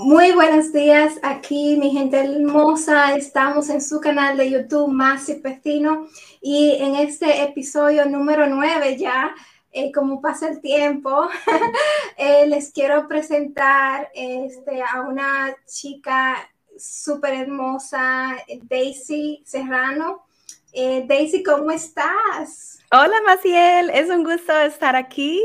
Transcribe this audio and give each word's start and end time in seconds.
Muy 0.00 0.30
buenos 0.30 0.72
días 0.72 1.18
aquí, 1.24 1.76
mi 1.76 1.90
gente 1.90 2.20
hermosa. 2.20 3.16
Estamos 3.16 3.68
en 3.68 3.80
su 3.80 4.00
canal 4.00 4.36
de 4.36 4.48
YouTube, 4.48 4.86
Masi 4.86 5.34
Pestino, 5.34 6.06
y 6.40 6.76
en 6.78 6.94
este 6.94 7.42
episodio 7.42 8.06
número 8.06 8.46
9 8.46 8.96
ya, 8.96 9.34
eh, 9.72 9.90
como 9.90 10.20
pasa 10.20 10.50
el 10.50 10.60
tiempo, 10.60 11.28
eh, 12.16 12.46
les 12.46 12.70
quiero 12.70 13.08
presentar 13.08 14.08
este, 14.14 14.84
a 14.88 15.00
una 15.00 15.56
chica 15.66 16.48
súper 16.78 17.34
hermosa, 17.34 18.36
Daisy 18.62 19.42
Serrano. 19.44 20.28
Eh, 20.72 21.06
Daisy, 21.08 21.42
¿cómo 21.42 21.72
estás? 21.72 22.78
Hola, 22.92 23.16
Maciel. 23.26 23.90
Es 23.90 24.08
un 24.10 24.22
gusto 24.22 24.56
estar 24.60 24.94
aquí. 24.94 25.42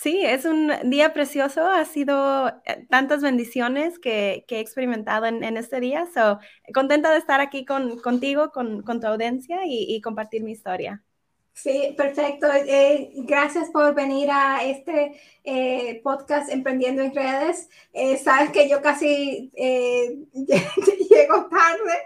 Sí, 0.00 0.24
es 0.24 0.44
un 0.44 0.70
día 0.84 1.12
precioso. 1.12 1.66
Ha 1.66 1.84
sido 1.84 2.48
eh, 2.66 2.86
tantas 2.88 3.20
bendiciones 3.20 3.98
que, 3.98 4.44
he 4.48 4.60
experimentado 4.60 5.26
en, 5.26 5.42
este 5.56 5.80
día. 5.80 6.06
So, 6.14 6.38
contenta 6.72 7.10
de 7.10 7.18
estar 7.18 7.40
aquí 7.40 7.64
con, 7.64 7.98
contigo, 7.98 8.52
con, 8.52 8.84
tu 8.84 9.06
audiencia 9.08 9.58
y, 9.66 10.00
compartir 10.00 10.44
mi 10.44 10.52
historia. 10.52 11.02
Sí, 11.62 11.94
perfecto. 11.96 12.46
Eh, 12.52 13.10
gracias 13.16 13.68
por 13.70 13.94
venir 13.94 14.30
a 14.30 14.62
este 14.62 15.20
eh, 15.42 16.00
podcast 16.04 16.50
Emprendiendo 16.50 17.02
en 17.02 17.14
Redes. 17.14 17.68
sabes 18.22 18.50
que 18.50 18.68
yo 18.68 18.80
casi 18.80 19.50
llego 19.54 21.46
tarde 21.48 22.02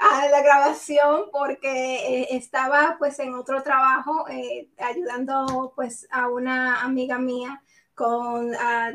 a 0.00 0.28
la 0.28 0.40
grabación 0.42 1.30
porque 1.30 2.22
eh, 2.22 2.28
estaba 2.30 2.96
pues 2.98 3.18
en 3.18 3.34
otro 3.34 3.62
trabajo 3.62 4.26
eh, 4.28 4.68
ayudando 4.78 5.72
pues 5.76 6.08
a 6.10 6.28
una 6.28 6.82
amiga 6.82 7.18
mía 7.18 7.62
con 7.94 8.54
a 8.54 8.92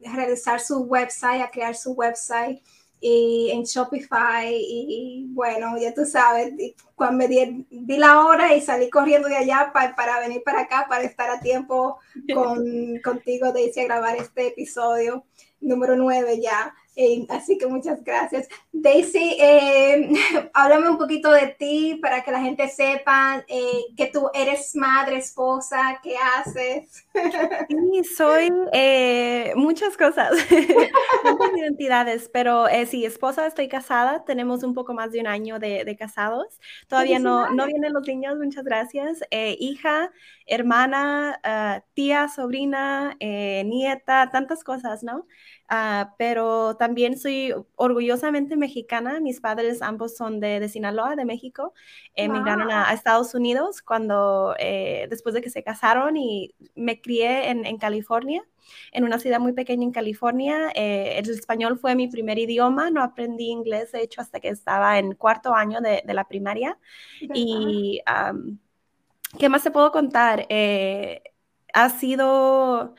realizar 0.00 0.60
su 0.60 0.82
website, 0.82 1.42
a 1.42 1.50
crear 1.50 1.76
su 1.76 1.92
website 1.92 2.62
y 3.06 3.50
en 3.50 3.64
Shopify 3.64 4.48
y, 4.50 5.26
bueno, 5.28 5.76
ya 5.78 5.92
tú 5.92 6.06
sabes, 6.06 6.54
cuando 6.94 7.18
me 7.18 7.28
di, 7.28 7.66
la 7.98 8.24
hora 8.24 8.54
y 8.54 8.62
salí 8.62 8.88
corriendo 8.88 9.28
de 9.28 9.36
allá 9.36 9.70
para 9.74 10.20
venir 10.20 10.42
para 10.42 10.62
acá, 10.62 10.86
para 10.88 11.04
estar 11.04 11.28
a 11.28 11.38
tiempo 11.38 11.98
con, 12.32 12.64
contigo, 13.04 13.52
Daisy, 13.52 13.80
a 13.80 13.84
grabar 13.84 14.16
este 14.16 14.46
episodio 14.46 15.26
número 15.60 15.96
9 15.96 16.40
ya. 16.40 16.74
Eh, 16.96 17.26
así 17.28 17.58
que 17.58 17.66
muchas 17.66 18.04
gracias. 18.04 18.48
Daisy, 18.72 19.36
eh, 19.40 20.12
háblame 20.54 20.90
un 20.90 20.98
poquito 20.98 21.30
de 21.30 21.48
ti 21.48 21.98
para 22.00 22.22
que 22.22 22.30
la 22.30 22.40
gente 22.40 22.68
sepa 22.68 23.44
eh, 23.48 23.86
que 23.96 24.06
tú 24.06 24.30
eres 24.32 24.76
madre, 24.76 25.16
esposa, 25.16 26.00
qué 26.02 26.16
haces. 26.16 27.04
Sí, 27.68 28.04
soy 28.04 28.50
muchas 29.54 29.96
cosas, 29.96 30.32
muchas 31.24 31.56
identidades, 31.56 32.28
pero 32.32 32.66
sí, 32.86 33.04
esposa, 33.04 33.46
estoy 33.46 33.68
casada, 33.68 34.24
tenemos 34.24 34.62
un 34.62 34.74
poco 34.74 34.94
más 34.94 35.12
de 35.12 35.20
un 35.20 35.26
año 35.26 35.58
de, 35.58 35.96
casados. 35.98 36.60
Todavía 36.88 37.18
no, 37.18 37.50
no 37.50 37.66
vienen 37.66 37.92
los 37.92 38.06
niños, 38.06 38.36
muchas 38.36 38.64
gracias. 38.64 39.20
hija, 39.30 40.10
hermana, 40.46 41.40
ah, 41.42 41.82
tía, 41.94 42.28
sobrina, 42.28 43.16
nieta, 43.20 44.30
tantas 44.30 44.64
cosas, 44.64 45.02
¿no? 45.02 45.26
Ah, 45.68 46.14
pero 46.18 46.76
también 46.76 47.18
soy 47.18 47.54
orgullosamente 47.76 48.56
mexicana. 48.56 49.18
Mis 49.20 49.40
padres 49.40 49.80
ambos 49.80 50.16
son 50.16 50.38
de, 50.38 50.68
Sinaloa, 50.68 51.16
de 51.16 51.24
México. 51.24 51.72
Emigraron 52.14 52.70
a, 52.70 52.92
Estados 52.92 53.34
Unidos 53.34 53.80
cuando, 53.80 54.54
eh, 54.58 55.06
después 55.08 55.34
de 55.34 55.40
que 55.40 55.48
se 55.48 55.62
casaron 55.62 56.16
y 56.18 56.54
me 56.74 57.00
crié 57.00 57.48
en, 57.48 57.78
California, 57.78 58.44
en 58.92 59.04
una 59.04 59.18
ciudad 59.18 59.40
muy 59.40 59.52
pequeña 59.52 59.84
en 59.84 59.92
California. 59.92 60.70
Eh, 60.74 61.18
el 61.18 61.30
español 61.30 61.78
fue 61.78 61.94
mi 61.94 62.08
primer 62.08 62.38
idioma. 62.38 62.90
No 62.90 63.02
aprendí 63.02 63.48
inglés, 63.48 63.92
de 63.92 64.02
hecho, 64.02 64.20
hasta 64.20 64.40
que 64.40 64.48
estaba 64.48 64.98
en 64.98 65.14
cuarto 65.14 65.54
año 65.54 65.80
de, 65.80 66.02
la 66.06 66.28
primaria. 66.28 66.78
Y, 67.20 68.02
¿qué 69.38 69.48
más 69.48 69.62
te 69.62 69.70
puedo 69.70 69.90
contar? 69.90 70.44
Eh, 70.50 71.22
ha 71.72 71.88
sido 71.88 72.94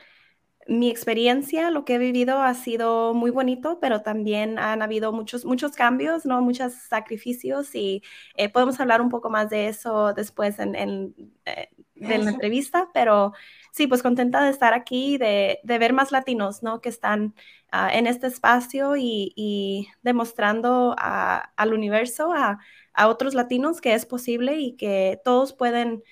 mi 0.68 0.90
experiencia, 0.90 1.70
lo 1.70 1.84
que 1.84 1.94
he 1.94 1.98
vivido 1.98 2.42
ha 2.42 2.54
sido 2.54 3.14
muy 3.14 3.30
bonito, 3.30 3.78
pero 3.80 4.02
también 4.02 4.58
han 4.58 4.82
habido 4.82 5.12
muchos, 5.12 5.44
muchos 5.44 5.72
cambios, 5.72 6.26
¿no? 6.26 6.42
Muchos 6.42 6.74
sacrificios 6.74 7.74
y 7.74 8.02
eh, 8.36 8.48
podemos 8.48 8.80
hablar 8.80 9.00
un 9.00 9.08
poco 9.08 9.30
más 9.30 9.48
de 9.50 9.68
eso 9.68 10.12
después 10.12 10.58
en, 10.58 11.14
eh, 11.44 11.68
de 11.94 12.18
la 12.18 12.30
entrevista, 12.30 12.88
pero 12.92 13.32
sí, 13.72 13.86
pues 13.86 14.02
contenta 14.02 14.42
de 14.44 14.50
estar 14.50 14.74
aquí, 14.74 15.18
de, 15.18 15.60
de 15.62 15.78
ver 15.78 15.92
más 15.92 16.12
latinos, 16.12 16.62
¿no? 16.62 16.80
Que 16.80 16.88
están 16.88 17.34
ah, 17.70 17.90
en 17.94 18.06
este 18.06 18.26
espacio 18.26 18.96
y, 18.96 19.88
demostrando 20.02 20.94
al 20.98 21.74
universo, 21.74 22.32
a, 22.32 22.58
a 22.92 23.08
otros 23.08 23.34
latinos 23.34 23.80
que 23.80 23.94
es 23.94 24.06
posible 24.06 24.58
y 24.58 24.76
que 24.76 25.20
todos 25.24 25.52
pueden 25.52 26.02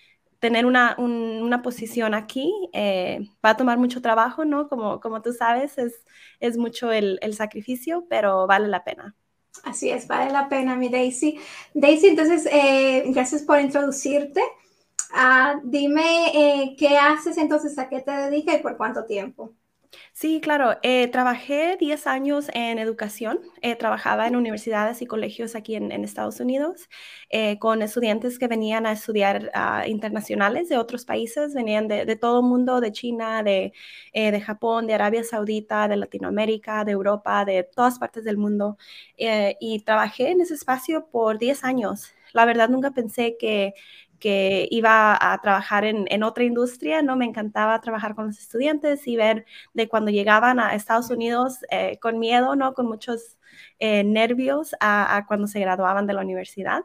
tener 0.45 0.67
una, 0.67 0.95
una 0.99 1.63
posición 1.63 2.13
aquí 2.13 2.53
eh, 2.75 3.31
va 3.43 3.51
a 3.51 3.57
tomar 3.57 3.79
mucho 3.79 4.03
trabajo, 4.03 4.45
¿no? 4.45 4.69
Como, 4.69 5.01
como 5.01 5.23
tú 5.23 5.33
sabes, 5.33 5.79
es, 5.79 5.95
es 6.39 6.59
mucho 6.59 6.93
el, 6.93 7.19
el, 7.23 7.33
sacrificio, 7.33 8.05
pero 8.11 8.47
vale 8.47 8.69
la 8.69 8.85
pena. 8.85 9.17
Así 9.63 9.89
es, 9.89 10.07
vale 10.07 10.31
la 10.31 10.51
pena, 10.51 10.77
mi 10.77 10.91
Daisy. 10.91 11.41
Daisy, 11.73 12.09
entonces, 12.09 12.47
eh, 12.53 13.05
gracias 13.07 13.41
por 13.41 13.59
introducirte. 13.59 14.43
Ah, 15.15 15.59
dime 15.65 16.03
eh, 16.35 16.77
qué 16.79 16.99
haces 16.99 17.39
entonces, 17.39 17.79
a 17.79 17.89
qué 17.89 18.01
te 18.01 18.11
dedicas 18.11 18.57
y 18.57 18.59
por 18.59 18.77
cuánto 18.77 19.07
tiempo. 19.07 19.55
Sí, 20.13 20.41
claro. 20.41 20.79
Eh, 20.83 21.09
trabajé 21.09 21.77
10 21.79 22.07
años 22.07 22.47
en 22.55 22.79
educación. 22.79 23.41
Eh, 23.63 23.77
trabajaba 23.77 24.27
en 24.27 24.37
universidades 24.37 25.03
y 25.03 25.07
colegios 25.07 25.55
aquí 25.55 25.75
en, 25.75 25.93
Estados 26.05 26.41
Unidos 26.41 26.89
eh, 27.31 27.59
con 27.59 27.83
estudiantes 27.83 28.39
que 28.39 28.47
venían 28.49 28.87
a 28.87 28.93
estudiar 28.93 29.51
uh, 29.55 29.89
internacionales 29.89 30.69
de 30.69 30.79
otros 30.79 31.05
países. 31.05 31.55
Venían 31.55 31.89
de, 31.89 32.17
todo 32.17 32.41
el 32.41 32.47
mundo, 32.47 32.81
de 32.81 32.93
China, 32.93 33.43
de, 33.43 33.73
de, 34.13 34.41
Japón, 34.41 34.87
de 34.87 34.95
Arabia 34.95 35.25
Saudita, 35.25 35.89
de 35.89 35.97
Latinoamérica, 35.97 36.85
de 36.85 36.93
Europa, 36.93 37.45
de 37.45 37.65
todas 37.65 37.99
partes 37.99 38.25
del 38.25 38.37
mundo. 38.37 38.77
y 39.17 39.81
trabajé 39.81 40.31
en 40.31 40.41
ese 40.41 40.55
espacio 40.55 41.07
por 41.11 41.39
10 41.39 41.65
años. 41.65 42.15
La 42.35 42.45
verdad, 42.47 42.69
nunca 42.69 42.91
pensé 42.91 43.37
que 43.39 43.75
que 44.25 44.69
iba 44.71 45.19
a 45.21 45.39
trabajar 45.43 45.85
en, 45.85 46.23
otra 46.23 46.45
industria, 46.45 47.03
¿no? 47.03 47.15
Me 47.15 47.27
encantaba 47.27 47.79
trabajar 47.83 48.15
con 48.15 48.29
los 48.29 48.39
estudiantes 48.39 49.07
y 49.07 49.17
ver 49.17 49.45
de 49.75 49.87
cuando 49.87 50.11
llegaban 50.11 50.59
a 50.59 50.75
Estados 50.75 51.11
Unidos 51.11 51.59
eh, 51.71 51.99
con 52.01 52.19
miedo, 52.19 52.57
¿no? 52.57 52.73
Con 52.73 52.87
muchos 52.87 53.37
eh, 53.79 54.03
nervios 54.03 54.75
a, 54.81 55.27
cuando 55.29 55.47
se 55.47 55.61
graduaban 55.61 56.07
de 56.07 56.15
la 56.15 56.23
universidad. 56.23 56.85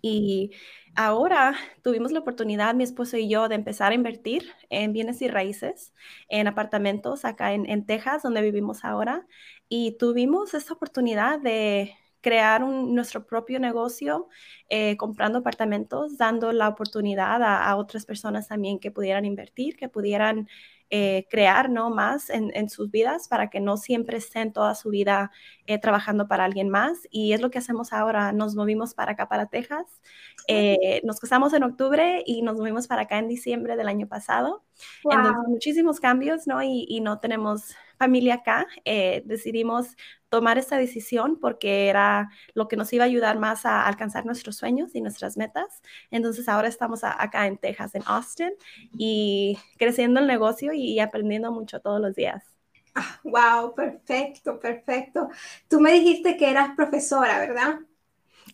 Y 0.00 0.52
ahora 0.94 1.56
tuvimos 1.82 2.12
la 2.12 2.20
oportunidad, 2.20 2.72
mi 2.76 2.84
esposo 2.84 3.16
y 3.16 3.28
yo, 3.28 3.48
de 3.48 3.56
empezar 3.56 3.90
a 3.90 3.96
invertir 3.96 4.48
en 4.70 4.92
bienes 4.92 5.20
y 5.22 5.26
raíces, 5.26 5.92
en 6.28 6.46
apartamentos 6.46 7.24
acá 7.24 7.52
en, 7.52 7.68
en 7.68 7.84
Texas, 7.84 8.22
donde 8.22 8.42
vivimos 8.42 8.84
ahora. 8.84 9.26
Y 9.68 9.98
tuvimos 9.98 10.54
esta 10.54 10.74
oportunidad 10.74 11.40
de 11.40 11.96
crear 12.20 12.60
nuestro 12.60 13.24
propio 13.26 13.60
negocio 13.60 14.28
eh, 14.68 14.96
comprando 14.96 15.38
apartamentos, 15.38 16.18
dando 16.18 16.52
la 16.52 16.68
oportunidad 16.68 17.42
a, 17.42 17.76
otras 17.76 18.04
personas 18.04 18.48
también 18.48 18.78
que 18.78 18.90
pudieran 18.90 19.24
invertir, 19.24 19.76
que 19.76 19.88
pudieran 19.88 20.48
eh, 20.90 21.26
crear 21.30 21.68
¿no? 21.70 21.90
más 21.90 22.30
en, 22.30 22.68
sus 22.70 22.90
vidas 22.90 23.28
para 23.28 23.50
que 23.50 23.60
no 23.60 23.76
siempre 23.76 24.16
estén 24.16 24.52
toda 24.52 24.74
su 24.74 24.88
vida 24.88 25.30
eh, 25.66 25.78
trabajando 25.78 26.26
para 26.28 26.44
alguien 26.44 26.70
más. 26.70 27.06
Y 27.10 27.34
es 27.34 27.40
lo 27.40 27.50
que 27.50 27.58
hacemos 27.58 27.92
ahora. 27.92 28.32
Nos 28.32 28.54
movimos 28.56 28.94
para 28.94 29.12
acá, 29.12 29.28
para 29.28 29.46
Texas. 29.46 29.86
nos 31.04 31.20
casamos 31.20 31.52
en 31.52 31.62
octubre 31.62 32.22
y 32.26 32.42
nos 32.42 32.56
movimos 32.56 32.88
para 32.88 33.02
acá 33.02 33.18
en 33.18 33.28
diciembre 33.28 33.76
del 33.76 33.88
año 33.88 34.08
pasado. 34.08 34.64
Entonces, 35.04 35.34
muchísimos 35.46 36.00
cambios, 36.00 36.46
¿no? 36.46 36.62
Y, 36.62 36.86
y 36.88 37.00
no 37.00 37.20
tenemos 37.20 37.74
familia 37.98 38.34
acá, 38.34 38.66
eh, 38.84 39.22
decidimos 39.26 39.96
tomar 40.28 40.58
esta 40.58 40.76
decisión 40.76 41.38
porque 41.40 41.88
era 41.88 42.30
lo 42.54 42.68
que 42.68 42.76
nos 42.76 42.92
iba 42.92 43.04
a 43.04 43.06
ayudar 43.06 43.38
más 43.38 43.66
a 43.66 43.86
alcanzar 43.86 44.26
nuestros 44.26 44.56
sueños 44.56 44.94
y 44.94 45.00
nuestras 45.00 45.36
metas. 45.36 45.82
Entonces 46.10 46.48
ahora 46.48 46.68
estamos 46.68 47.02
acá 47.02 47.46
en 47.46 47.58
Texas, 47.58 47.94
en 47.94 48.02
Austin, 48.06 48.52
y 48.96 49.58
creciendo 49.78 50.20
el 50.20 50.26
negocio 50.26 50.72
y, 50.72 51.00
aprendiendo 51.00 51.52
mucho 51.52 51.80
todos 51.80 52.00
los 52.00 52.14
días. 52.14 52.44
wow, 53.24 53.34
ah, 53.34 53.72
perfecto, 53.74 54.58
perfecto. 54.58 55.28
Tú 55.68 55.80
me 55.80 55.92
dijiste 55.92 56.36
que 56.36 56.50
eras 56.50 56.74
profesora, 56.76 57.38
¿verdad? 57.38 57.80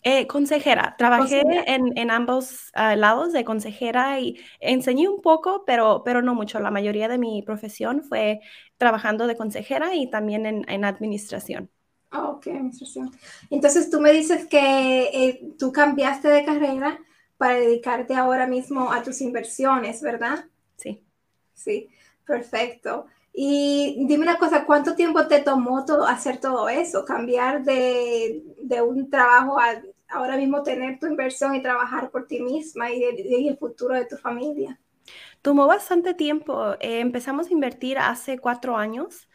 Eh, 0.03 0.27
consejera, 0.27 0.95
trabajé 0.97 1.43
En, 1.67 2.11
ambos 2.11 2.71
ah, 2.73 2.95
lados 2.95 3.33
de 3.33 3.43
consejera 3.43 4.19
y 4.19 4.39
enseñé 4.59 5.07
un 5.07 5.21
poco, 5.21 5.63
pero, 5.65 6.03
pero 6.03 6.21
no 6.21 6.35
mucho. 6.35 6.59
La 6.59 6.71
mayoría 6.71 7.07
de 7.07 7.17
mi 7.17 7.41
profesión 7.41 8.03
fue 8.03 8.41
trabajando 8.77 9.27
de 9.27 9.35
consejera 9.35 9.95
y 9.95 10.09
también 10.09 10.45
en, 10.45 10.85
administración. 10.85 11.69
Ah, 12.11 12.29
ok, 12.29 12.47
administración. 12.47 13.11
Entonces 13.49 13.89
tú 13.89 13.99
me 13.99 14.11
dices 14.11 14.47
que 14.47 15.03
eh, 15.13 15.53
tú 15.57 15.71
cambiaste 15.71 16.27
de 16.29 16.45
carrera 16.45 16.99
para 17.37 17.55
dedicarte 17.55 18.15
ahora 18.15 18.47
mismo 18.47 18.91
a 18.91 19.03
tus 19.03 19.21
inversiones, 19.21 20.01
¿verdad? 20.01 20.45
Sí. 20.77 21.03
Sí, 21.53 21.89
perfecto. 22.25 23.07
Y 23.37 24.05
dime 24.07 24.23
una 24.23 24.37
cosa, 24.37 24.65
¿cuánto 24.65 24.95
tiempo 24.95 25.27
te 25.27 25.41
tomó 25.41 25.85
todo, 25.85 26.05
hacer 26.07 26.39
todo 26.39 26.69
eso? 26.69 27.03
Cambiar 27.05 27.63
de, 27.63 28.43
de 28.61 28.81
un 28.81 29.09
trabajo 29.09 29.59
a 29.59 29.81
ahora 30.07 30.37
mismo 30.37 30.63
tener 30.63 30.99
tu 30.99 31.07
inversión 31.07 31.55
y 31.55 31.61
trabajar 31.63 32.11
por 32.11 32.27
ti 32.27 32.39
misma 32.41 32.91
y, 32.91 33.03
y 33.03 33.47
el 33.49 33.57
futuro 33.57 33.95
de 33.95 34.05
tu 34.05 34.17
familia. 34.17 34.79
Tomó 35.41 35.67
bastante 35.67 36.13
tiempo. 36.13 36.73
Eh, 36.79 36.99
empezamos 36.99 37.47
a 37.47 37.53
invertir 37.53 37.97
hace 37.99 38.39
cuatro 38.39 38.77
años 38.77 39.29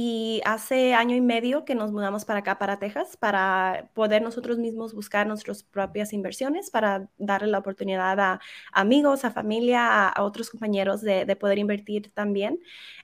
y 0.00 0.40
hace 0.44 0.94
año 0.94 1.16
y 1.16 1.20
medio 1.20 1.64
que 1.64 1.74
nos 1.74 1.90
mudamos 1.90 2.24
para 2.24 2.38
acá, 2.38 2.56
para 2.56 2.78
Texas, 2.78 3.16
para 3.16 3.90
poder 3.94 4.22
nosotros 4.22 4.56
mismos 4.56 4.94
buscar 4.94 5.26
nuestras 5.26 5.64
propias 5.64 6.12
inversiones, 6.12 6.70
para 6.70 7.08
darle 7.18 7.48
la 7.48 7.58
oportunidad 7.58 8.20
a 8.20 8.40
amigos, 8.70 9.24
a 9.24 9.32
familia, 9.32 10.06
a, 10.08 10.22
otros 10.22 10.50
compañeros 10.50 11.00
de, 11.02 11.26
poder 11.34 11.58
invertir 11.58 12.12
también. 12.14 12.60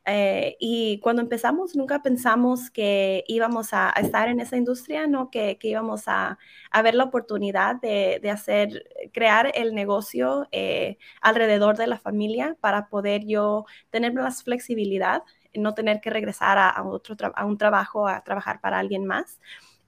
Eh, 0.06 0.56
y 0.60 1.00
cuando 1.00 1.20
empezamos, 1.20 1.74
nunca 1.74 2.00
pensamos 2.00 2.70
que 2.70 3.24
íbamos 3.26 3.70
a, 3.72 3.90
estar 4.00 4.28
en 4.28 4.38
esa 4.38 4.56
industria, 4.56 5.08
¿no? 5.08 5.30
que, 5.30 5.58
íbamos 5.62 6.04
a, 6.06 6.38
ver 6.84 6.94
la 6.94 7.02
oportunidad 7.02 7.74
de, 7.80 8.20
hacer, 8.30 8.84
crear 9.12 9.50
el 9.56 9.74
negocio 9.74 10.46
eh, 10.52 10.98
alrededor 11.20 11.76
de 11.76 11.88
la 11.88 11.98
familia 11.98 12.56
para 12.60 12.86
poder 12.88 13.24
yo 13.26 13.66
tener 13.90 14.12
más 14.12 14.44
flexibilidad 14.44 15.24
no 15.56 15.74
tener 15.74 16.00
que 16.00 16.10
regresar 16.10 16.58
a, 16.58 16.82
otro 16.84 17.16
a 17.34 17.44
un 17.44 17.58
trabajo, 17.58 18.06
a 18.08 18.22
trabajar 18.22 18.60
para 18.60 18.78
alguien 18.78 19.06
más. 19.06 19.38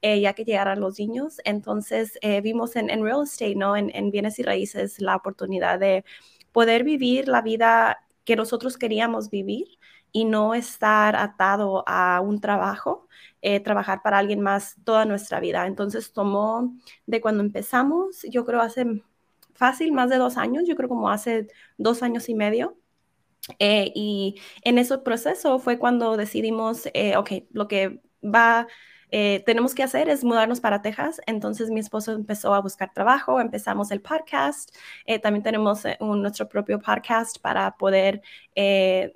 Eh, 0.02 0.20
ya 0.20 0.34
que 0.34 0.44
llegaran 0.44 0.80
los 0.80 0.98
niños. 0.98 1.38
Entonces 1.44 2.18
eh, 2.20 2.40
vimos 2.40 2.76
en, 2.76 2.88
real 3.02 3.22
estate, 3.24 3.56
¿no? 3.56 3.76
En, 3.76 4.10
bienes 4.10 4.38
y 4.38 4.42
raíces, 4.42 5.00
la 5.00 5.16
oportunidad 5.16 5.80
de 5.80 6.04
poder 6.52 6.84
vivir 6.84 7.28
la 7.28 7.42
vida 7.42 7.98
que 8.24 8.36
nosotros 8.36 8.76
queríamos 8.76 9.30
vivir 9.30 9.66
y 10.12 10.24
no 10.24 10.54
estar 10.54 11.16
atado 11.16 11.82
a 11.88 12.20
un 12.20 12.40
trabajo, 12.40 13.08
eh, 13.42 13.60
trabajar 13.60 14.02
para 14.02 14.18
alguien 14.18 14.40
más 14.40 14.76
toda 14.84 15.04
nuestra 15.06 15.40
vida. 15.40 15.66
Entonces 15.66 16.12
tomó 16.12 16.74
de 17.06 17.20
cuando 17.20 17.42
empezamos, 17.42 18.22
yo 18.30 18.44
creo 18.44 18.60
hace 18.60 19.02
fácil, 19.54 19.92
más 19.92 20.10
de 20.10 20.18
dos 20.18 20.36
años, 20.36 20.64
yo 20.66 20.76
creo 20.76 20.88
como 20.88 21.10
hace 21.10 21.48
dos 21.78 22.02
años 22.02 22.28
y 22.28 22.34
medio, 22.34 22.76
eh, 23.58 23.92
y 23.94 24.40
en 24.62 24.78
ese 24.78 24.98
proceso 24.98 25.58
fue 25.58 25.78
cuando 25.78 26.16
decidimos, 26.16 26.88
eh, 26.94 27.16
ok, 27.16 27.30
lo 27.50 27.68
que 27.68 28.00
va, 28.22 28.66
eh, 29.12 29.42
tenemos 29.46 29.74
que 29.74 29.84
hacer 29.84 30.08
es 30.08 30.24
mudarnos 30.24 30.60
para 30.60 30.82
Texas. 30.82 31.20
Entonces 31.26 31.70
mi 31.70 31.80
esposo 31.80 32.12
empezó 32.12 32.54
a 32.54 32.60
buscar 32.60 32.92
trabajo, 32.92 33.40
empezamos 33.40 33.90
el 33.92 34.00
podcast, 34.02 34.74
también 35.22 35.42
tenemos 35.44 35.84
nuestro 36.00 36.48
propio 36.48 36.80
podcast 36.80 37.38
para 37.40 37.76
poder 37.76 38.22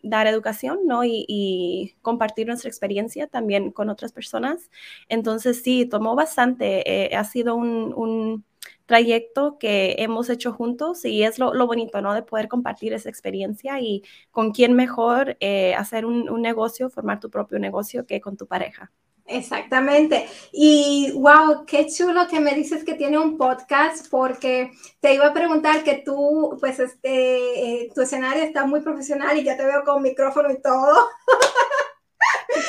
dar 0.03 0.27
educación, 0.27 0.81
¿no? 0.87 1.05
Y, 1.05 1.97
compartir 2.03 2.47
nuestra 2.47 2.69
experiencia 2.69 3.27
también 3.27 3.73
con 3.73 3.91
otras 3.91 4.13
personas. 4.13 4.71
Entonces 5.09 5.63
sí, 5.63 5.87
tomó 5.87 6.15
bastante, 6.15 7.15
ha 7.15 7.25
sido 7.25 7.57
un, 7.57 7.93
un 7.95 8.45
trayecto 8.91 9.57
que 9.57 9.95
hemos 9.99 10.29
hecho 10.31 10.53
juntos 10.53 11.05
y 11.05 11.23
es 11.23 11.39
lo, 11.39 11.53
bonito, 11.65 12.01
¿no? 12.01 12.13
De 12.13 12.25
poder 12.25 12.49
compartir 12.49 12.93
esa 12.93 13.09
experiencia 13.09 13.79
y 13.79 14.03
con 14.33 14.51
quién 14.51 14.75
mejor 14.75 15.37
eh, 15.39 15.77
hacer 15.77 16.05
un, 16.05 16.43
negocio, 16.43 16.91
formar 16.91 17.21
tu 17.21 17.31
propio 17.31 17.61
negocio 17.61 18.05
que 18.05 18.21
con 18.21 18.37
tu 18.37 18.49
pareja. 18.49 18.91
Exactamente. 19.27 20.27
Y 20.51 21.13
wow, 21.15 21.65
qué 21.65 21.87
chulo 21.87 22.27
que 22.27 22.41
me 22.41 22.53
dices 22.53 22.83
que 22.83 22.95
tiene 22.95 23.17
un 23.17 23.39
podcast 23.39 24.09
porque 24.11 24.73
te 24.99 25.15
iba 25.15 25.29
a 25.29 25.33
preguntar 25.33 25.85
que 25.85 26.03
tú, 26.05 26.57
pues, 26.59 26.81
este, 26.81 27.85
eh, 27.85 27.93
tu 27.95 28.01
escenario 28.01 28.43
está 28.43 28.67
muy 28.67 28.81
profesional 28.81 29.39
y 29.39 29.45
ya 29.45 29.57
te 29.57 29.65
veo 29.65 29.85
con 29.85 30.03
micrófono 30.03 30.51
y 30.51 30.61
todo. 30.61 30.97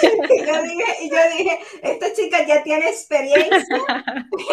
y, 0.01 0.45
yo 0.45 0.61
dije, 0.63 0.83
y 1.01 1.09
yo 1.09 1.17
dije, 1.37 1.59
esta 1.81 2.13
chica 2.13 2.45
ya 2.45 2.63
tiene 2.63 2.89
experiencia 2.89 3.77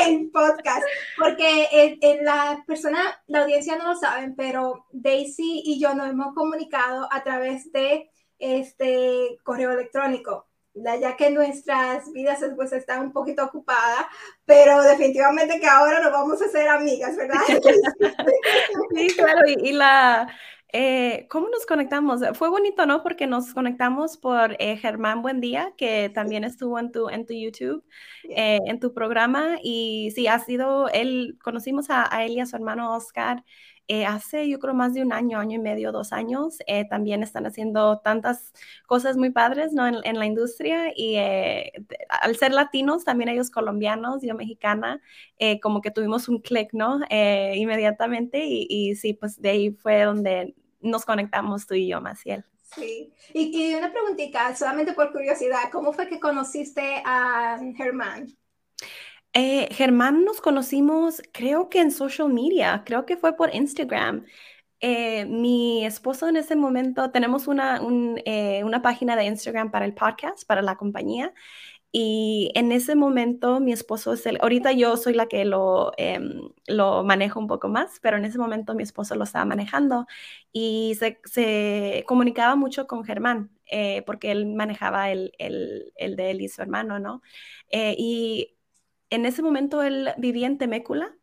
en 0.05 0.31
podcast, 0.31 0.85
porque 1.19 1.69
en, 2.01 2.25
la 2.25 2.63
persona, 2.67 3.01
la 3.27 3.43
audiencia 3.43 3.77
no 3.77 3.89
lo 3.89 3.97
saben, 3.97 4.35
pero 4.37 4.87
Daisy 4.93 5.63
y 5.65 5.81
yo 5.81 5.95
nos 5.95 6.09
hemos 6.09 6.35
comunicado 6.35 7.09
a 7.11 7.23
través 7.23 7.71
de 7.73 8.11
este 8.39 9.39
correo 9.43 9.73
electrónico 9.73 10.49
ya 11.01 11.17
que 11.17 11.31
nuestras 11.31 12.11
vidas 12.13 12.41
pues 12.57 12.73
están 12.73 13.03
un 13.03 13.13
poquito 13.13 13.45
ocupadas, 13.45 14.07
pero 14.45 14.83
definitivamente 14.83 15.61
que 15.61 15.67
ahora 15.67 16.01
nos 16.01 16.13
vamos 16.13 16.41
a 16.41 16.47
hacer 16.47 16.69
amigas, 16.69 17.17
¿verdad? 17.17 17.41
Sí, 18.95 19.09
claro, 19.17 19.43
y 19.47 19.73
la, 19.73 20.29
eh, 20.73 21.27
¿Cómo 21.31 21.49
nos 21.49 21.65
conectamos? 21.65 22.21
Fue 22.35 22.51
bonito, 22.51 22.85
¿no? 22.85 23.03
Porque 23.03 23.27
nos 23.27 23.55
conectamos 23.55 24.19
por 24.19 24.55
eh, 24.59 24.77
Germán 24.77 25.23
Buendía, 25.23 25.73
que 25.79 26.11
también 26.11 26.45
estuvo 26.45 26.79
en 26.79 26.93
tu, 26.93 27.09
en 27.09 27.25
tu 27.25 27.33
YouTube, 27.33 27.83
eh, 28.25 28.59
en 28.67 28.79
tu 28.79 28.93
programa. 28.93 29.59
Y 29.63 30.13
sí, 30.15 30.27
ha 30.27 30.39
sido, 30.41 30.89
él, 30.91 31.39
conocimos 31.43 31.87
a, 31.89 32.05
él 32.25 32.33
y 32.33 32.41
a 32.41 32.47
su 32.47 32.57
hermano 32.57 32.95
Oscar 32.95 33.45
hace, 34.07 34.47
yo 34.51 34.59
creo, 34.59 34.75
más 34.75 34.93
de 34.93 35.01
un 35.03 35.15
año, 35.15 35.39
año 35.39 35.57
y 35.57 35.59
medio, 35.63 35.93
dos 35.93 36.13
años. 36.13 36.59
también 36.91 37.23
están 37.23 37.47
haciendo 37.47 38.01
tantas 38.01 38.53
cosas 38.87 39.17
muy 39.17 39.31
padres, 39.31 39.73
¿no? 39.73 39.87
En, 39.87 40.19
la 40.19 40.27
industria. 40.27 40.93
Y 40.95 41.17
al 41.17 42.37
ser 42.37 42.53
latinos, 42.53 43.05
también 43.05 43.31
ellos 43.31 43.51
colombianos, 43.51 44.21
yo 44.23 44.35
mexicana, 44.35 45.01
como 45.63 45.81
que 45.81 45.91
tuvimos 45.91 46.29
un 46.29 46.41
clic, 46.43 46.69
¿no? 46.75 47.01
inmediatamente. 47.11 48.45
Y, 48.47 48.67
y 48.69 48.95
sí, 48.97 49.15
pues 49.15 49.41
de 49.41 49.49
ahí 49.51 49.71
fue 49.71 50.03
donde 50.03 50.55
nos 50.81 51.05
conectamos 51.05 51.67
tú 51.67 51.75
y 51.75 51.89
yo, 51.89 52.01
Maciel. 52.01 52.45
Sí. 52.75 53.13
Y, 53.33 53.75
una 53.75 53.93
preguntita, 53.93 54.55
solamente 54.55 54.93
por 54.93 55.13
curiosidad, 55.13 55.71
¿cómo 55.73 55.93
fue 55.93 56.09
que 56.09 56.21
conociste 56.21 57.03
a 57.05 57.59
Germán? 57.77 58.27
Eh, 59.33 59.69
Germán 59.73 60.25
nos 60.25 60.41
conocimos, 60.41 61.23
creo 61.33 61.69
que 61.69 61.81
en 61.81 61.91
social 61.91 62.33
media, 62.33 62.83
creo 62.85 63.07
que 63.07 63.17
fue 63.17 63.37
por 63.37 63.55
Instagram. 63.55 64.27
Eh, 64.81 65.25
mi 65.27 65.85
esposo 65.85 66.29
en 66.29 66.37
ese 66.37 66.57
momento, 66.57 67.11
tenemos 67.11 67.49
una, 67.49 67.81
eh, 68.25 68.63
una 68.65 68.83
página 68.83 69.17
de 69.17 69.25
Instagram 69.25 69.71
para 69.71 69.85
el 69.85 69.95
podcast, 69.95 70.47
para 70.47 70.63
la 70.63 70.77
compañía, 70.77 71.33
y 71.93 72.53
en 72.55 72.73
ese 72.73 72.95
momento 72.97 73.61
mi 73.61 73.73
esposo 73.73 74.13
es 74.13 74.27
el, 74.27 74.39
ahorita 74.43 74.73
yo 74.73 74.97
soy 74.97 75.15
la 75.15 75.27
que 75.27 75.45
lo, 75.45 75.93
em, 75.97 76.51
lo 76.67 77.03
manejo 77.05 77.41
un 77.41 77.47
poco 77.47 77.69
más, 77.69 77.99
pero 78.03 78.17
en 78.19 78.25
ese 78.27 78.39
momento 78.39 78.75
mi 78.75 78.83
esposo 78.83 79.15
lo 79.15 79.25
estaba 79.25 79.45
manejando 79.47 80.07
y 80.53 80.97
se, 80.99 81.21
se 81.25 82.05
comunicaba 82.07 82.57
mucho 82.57 82.87
con 82.87 83.05
Germán, 83.05 83.51
eh, 83.71 84.03
porque 84.07 84.31
él 84.33 84.47
manejaba 84.55 85.11
el, 85.11 85.33
el, 85.39 85.93
el, 85.97 86.17
de 86.17 86.31
él 86.33 86.41
y 86.43 86.49
su 86.49 86.61
hermano, 86.63 86.99
¿no? 86.99 87.23
Eh, 87.71 87.95
y 87.99 88.57
en 89.11 89.25
ese 89.27 89.43
momento 89.43 89.83
él 89.83 90.11
vivía 90.19 90.47
en 90.47 90.59
Temécula 90.59 91.15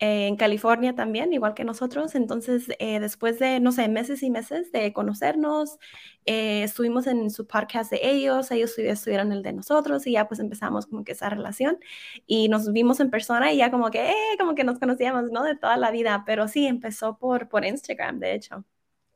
eh, 0.00 0.26
en 0.26 0.36
California 0.36 0.94
también, 0.94 1.32
igual 1.32 1.54
que 1.54 1.64
nosotros. 1.64 2.14
Entonces, 2.14 2.68
eh, 2.78 3.00
después 3.00 3.38
de, 3.38 3.60
no 3.60 3.72
sé, 3.72 3.88
meses 3.88 4.22
y 4.22 4.30
meses 4.30 4.72
de 4.72 4.92
conocernos, 4.92 5.78
eh, 6.26 6.62
estuvimos 6.64 7.06
en 7.06 7.30
su 7.30 7.46
podcast 7.46 7.90
de 7.90 8.00
ellos, 8.02 8.50
ellos 8.50 8.78
estuvieron 8.78 9.32
el 9.32 9.42
de 9.42 9.52
nosotros 9.52 10.06
y 10.06 10.12
ya 10.12 10.26
pues 10.28 10.40
empezamos 10.40 10.86
como 10.86 11.04
que 11.04 11.12
esa 11.12 11.28
relación 11.28 11.78
y 12.26 12.48
nos 12.48 12.72
vimos 12.72 13.00
en 13.00 13.10
persona 13.10 13.52
y 13.52 13.58
ya 13.58 13.70
como 13.70 13.90
que, 13.90 14.12
como 14.38 14.54
que 14.54 14.64
nos 14.64 14.78
conocíamos, 14.78 15.30
¿no? 15.30 15.44
De 15.44 15.56
toda 15.56 15.76
la 15.76 15.90
vida, 15.90 16.24
pero 16.26 16.48
sí, 16.48 16.66
empezó 16.66 17.18
por, 17.18 17.48
por 17.48 17.64
Instagram, 17.64 18.18
de 18.20 18.34
hecho. 18.34 18.64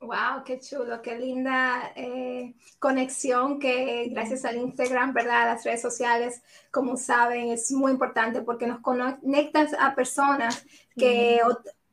Wow, 0.00 0.44
qué 0.44 0.60
chulo, 0.60 1.02
qué 1.02 1.18
linda 1.18 1.92
eh, 1.96 2.54
conexión 2.78 3.58
que 3.58 4.08
gracias 4.10 4.44
al 4.44 4.56
Instagram, 4.56 5.12
¿verdad? 5.12 5.46
Las 5.46 5.64
redes 5.64 5.82
sociales, 5.82 6.40
como 6.70 6.96
saben, 6.96 7.48
es 7.48 7.72
muy 7.72 7.90
importante 7.90 8.42
porque 8.42 8.68
nos 8.68 8.80
conectas 8.80 9.74
a 9.76 9.96
personas 9.96 10.64
que 10.96 11.40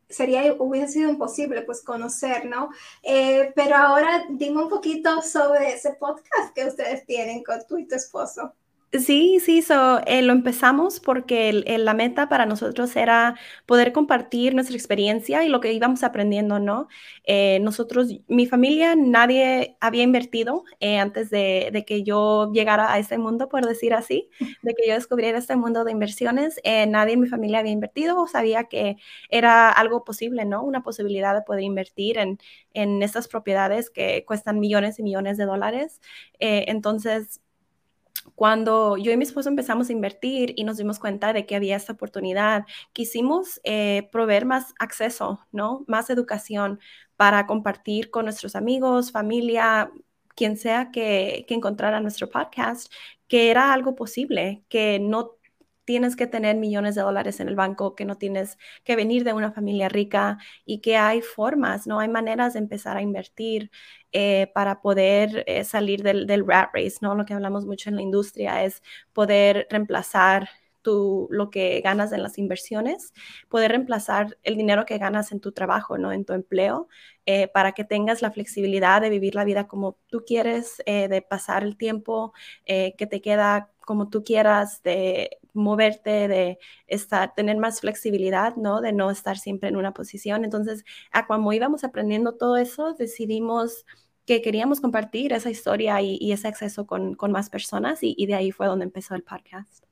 sería, 0.08 0.54
hubiese 0.60 0.94
sido 0.94 1.10
imposible 1.10 1.64
pues 1.64 1.82
conocer, 1.82 2.46
¿no? 2.46 2.70
Eh, 3.02 3.52
pero 3.56 3.76
ahora 3.76 4.26
dime 4.30 4.62
un 4.62 4.70
poquito 4.70 5.24
sobre 5.24 5.74
ese 5.74 5.94
podcast 5.94 6.54
que 6.54 6.66
ustedes 6.66 7.06
tienen 7.08 7.44
con 7.44 7.66
tú 7.68 7.80
y 7.80 7.88
tu 7.88 7.96
esposo. 7.96 8.54
Sí, 9.00 9.40
sí, 9.42 9.62
so, 9.62 10.00
eh, 10.06 10.22
lo 10.22 10.32
empezamos 10.32 11.02
porque 11.02 11.52
la 11.52 11.94
meta 11.94 12.30
para 12.30 12.46
nosotros 12.46 12.96
era 12.96 13.36
poder 13.66 13.92
compartir 13.92 14.56
nuestra 14.56 14.78
experiencia 14.78 15.44
y 15.44 15.50
lo 15.50 15.60
que 15.60 15.74
íbamos 15.74 16.02
aprendiendo, 16.04 16.60
¿no? 16.60 16.88
Eh, 17.25 17.60
nosotros, 17.62 18.08
mi 18.30 18.46
familia, 18.46 18.96
nadie 18.96 19.75
había 19.82 20.04
invertido 20.04 20.64
eh, 20.80 20.98
antes 20.98 21.30
de, 21.30 21.84
que 21.86 22.04
yo 22.04 22.52
llegara 22.54 22.94
a 22.94 22.98
este 23.00 23.18
mundo, 23.18 23.50
por 23.50 23.66
decir 23.66 23.94
así, 23.94 24.30
de 24.64 24.74
que 24.75 24.88
yo 24.88 24.94
descubriera 24.94 25.40
este 25.40 25.58
mundo 25.58 25.84
de 25.84 25.92
inversiones. 25.92 26.62
nadie 26.88 27.16
en 27.16 27.20
mi 27.22 27.28
familia 27.28 27.60
había 27.60 27.74
invertido 27.74 28.22
o 28.22 28.28
sabía 28.28 28.66
que 28.66 28.96
era 29.30 29.72
algo 29.72 30.06
posible, 30.06 30.46
¿no? 30.46 30.64
Una 30.64 30.84
posibilidad 30.84 31.36
de 31.36 31.42
poder 31.42 31.64
invertir 31.64 32.18
en, 32.18 32.40
en 32.74 33.04
estas 33.04 33.28
propiedades 33.28 33.90
que 33.90 34.24
cuestan 34.25 34.60
millones 34.60 35.00
y 35.00 35.04
millones 35.04 35.38
de 35.38 35.46
dólares. 35.46 36.00
entonces, 36.40 37.42
cuando 38.36 38.98
yo 38.98 39.12
y 39.12 39.17
mi 39.17 39.24
esposo 39.24 39.50
empezamos 39.50 39.89
a 39.89 39.93
invertir 39.93 40.53
y 40.55 40.63
nos 40.63 40.77
dimos 40.77 41.00
cuenta 41.00 41.34
de 41.34 41.45
que 41.45 41.55
había 41.55 41.75
esta 41.75 41.93
oportunidad, 41.93 42.65
quisimos 42.93 43.62
eh, 43.63 44.10
proveer 44.12 44.45
más 44.45 44.74
acceso, 44.79 45.39
¿no? 45.51 45.86
Más 45.88 46.10
educación 46.10 46.79
para 47.15 47.45
compartir 47.48 48.10
con 48.12 48.25
nuestros 48.25 48.55
amigos, 48.55 49.12
familia, 49.12 49.91
quien 50.36 50.57
sea 50.57 50.91
que, 50.91 51.45
que 51.48 51.53
encontrara 51.53 52.01
nuestro 52.01 52.29
podcast, 52.29 52.91
que 53.27 53.51
era 53.51 53.74
algo 53.74 53.95
posible, 53.95 54.63
que 54.69 55.00
no 55.00 55.38
tienes 55.86 56.15
que 56.15 56.27
tener 56.27 56.58
millones 56.58 56.96
de 56.96 57.01
dólares 57.01 57.39
en 57.39 57.48
el 57.48 57.56
banco, 57.56 57.96
que 57.96 58.06
no 58.06 58.18
tienes 58.18 58.58
que 58.84 58.96
venir 58.96 59.24
de 59.24 59.34
una 59.34 59.51
familia 59.51 59.88
rica 59.88 60.39
y 60.65 60.80
que 60.82 60.98
hay 60.98 61.22
formas, 61.22 61.88
¿no? 61.88 62.00
Hay 62.00 62.10
maneras 62.10 62.54
de 62.54 62.60
empezar 62.60 62.98
a 62.98 63.01
invertir 63.01 63.72
eh, 64.12 64.51
para 64.54 64.82
poder 64.82 65.44
eh, 65.48 65.63
salir 65.63 66.01
del, 66.04 66.25
del, 66.27 66.46
rat 66.48 66.72
race, 66.74 66.98
¿no? 67.01 67.15
Lo 67.15 67.25
que 67.25 67.34
hablamos 67.34 67.65
mucho 67.65 67.89
en 67.89 67.96
la 67.96 68.01
industria 68.01 68.63
es 68.63 68.82
poder 69.13 69.68
reemplazar 69.70 70.50
tu, 70.82 71.27
lo 71.32 71.50
que 71.50 71.82
ganas 71.82 72.12
en 72.13 72.24
las 72.24 72.38
inversiones, 72.38 73.13
poder 73.50 73.72
reemplazar 73.72 74.38
el 74.44 74.56
dinero 74.58 74.86
que 74.86 74.98
ganas 75.00 75.32
en 75.32 75.39
tu 75.39 75.51
trabajo, 75.51 75.98
¿no? 75.98 76.12
En 76.12 76.25
tu 76.25 76.34
empleo, 76.34 76.88
eh, 77.25 77.48
para 77.48 77.74
que 77.74 77.84
tengas 77.84 78.22
la 78.22 78.32
flexibilidad 78.32 79.01
de 79.01 79.10
vivir 79.10 79.36
la 79.36 79.46
vida 79.46 79.68
como 79.68 79.98
tú 80.08 80.24
quieres, 80.25 80.77
de 80.86 81.25
pasar 81.27 81.63
el 81.63 81.75
tiempo 81.77 82.34
que 82.65 83.08
te 83.10 83.22
queda 83.22 83.72
como 83.86 84.10
tú 84.10 84.24
quieras, 84.24 84.82
de 84.84 85.38
moverte, 85.54 86.27
de 86.27 86.60
estar, 86.88 87.34
tener 87.34 87.58
más 87.58 87.80
flexibilidad, 87.82 88.56
¿no? 88.56 88.82
De 88.82 88.92
no 88.92 89.10
estar 89.12 89.38
siempre 89.38 89.70
en 89.70 89.77
una 89.77 89.94
posición. 89.94 90.44
Entonces, 90.44 90.84
a 91.12 91.27
cuando 91.27 91.54
íbamos 91.54 91.84
aprendiendo 91.84 92.34
todo 92.36 92.58
eso, 92.58 92.94
decidimos 92.94 93.86
que 94.25 94.42
queríamos 94.42 94.82
compartir 94.82 95.34
esa 95.34 95.50
historia 95.50 96.01
y, 96.01 96.32
ese 96.32 96.48
acceso 96.48 96.88
con, 96.88 97.15
más 97.30 97.50
personas 97.50 98.01
y, 98.04 98.15
y, 98.18 98.25
de 98.25 98.36
ahí 98.36 98.51
fue 98.51 98.68
donde 98.68 98.86
empezó 98.86 99.15
el 99.15 99.24
podcast. 99.24 99.86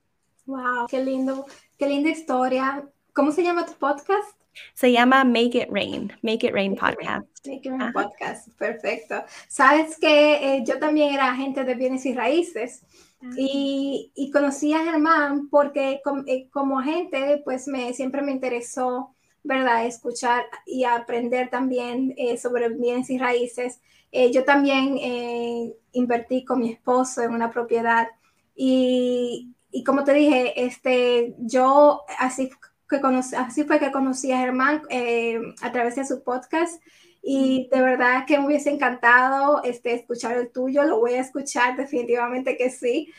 Wow, 0.46 0.88
qué 0.90 1.04
lindo, 1.04 1.46
qué 1.78 1.88
linda 1.88 2.10
historia. 2.10 2.90
¿Cómo 3.14 3.32
se 3.32 3.44
llama 3.44 3.66
tu 3.66 3.74
podcast? 3.74 4.43
Se 4.74 4.92
llama 4.92 5.24
Make 5.24 5.58
It 5.58 5.70
Rain, 5.70 6.12
Make 6.22 6.48
It 6.48 6.54
Rain 6.54 6.76
Podcast. 6.76 7.26
Make 7.46 7.68
It 7.68 7.72
Rain 7.72 7.94
Podcast, 7.94 8.50
perfecto. 8.58 9.24
Sabes 9.48 9.98
que 9.98 10.58
eh, 10.58 10.64
yo 10.66 10.80
también 10.80 11.14
era 11.14 11.32
agente 11.32 11.64
de 11.64 11.76
bienes 11.76 12.06
y 12.06 12.14
raíces 12.14 12.84
y, 13.38 14.12
y, 14.16 14.32
conocí 14.32 14.74
a 14.74 14.84
Germán 14.84 15.50
porque 15.50 16.02
eh, 16.28 16.50
como 16.50 16.80
agente, 16.80 17.42
pues 17.44 17.68
me, 17.68 17.94
siempre 17.94 18.22
me 18.22 18.32
interesó, 18.34 19.16
¿verdad? 19.44 19.86
Escuchar 19.86 20.44
y 20.66 20.84
aprender 20.84 21.50
también 21.50 22.14
eh, 22.18 22.38
sobre 22.38 22.70
bienes 22.70 23.10
y 23.10 23.18
raíces. 23.18 23.80
Eh, 24.12 24.32
yo 24.32 24.44
también 24.44 25.00
invertí 25.94 26.44
con 26.44 26.60
mi 26.60 26.72
esposo 26.72 27.22
en 27.22 27.32
una 27.32 27.50
propiedad 27.50 28.08
y, 28.56 29.56
y, 29.72 29.84
como 29.84 30.04
te 30.04 30.14
dije, 30.14 30.66
este, 30.66 31.36
yo 31.40 32.04
así, 32.20 32.50
que 32.90 33.02
conocí, 33.02 33.36
así 33.36 33.64
fue 33.64 33.80
que 33.80 33.92
conocí 33.92 34.32
a 34.32 34.40
Germán 34.40 34.82
a 35.62 35.72
través 35.72 35.96
de 35.96 36.06
su 36.06 36.24
podcast 36.24 36.82
y 37.26 37.70
de 37.72 37.82
verdad 37.82 38.26
que 38.28 38.38
me 38.38 38.48
hubiese 38.48 38.70
encantado 38.70 39.64
este, 39.64 39.94
escuchar 39.94 40.38
el 40.38 40.52
tuyo, 40.52 40.84
lo 40.84 41.00
voy 41.00 41.14
a 41.14 41.22
escuchar 41.22 41.78
definitivamente 41.78 42.58
que 42.58 42.70
sí. 42.70 43.12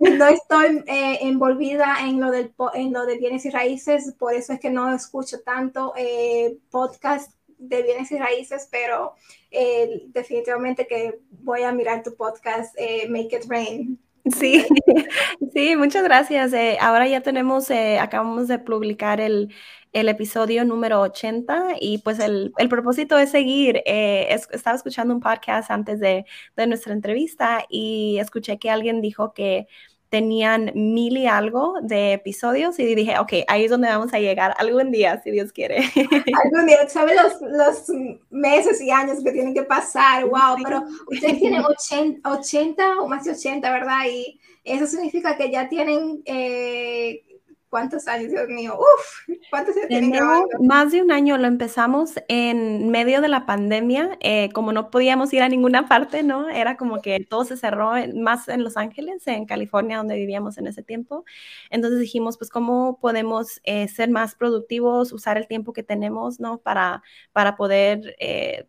no 0.00 0.26
estoy 0.26 0.82
eh, 0.86 1.18
envolvida 1.20 1.98
en 2.00 2.20
lo, 2.20 2.32
del, 2.32 2.52
en 2.74 2.92
lo 2.92 3.06
de 3.06 3.18
bienes 3.18 3.46
y 3.46 3.50
raíces, 3.50 4.12
por 4.18 4.34
eso 4.34 4.52
es 4.52 4.60
que 4.60 4.70
no 4.70 4.92
escucho 4.92 5.40
tanto 5.40 5.94
eh, 5.96 6.58
podcast 6.70 7.32
de 7.58 7.84
bienes 7.84 8.10
y 8.10 8.18
raíces, 8.18 8.68
pero 8.72 9.14
eh, 9.52 10.02
definitivamente 10.08 10.88
que 10.88 11.20
voy 11.30 11.62
a 11.62 11.70
mirar 11.70 12.02
tu 12.02 12.16
podcast, 12.16 12.74
Make 13.08 13.36
It 13.36 13.44
Rain. 13.48 14.00
Sí, 14.24 14.64
sí, 15.52 15.76
muchas 15.76 16.04
gracias. 16.04 16.52
ahora 16.80 17.08
ya 17.08 17.22
tenemos, 17.22 17.70
acabamos 17.70 18.48
de 18.48 18.58
publicar 18.58 19.20
el, 19.20 19.52
el 19.92 20.08
episodio 20.08 20.64
número 20.64 21.00
80 21.00 21.76
y 21.80 21.98
pues 21.98 22.18
el, 22.18 22.52
el 22.56 22.68
propósito 22.68 23.18
es 23.18 23.30
seguir. 23.30 23.82
Eh, 23.84 24.28
estaba 24.52 24.76
escuchando 24.76 25.14
un 25.14 25.20
podcast 25.20 25.70
antes 25.70 26.00
de, 26.00 26.24
de, 26.56 26.66
nuestra 26.66 26.92
entrevista 26.92 27.64
y 27.68 28.18
escuché 28.18 28.58
que 28.58 28.70
alguien 28.70 29.00
dijo 29.00 29.34
que 29.34 29.66
tenían 30.12 30.72
mil 30.74 31.16
y 31.16 31.26
algo 31.26 31.76
de 31.80 32.12
episodios 32.12 32.78
y 32.78 32.94
dije, 32.94 33.18
ok, 33.18 33.32
ahí 33.48 33.64
es 33.64 33.70
donde 33.70 33.88
vamos 33.88 34.12
a 34.12 34.18
llegar 34.18 34.54
algún 34.58 34.90
día, 34.90 35.18
si 35.22 35.30
Dios 35.30 35.52
quiere. 35.52 35.78
Algún 36.44 36.66
día, 36.66 36.86
¿sabes 36.86 37.16
los, 37.16 37.40
los 37.40 37.98
meses 38.28 38.78
y 38.82 38.90
años 38.90 39.24
que 39.24 39.32
tienen 39.32 39.54
que 39.54 39.62
pasar? 39.62 40.26
Wow, 40.26 40.58
pero 40.62 40.82
ustedes 41.10 41.38
tienen 41.38 41.62
80, 41.64 42.30
80 42.30 43.00
o 43.00 43.08
más 43.08 43.24
de 43.24 43.30
80, 43.30 43.72
¿verdad? 43.72 44.04
Y 44.12 44.38
eso 44.64 44.86
significa 44.86 45.34
que 45.38 45.50
ya 45.50 45.66
tienen... 45.70 46.20
Eh, 46.26 47.22
¿Cuántos 47.72 48.06
años, 48.06 48.30
Dios 48.30 48.48
mío? 48.48 48.78
Uf, 48.78 49.36
¿cuántos 49.48 49.74
años 49.74 49.88
tienen 49.88 50.12
Más 50.60 50.92
de 50.92 51.00
un 51.00 51.10
año 51.10 51.38
lo 51.38 51.46
empezamos 51.46 52.12
en 52.28 52.90
medio 52.90 53.22
de 53.22 53.28
la 53.28 53.46
pandemia, 53.46 54.18
eh, 54.20 54.50
como 54.52 54.74
no 54.74 54.90
podíamos 54.90 55.32
ir 55.32 55.40
a 55.42 55.48
ninguna 55.48 55.88
parte, 55.88 56.22
¿no? 56.22 56.50
Era 56.50 56.76
como 56.76 57.00
que 57.00 57.20
todo 57.20 57.46
se 57.46 57.56
cerró 57.56 57.92
más 58.14 58.48
en 58.48 58.62
Los 58.62 58.76
Ángeles, 58.76 59.26
en 59.26 59.46
California, 59.46 59.96
donde 59.96 60.16
vivíamos 60.16 60.58
en 60.58 60.66
ese 60.66 60.82
tiempo. 60.82 61.24
Entonces 61.70 61.98
dijimos, 61.98 62.36
pues, 62.36 62.50
¿cómo 62.50 62.98
podemos 63.00 63.62
eh, 63.64 63.88
ser 63.88 64.10
más 64.10 64.34
productivos, 64.34 65.10
usar 65.10 65.38
el 65.38 65.48
tiempo 65.48 65.72
que 65.72 65.82
tenemos, 65.82 66.40
¿no? 66.40 66.58
Para, 66.58 67.02
para 67.32 67.56
poder... 67.56 68.16
Eh, 68.18 68.68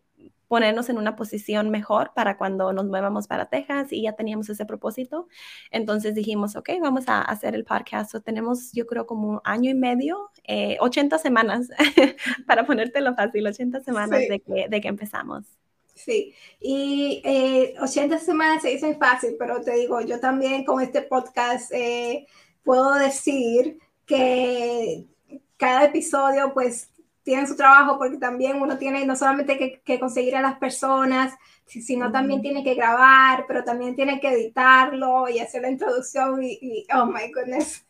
ponernos 0.54 0.88
en 0.88 0.98
una 0.98 1.16
posición 1.16 1.68
mejor 1.70 2.12
para 2.14 2.36
cuando 2.36 2.72
nos 2.72 2.86
muevamos 2.86 3.26
para 3.26 3.46
Texas 3.46 3.92
y 3.92 4.02
ya 4.02 4.12
teníamos 4.12 4.48
ese 4.48 4.64
propósito. 4.64 5.26
Entonces 5.72 6.14
dijimos, 6.14 6.54
ok, 6.54 6.70
vamos 6.80 7.08
a 7.08 7.22
hacer 7.22 7.56
el 7.56 7.64
podcast. 7.64 8.14
tenemos, 8.24 8.70
yo 8.70 8.86
creo, 8.86 9.04
como 9.04 9.30
un 9.30 9.40
año 9.42 9.72
y 9.72 9.74
medio, 9.74 10.30
80 10.78 11.16
eh, 11.16 11.18
semanas, 11.18 11.70
para 12.46 12.64
ponértelo 12.64 13.16
fácil, 13.16 13.44
80 13.44 13.80
semanas 13.80 14.20
de, 14.20 14.38
que, 14.38 14.68
de 14.68 14.80
que 14.80 14.86
empezamos. 14.86 15.44
Sí, 15.92 16.32
y 16.60 17.20
80 17.80 18.14
eh, 18.14 18.18
semanas 18.20 18.62
se 18.62 18.68
dicen 18.68 18.96
fácil, 18.96 19.34
pero 19.36 19.60
te 19.60 19.72
digo, 19.72 20.02
yo 20.02 20.20
también 20.20 20.64
con 20.64 20.80
este 20.80 21.02
podcast 21.02 21.72
eh, 21.72 22.28
puedo 22.62 22.94
decir 22.94 23.80
que 24.06 25.04
cada 25.56 25.86
episodio 25.86 26.54
pues 26.54 26.93
tienen 27.24 27.48
su 27.48 27.56
trabajo 27.56 27.98
porque 27.98 28.18
también 28.18 28.60
uno 28.60 28.78
tiene 28.78 29.04
no 29.04 29.16
solamente 29.16 29.82
que, 29.84 29.98
conseguir 29.98 30.36
a 30.36 30.42
las 30.42 30.58
personas, 30.58 31.34
sino 31.66 32.12
también 32.12 32.42
tiene 32.42 32.62
que 32.62 32.74
grabar, 32.74 33.46
pero 33.48 33.64
también 33.64 33.96
tiene 33.96 34.20
que 34.20 34.28
editarlo 34.28 35.28
y 35.28 35.40
hacer 35.40 35.62
la 35.62 35.70
introducción 35.70 36.40
y, 36.42 36.86
oh 36.94 37.06
my 37.06 37.32
goodness. 37.34 37.84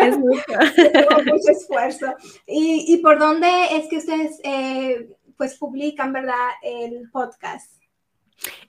Es 0.00 0.18
mucho. 0.18 0.44
mucho 1.26 1.50
esfuerzo. 1.50 2.14
¿Y, 2.46 2.84
¿Y, 2.86 2.98
por 2.98 3.18
dónde 3.18 3.48
es 3.72 3.88
que 3.88 3.96
ustedes 3.96 4.38
eh, 4.44 5.08
pues 5.36 5.56
publican, 5.56 6.12
verdad, 6.12 6.50
el 6.62 7.10
podcast? 7.10 7.82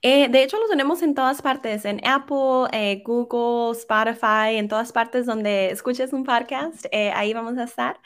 Eh, 0.02 0.30
de 0.30 0.44
hecho, 0.44 0.58
lo 0.58 0.68
tenemos 0.68 1.04
en 1.04 1.14
todas 1.14 1.42
partes, 1.42 1.84
en 1.84 2.00
Apple, 2.08 2.70
eh, 2.72 3.04
Google, 3.06 3.78
Spotify, 3.78 4.56
en 4.56 4.70
todas 4.70 4.94
partes 4.94 5.26
donde 5.26 5.72
escuches 5.72 6.14
un 6.14 6.24
podcast, 6.24 6.86
ahí 6.92 7.34
vamos 7.34 7.58
a 7.58 7.66
estar. 7.66 8.00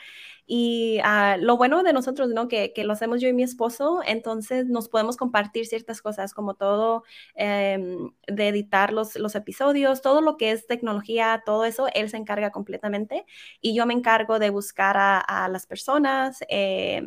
Y 0.52 0.98
ah, 1.04 1.36
lo 1.38 1.56
bueno 1.56 1.84
de 1.84 1.92
nosotros, 1.92 2.30
¿no? 2.30 2.48
Que, 2.48 2.72
que, 2.72 2.82
lo 2.82 2.94
hacemos 2.94 3.20
yo 3.20 3.28
y 3.28 3.32
mi 3.32 3.44
esposo, 3.44 4.00
entonces 4.04 4.66
nos 4.66 4.88
podemos 4.88 5.16
compartir 5.16 5.64
ciertas 5.64 6.02
cosas, 6.02 6.34
como 6.34 6.54
todo 6.54 7.04
em, 7.36 8.10
de 8.26 8.48
editar 8.48 8.92
los, 8.92 9.14
los, 9.14 9.36
episodios, 9.36 10.02
todo 10.02 10.20
lo 10.20 10.36
que 10.36 10.50
es 10.50 10.66
tecnología, 10.66 11.44
todo 11.46 11.64
eso, 11.64 11.86
él 11.94 12.10
se 12.10 12.16
encarga 12.16 12.50
completamente 12.50 13.26
y 13.60 13.76
yo 13.76 13.86
me 13.86 13.94
encargo 13.94 14.40
de 14.40 14.50
buscar 14.50 14.96
a, 14.96 15.20
a 15.20 15.48
las 15.48 15.66
personas. 15.66 16.40
Eh, 16.48 17.00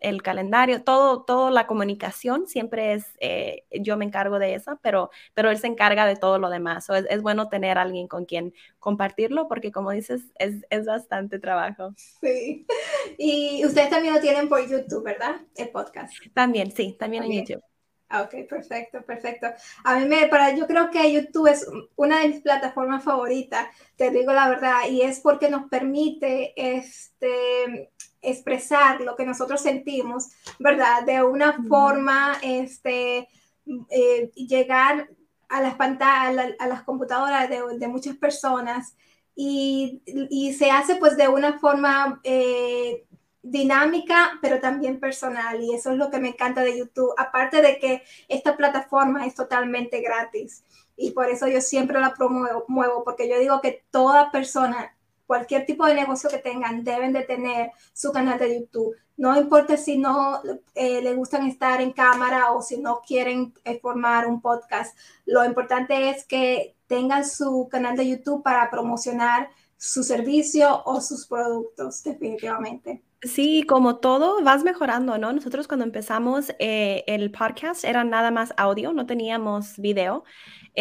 el 0.00 0.22
calendario, 0.22 0.82
todo, 0.82 1.22
toda 1.22 1.50
la 1.50 1.66
comunicación 1.66 2.46
siempre 2.46 2.94
es, 2.94 3.06
eh, 3.20 3.64
yo 3.80 3.96
me 3.96 4.04
encargo 4.04 4.38
de 4.38 4.54
eso, 4.54 4.78
pero, 4.82 5.10
pero 5.34 5.50
él 5.50 5.58
se 5.58 5.66
encarga 5.66 6.06
de 6.06 6.16
todo 6.16 6.38
lo 6.38 6.50
demás. 6.50 6.88
es, 6.90 7.06
es, 7.08 7.22
bueno 7.22 7.48
tener 7.48 7.78
alguien 7.78 8.08
con 8.08 8.24
quien 8.24 8.54
compartirlo 8.78 9.48
porque 9.48 9.70
como 9.72 9.90
dices, 9.90 10.22
es, 10.38 10.66
es, 10.70 10.86
bastante 10.86 11.38
trabajo. 11.38 11.94
Sí. 11.96 12.66
Y 13.18 13.64
ustedes 13.64 13.90
también 13.90 14.14
lo 14.14 14.20
tienen 14.20 14.48
por 14.48 14.66
YouTube, 14.66 15.04
¿verdad? 15.04 15.40
El 15.56 15.70
podcast. 15.70 16.12
También, 16.34 16.70
sí, 16.70 16.96
también, 16.98 17.24
en 17.24 17.32
YouTube. 17.32 17.62
Ah, 18.08 18.22
ok, 18.22 18.48
perfecto, 18.48 19.02
perfecto. 19.02 19.46
A 19.84 19.98
mí 19.98 20.06
me, 20.06 20.26
para, 20.26 20.54
yo 20.56 20.66
creo 20.66 20.90
que 20.90 21.12
YouTube 21.12 21.46
es 21.46 21.64
una 21.94 22.20
de 22.20 22.28
mis 22.28 22.40
plataformas 22.40 23.04
favoritas, 23.04 23.68
te 23.94 24.10
digo 24.10 24.32
la 24.32 24.48
verdad, 24.48 24.88
y 24.90 25.02
es 25.02 25.20
porque 25.20 25.48
nos 25.48 25.68
permite 25.68 26.52
este, 26.56 27.92
expresar 28.22 29.00
lo 29.00 29.16
que 29.16 29.24
nosotros 29.24 29.60
sentimos, 29.60 30.28
¿verdad? 30.58 31.04
De 31.04 31.22
una 31.22 31.62
forma, 31.68 32.38
este, 32.42 33.28
eh, 33.90 34.30
llegar 34.34 35.08
a 35.48 35.60
las 35.60 35.74
pantallas, 35.74 36.54
a, 36.58 36.66
las 36.66 36.82
computadoras 36.82 37.48
de, 37.48 37.88
muchas 37.88 38.16
personas 38.16 38.96
y, 39.34 40.02
se 40.56 40.70
hace 40.70 40.96
pues 40.96 41.16
de 41.16 41.28
una 41.28 41.58
forma 41.58 42.20
eh, 42.24 43.04
dinámica, 43.42 44.38
pero 44.42 44.60
también 44.60 45.00
personal. 45.00 45.62
Y 45.62 45.74
eso 45.74 45.90
es 45.90 45.98
lo 45.98 46.10
que 46.10 46.20
me 46.20 46.28
encanta 46.28 46.62
de 46.62 46.78
YouTube, 46.78 47.14
aparte 47.16 47.62
de 47.62 47.78
que 47.78 48.02
esta 48.28 48.56
plataforma 48.56 49.26
es 49.26 49.34
totalmente 49.34 50.00
gratis. 50.00 50.64
Y 50.96 51.12
por 51.12 51.28
eso 51.28 51.48
yo 51.48 51.60
siempre 51.60 52.00
la 52.00 52.14
promuevo, 52.14 53.04
porque 53.04 53.28
yo 53.28 53.38
digo 53.38 53.60
que 53.60 53.84
toda 53.90 54.30
persona 54.30 54.94
cualquier 55.30 55.64
tipo 55.64 55.86
de 55.86 55.94
negocio 55.94 56.28
que 56.28 56.38
tengan, 56.38 56.82
deben 56.82 57.12
de 57.12 57.22
tener 57.22 57.70
su 57.92 58.10
canal 58.10 58.36
de 58.36 58.58
YouTube. 58.58 58.96
No 59.16 59.38
importa 59.38 59.76
si 59.76 59.96
no 59.96 60.40
eh, 60.74 61.00
les 61.02 61.14
gustan 61.14 61.46
estar 61.46 61.80
en 61.80 61.92
cámara 61.92 62.50
o 62.50 62.62
si 62.62 62.78
no 62.78 63.00
quieren 63.06 63.54
eh, 63.64 63.78
formar 63.78 64.26
un 64.26 64.40
podcast. 64.40 64.98
Lo 65.26 65.44
importante 65.44 66.10
es 66.10 66.24
que 66.24 66.74
tengan 66.88 67.24
su 67.24 67.68
canal 67.70 67.96
de 67.96 68.08
YouTube 68.08 68.42
para 68.42 68.68
promocionar 68.70 69.50
su 69.76 70.02
servicio 70.02 70.82
o 70.84 71.00
sus 71.00 71.28
productos, 71.28 72.02
definitivamente. 72.02 73.04
Sí, 73.22 73.62
como 73.62 73.98
todo, 73.98 74.42
vas 74.42 74.64
mejorando, 74.64 75.16
¿no? 75.16 75.32
Nosotros 75.32 75.68
cuando 75.68 75.84
empezamos 75.84 76.52
eh, 76.58 77.04
el 77.06 77.30
podcast 77.30 77.84
era 77.84 78.02
nada 78.02 78.32
más 78.32 78.52
audio, 78.56 78.92
no 78.92 79.06
teníamos 79.06 79.76
video. 79.76 80.24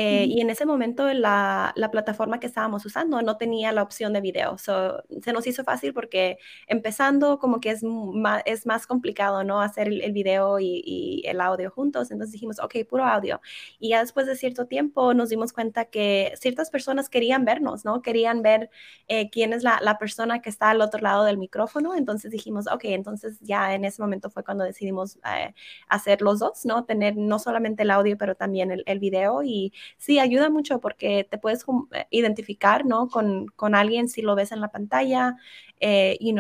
Eh, 0.02 0.26
y 0.30 0.40
en 0.40 0.50
ese 0.50 0.66
momento 0.66 1.12
la, 1.14 1.74
la, 1.76 1.92
plataforma 1.92 2.40
que 2.40 2.48
estábamos 2.48 2.86
usando 2.86 3.22
no 3.22 3.36
tenía 3.36 3.74
la 3.74 3.84
opción 3.84 4.14
de 4.14 4.22
video. 4.22 4.58
se 4.58 5.34
nos 5.34 5.46
hizo 5.46 5.66
fácil 5.66 5.94
porque 5.94 6.38
empezando 6.68 7.38
como 7.38 7.60
que 7.60 7.72
es 7.72 7.84
más, 7.84 8.42
es 8.46 8.66
más 8.66 8.88
complicado, 8.88 9.44
¿no? 9.44 9.60
Hacer 9.62 9.90
el, 9.90 10.14
video 10.14 10.58
y, 10.62 10.82
y, 10.86 11.24
el 11.28 11.42
audio 11.42 11.70
juntos. 11.70 12.12
Entonces 12.12 12.32
dijimos, 12.32 12.60
ok, 12.60 12.76
puro 12.90 13.04
audio. 13.04 13.42
Y 13.78 13.90
ya 13.90 14.00
después 14.00 14.26
de 14.26 14.38
cierto 14.38 14.68
tiempo 14.68 15.14
nos 15.14 15.28
dimos 15.30 15.52
cuenta 15.52 15.84
que 15.84 16.32
ciertas 16.40 16.70
personas 16.70 17.10
querían 17.10 17.44
vernos, 17.44 17.84
¿no? 17.84 18.02
Querían 18.02 18.42
ver 18.42 18.70
eh, 19.10 19.30
quién 19.30 19.52
es 19.52 19.64
la, 19.64 19.80
la, 19.82 19.98
persona 19.98 20.42
que 20.42 20.50
está 20.50 20.70
al 20.70 20.80
otro 20.82 21.02
lado 21.02 21.26
del 21.26 21.38
micrófono. 21.38 21.94
Entonces 21.96 22.32
dijimos, 22.32 22.68
ok, 22.68 22.86
entonces 22.86 23.38
ya 23.42 23.76
en 23.76 23.84
ese 23.84 24.02
momento 24.02 24.30
fue 24.30 24.46
cuando 24.46 24.64
decidimos 24.64 25.18
eh, 25.26 25.54
hacer 25.90 26.22
los 26.22 26.40
dos, 26.40 26.66
¿no? 26.66 26.86
Tener 26.86 27.18
no 27.18 27.38
solamente 27.38 27.84
el 27.84 27.92
audio, 27.92 28.18
pero 28.18 28.36
también 28.36 28.72
el, 28.72 28.84
el 28.86 29.00
video 29.00 29.44
y 29.44 29.74
sí, 29.98 30.20
ayuda 30.20 30.50
mucho 30.50 30.80
porque 30.80 31.28
te 31.30 31.38
puedes 31.38 31.66
eh, 31.94 32.08
identificar, 32.12 32.86
¿no? 32.86 33.08
Con, 33.10 33.48
con 33.56 33.76
alguien 33.76 34.10
si 34.10 34.22
lo 34.22 34.36
ves 34.36 34.52
en 34.52 34.62
la 34.62 34.72
pantalla, 34.72 35.36
eh, 35.80 36.18
you 36.22 36.34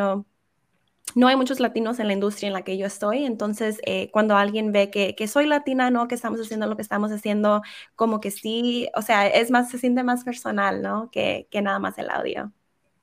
no 1.15 1.27
hay 1.27 1.35
muchos 1.35 1.59
latinos 1.59 1.99
en 1.99 2.07
la 2.07 2.13
industria 2.13 2.47
en 2.47 2.53
la 2.53 2.63
que 2.63 2.77
yo 2.77 2.85
estoy, 2.85 3.25
entonces 3.25 3.79
eh, 3.85 4.09
cuando 4.11 4.35
alguien 4.37 4.71
ve 4.71 4.89
que, 4.91 5.15
que, 5.15 5.27
soy 5.27 5.47
latina, 5.47 5.89
¿no? 5.91 6.07
Que 6.07 6.15
estamos 6.15 6.39
haciendo 6.39 6.67
lo 6.67 6.75
que 6.75 6.81
estamos 6.81 7.11
haciendo, 7.11 7.61
como 7.95 8.19
que 8.19 8.31
sí, 8.31 8.89
o 8.95 9.01
sea, 9.01 9.27
es 9.27 9.51
más, 9.51 9.69
se 9.69 9.77
siente 9.79 10.03
más 10.03 10.23
personal, 10.23 10.81
¿no? 10.81 11.09
Que, 11.11 11.47
que 11.51 11.61
nada 11.61 11.79
más 11.79 11.97
el 11.97 12.09
audio. 12.09 12.51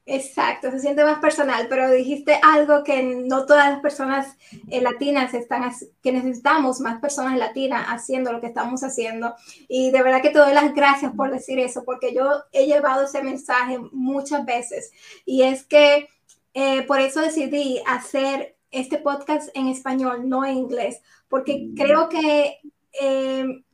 Exacto, 0.09 0.71
se 0.71 0.79
siente 0.79 1.03
más 1.03 1.19
personal, 1.19 1.67
pero 1.69 1.91
dijiste 1.91 2.39
algo 2.41 2.85
que 2.85 3.03
no 3.03 3.45
todas 3.45 3.73
las 3.73 3.81
personas 3.81 4.37
eh, 4.71 4.81
latinas 4.81 5.35
están, 5.35 5.69
que 6.01 6.13
necesitamos 6.13 6.79
más 6.79 7.01
personas 7.01 7.37
latinas 7.37 7.87
haciendo 7.89 8.33
lo 8.33 8.41
que 8.41 8.47
estamos 8.47 8.85
haciendo. 8.85 9.35
Y 9.67 9.91
de 9.91 10.03
verdad 10.05 10.23
que 10.23 10.31
te 10.31 10.39
doy 10.39 10.55
las 10.55 10.73
gracias 10.77 11.13
por 11.17 11.33
decir 11.33 11.59
eso, 11.59 11.83
porque 11.85 12.15
yo 12.15 12.45
he 12.53 12.67
llevado 12.67 13.05
ese 13.05 13.21
mensaje 13.21 13.81
muchas 13.91 14.47
veces. 14.47 14.93
Y 15.25 15.43
es 15.43 15.65
que 15.65 16.09
eh, 16.55 16.83
por 16.83 17.01
eso 17.01 17.21
decidí 17.21 17.83
hacer 17.85 18.57
este 18.71 18.99
podcast 18.99 19.49
en 19.55 19.67
español, 19.67 20.29
no 20.29 20.45
en 20.45 20.57
inglés, 20.57 21.01
porque 21.29 21.71
creo 21.77 22.09
que 22.09 22.61
eh, 23.01 23.65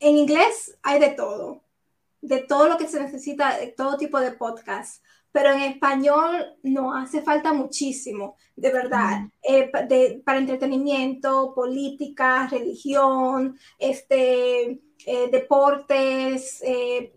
en 0.00 0.16
inglés 0.16 0.78
hay 0.82 0.98
de 0.98 1.10
todo, 1.10 1.62
de 2.22 2.38
todo 2.38 2.70
lo 2.70 2.78
que 2.78 2.88
se 2.88 3.02
necesita, 3.02 3.58
de 3.58 3.66
todo 3.66 3.98
tipo 3.98 4.18
de 4.18 4.32
podcast 4.32 5.02
pero 5.32 5.52
en 5.52 5.60
español 5.60 6.56
no 6.62 6.94
hace 6.94 7.22
falta 7.22 7.52
muchísimo, 7.52 8.36
de 8.56 8.72
verdad, 8.72 9.28
eh, 9.42 9.70
para 10.24 10.38
entretenimiento, 10.38 11.52
política, 11.54 12.48
religión, 12.50 13.58
este, 13.78 14.80
eh, 15.06 15.28
deportes, 15.30 16.62
eh, 16.62 17.12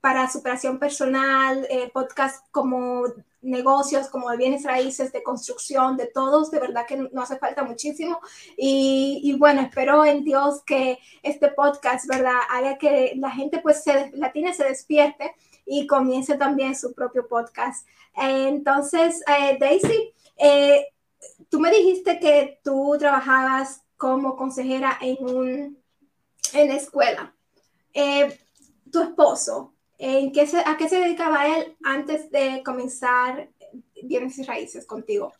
para 0.00 0.30
superación 0.30 0.78
personal, 0.78 1.66
podcast 1.92 2.46
como 2.52 3.02
negocios, 3.40 4.08
como 4.08 4.30
de 4.30 4.36
bienes 4.36 4.64
raíces, 4.64 5.12
de 5.12 5.22
construcción, 5.22 5.96
de 5.96 6.06
todos, 6.06 6.50
de 6.50 6.60
verdad 6.60 6.86
que 6.86 6.96
no 6.96 7.22
hace 7.22 7.38
falta 7.38 7.64
muchísimo. 7.64 8.20
Y, 8.56 9.20
y, 9.24 9.36
bueno, 9.36 9.62
espero 9.62 10.04
en 10.04 10.24
Dios 10.24 10.62
que 10.64 10.98
este 11.22 11.48
podcast, 11.48 12.06
¿verdad?, 12.06 12.38
haga 12.50 12.78
que 12.78 13.14
la 13.16 13.30
gente 13.30 13.58
pues 13.60 13.82
se, 13.82 14.10
latina 14.12 14.52
se 14.52 14.64
despierte 14.64 15.34
y 15.68 15.86
comience 15.86 16.36
también 16.36 16.74
su 16.74 16.94
propio 16.94 17.28
podcast. 17.28 17.86
entonces, 18.16 19.22
eh, 19.28 19.56
Daisy, 19.60 20.12
eh, 20.36 20.86
tú 21.48 21.60
me 21.60 21.70
dijiste 21.70 22.18
que 22.18 22.58
tú 22.64 22.96
trabajabas 22.98 23.82
como 23.96 24.36
consejera 24.36 24.98
en, 25.00 25.16
un, 25.20 25.78
en 26.54 26.68
la 26.68 26.74
escuela. 26.74 27.34
Eh, 27.92 28.38
tu 28.90 29.02
esposo, 29.02 29.74
¿en 29.98 30.32
qué 30.32 30.48
¿a 30.64 30.76
qué 30.76 30.88
se 30.88 31.00
dedicaba 31.00 31.46
él 31.46 31.76
antes 31.84 32.30
de 32.30 32.62
comenzar 32.64 33.48
bienes 34.02 34.38
y 34.38 34.44
raíces 34.44 34.86
contigo? 34.86 35.32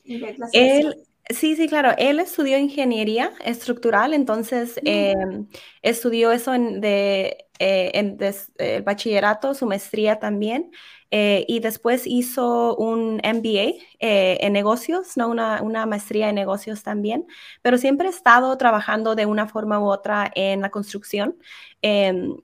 Él, 0.53 1.07
Sí, 1.31 1.57
sí, 1.57 1.69
claro. 1.69 1.91
Él 1.99 2.21
estudió 2.21 2.59
ingeniería 2.59 3.33
estructural, 3.45 4.15
entonces 4.15 4.77
mm. 4.83 4.87
em, 4.87 5.47
estudió 5.83 6.33
eso 6.33 6.55
en, 6.55 6.81
de, 6.81 7.48
eh, 7.59 7.91
en 7.95 8.19
el 8.59 8.83
bachillerato, 8.83 9.55
su 9.55 9.67
maestría 9.67 10.19
también, 10.19 10.71
eh, 11.11 11.45
y 11.49 11.61
después 11.61 12.07
hizo 12.07 12.77
un 12.77 13.21
MBA 13.25 13.81
eh, 13.99 14.39
en 14.41 14.53
negocios, 14.53 15.17
¿no? 15.17 15.29
Una, 15.29 15.63
una, 15.63 15.87
maestría 15.87 16.29
en 16.29 16.35
negocios 16.35 16.83
también, 16.83 17.27
pero 17.63 17.79
siempre 17.79 18.09
ha 18.09 18.11
estado 18.11 18.57
trabajando 18.59 19.15
de 19.15 19.25
una 19.27 19.47
forma 19.49 19.81
u 19.81 19.85
otra 19.87 20.31
en 20.35 20.61
la 20.61 20.71
construcción. 20.71 21.39
Em, 21.83 22.37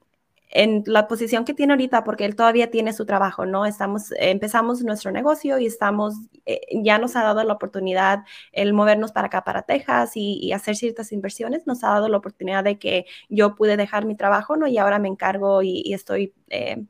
en 0.55 0.85
la 0.87 1.09
posición 1.09 1.45
que 1.45 1.53
tiene 1.53 1.73
ahorita, 1.73 2.05
porque 2.05 2.25
él 2.25 2.37
todavía 2.37 2.71
tiene 2.71 2.93
su 2.93 3.05
trabajo, 3.05 3.45
¿no? 3.45 3.67
Estamos, 3.67 4.13
empezamos 4.19 4.83
nuestro 4.83 5.11
negocio 5.11 5.59
y 5.59 5.67
estamos, 5.67 6.15
eh, 6.47 6.61
ya 6.83 6.99
nos 6.99 7.17
ha 7.17 7.25
dado 7.25 7.43
la 7.43 7.55
oportunidad 7.55 8.21
el 8.53 8.73
movernos 8.73 9.11
para 9.13 9.27
acá, 9.27 9.43
para 9.43 9.63
Texas 9.63 10.13
y, 10.15 10.53
hacer 10.53 10.77
ciertas 10.77 11.11
inversiones, 11.13 11.67
nos 11.67 11.83
ha 11.83 11.89
dado 11.89 12.09
la 12.09 12.19
oportunidad 12.19 12.63
de 12.63 12.79
que 12.79 13.07
yo 13.29 13.57
pude 13.57 13.77
dejar 13.77 14.07
mi 14.07 14.17
trabajo, 14.17 14.57
¿no? 14.57 14.69
Y 14.69 14.79
ahora 14.79 14.99
me 14.99 15.09
encargo 15.09 15.63
y, 15.63 15.93
estoy... 15.93 16.33
Eh, 16.51 16.85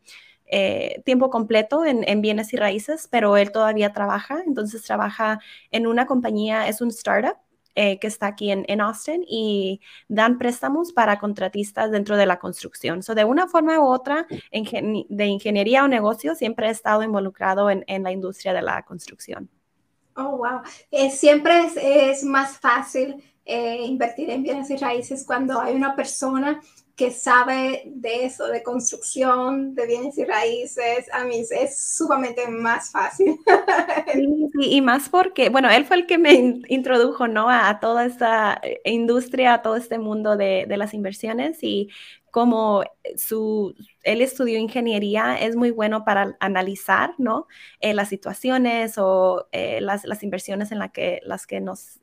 eh, 0.46 1.02
tiempo 1.06 1.30
completo 1.30 1.86
en, 1.86 2.04
en, 2.06 2.20
bienes 2.20 2.52
y 2.52 2.56
raíces, 2.58 3.08
pero 3.10 3.36
él 3.38 3.50
todavía 3.50 3.92
trabaja, 3.92 4.42
entonces 4.46 4.82
trabaja 4.82 5.40
en 5.70 5.86
una 5.86 6.06
compañía, 6.06 6.68
es 6.68 6.82
un 6.82 6.88
startup 6.88 7.38
eh, 7.76 7.98
que 7.98 8.06
está 8.06 8.28
aquí 8.28 8.52
en, 8.52 8.80
Austin 8.80 9.24
y 9.26 9.80
dan 10.08 10.38
préstamos 10.38 10.92
para 10.92 11.18
contratistas 11.18 11.90
dentro 11.90 12.16
de 12.16 12.24
la 12.24 12.38
construcción. 12.38 13.02
So, 13.02 13.14
de 13.14 13.24
una 13.24 13.48
forma 13.48 13.80
u 13.80 13.86
otra, 13.86 14.26
de 14.52 15.26
ingeniería 15.26 15.84
o 15.84 15.88
negocio, 15.88 16.34
siempre 16.34 16.68
he 16.68 16.70
estado 16.70 17.02
involucrado 17.02 17.70
en, 17.70 18.02
la 18.02 18.12
industria 18.12 18.52
de 18.52 18.62
la 18.62 18.82
construcción. 18.84 19.48
Oh, 20.16 20.36
wow. 20.36 20.60
Eh, 20.90 21.10
siempre 21.10 21.66
es, 22.10 22.22
más 22.22 22.58
fácil 22.58 23.22
eh, 23.44 23.78
invertir 23.82 24.30
en 24.30 24.42
bienes 24.44 24.70
y 24.70 24.76
raíces 24.76 25.24
cuando 25.26 25.60
hay 25.60 25.74
una 25.74 25.96
persona 25.96 26.60
que 26.96 27.10
sabe 27.10 27.82
de 27.86 28.24
eso, 28.24 28.46
de 28.46 28.62
construcción, 28.62 29.74
de 29.74 29.86
bienes 29.86 30.16
y 30.16 30.24
raíces, 30.24 31.06
a 31.12 31.24
mí 31.24 31.42
es 31.50 31.96
sumamente 31.96 32.46
más 32.48 32.90
fácil. 32.90 33.38
Sí, 34.14 34.76
y 34.76 34.80
más 34.80 35.08
porque, 35.08 35.48
bueno, 35.48 35.68
él 35.70 35.84
fue 35.84 35.96
el 35.96 36.06
que 36.06 36.18
me 36.18 36.60
introdujo, 36.68 37.26
¿no? 37.26 37.48
A, 37.50 37.80
toda 37.80 38.04
esta 38.04 38.60
eh, 38.62 38.80
industria, 38.84 39.54
a 39.54 39.62
todo 39.62 39.74
este 39.76 39.98
mundo 39.98 40.36
de, 40.36 40.66
las 40.68 40.94
inversiones 40.94 41.58
y 41.62 41.88
como 42.30 42.84
su, 43.16 43.74
él 44.02 44.20
estudió 44.20 44.58
ingeniería, 44.58 45.36
es 45.36 45.56
muy 45.56 45.70
bueno 45.72 46.04
para 46.04 46.36
analizar, 46.38 47.14
¿no? 47.18 47.48
Eh, 47.80 47.94
las 47.94 48.08
situaciones 48.08 48.98
o 48.98 49.48
eh, 49.50 49.80
las, 49.80 50.04
las, 50.04 50.22
inversiones 50.22 50.70
en 50.70 50.78
la 50.78 50.90
que, 50.90 51.20
las 51.24 51.46
que 51.46 51.60
nos 51.60 52.00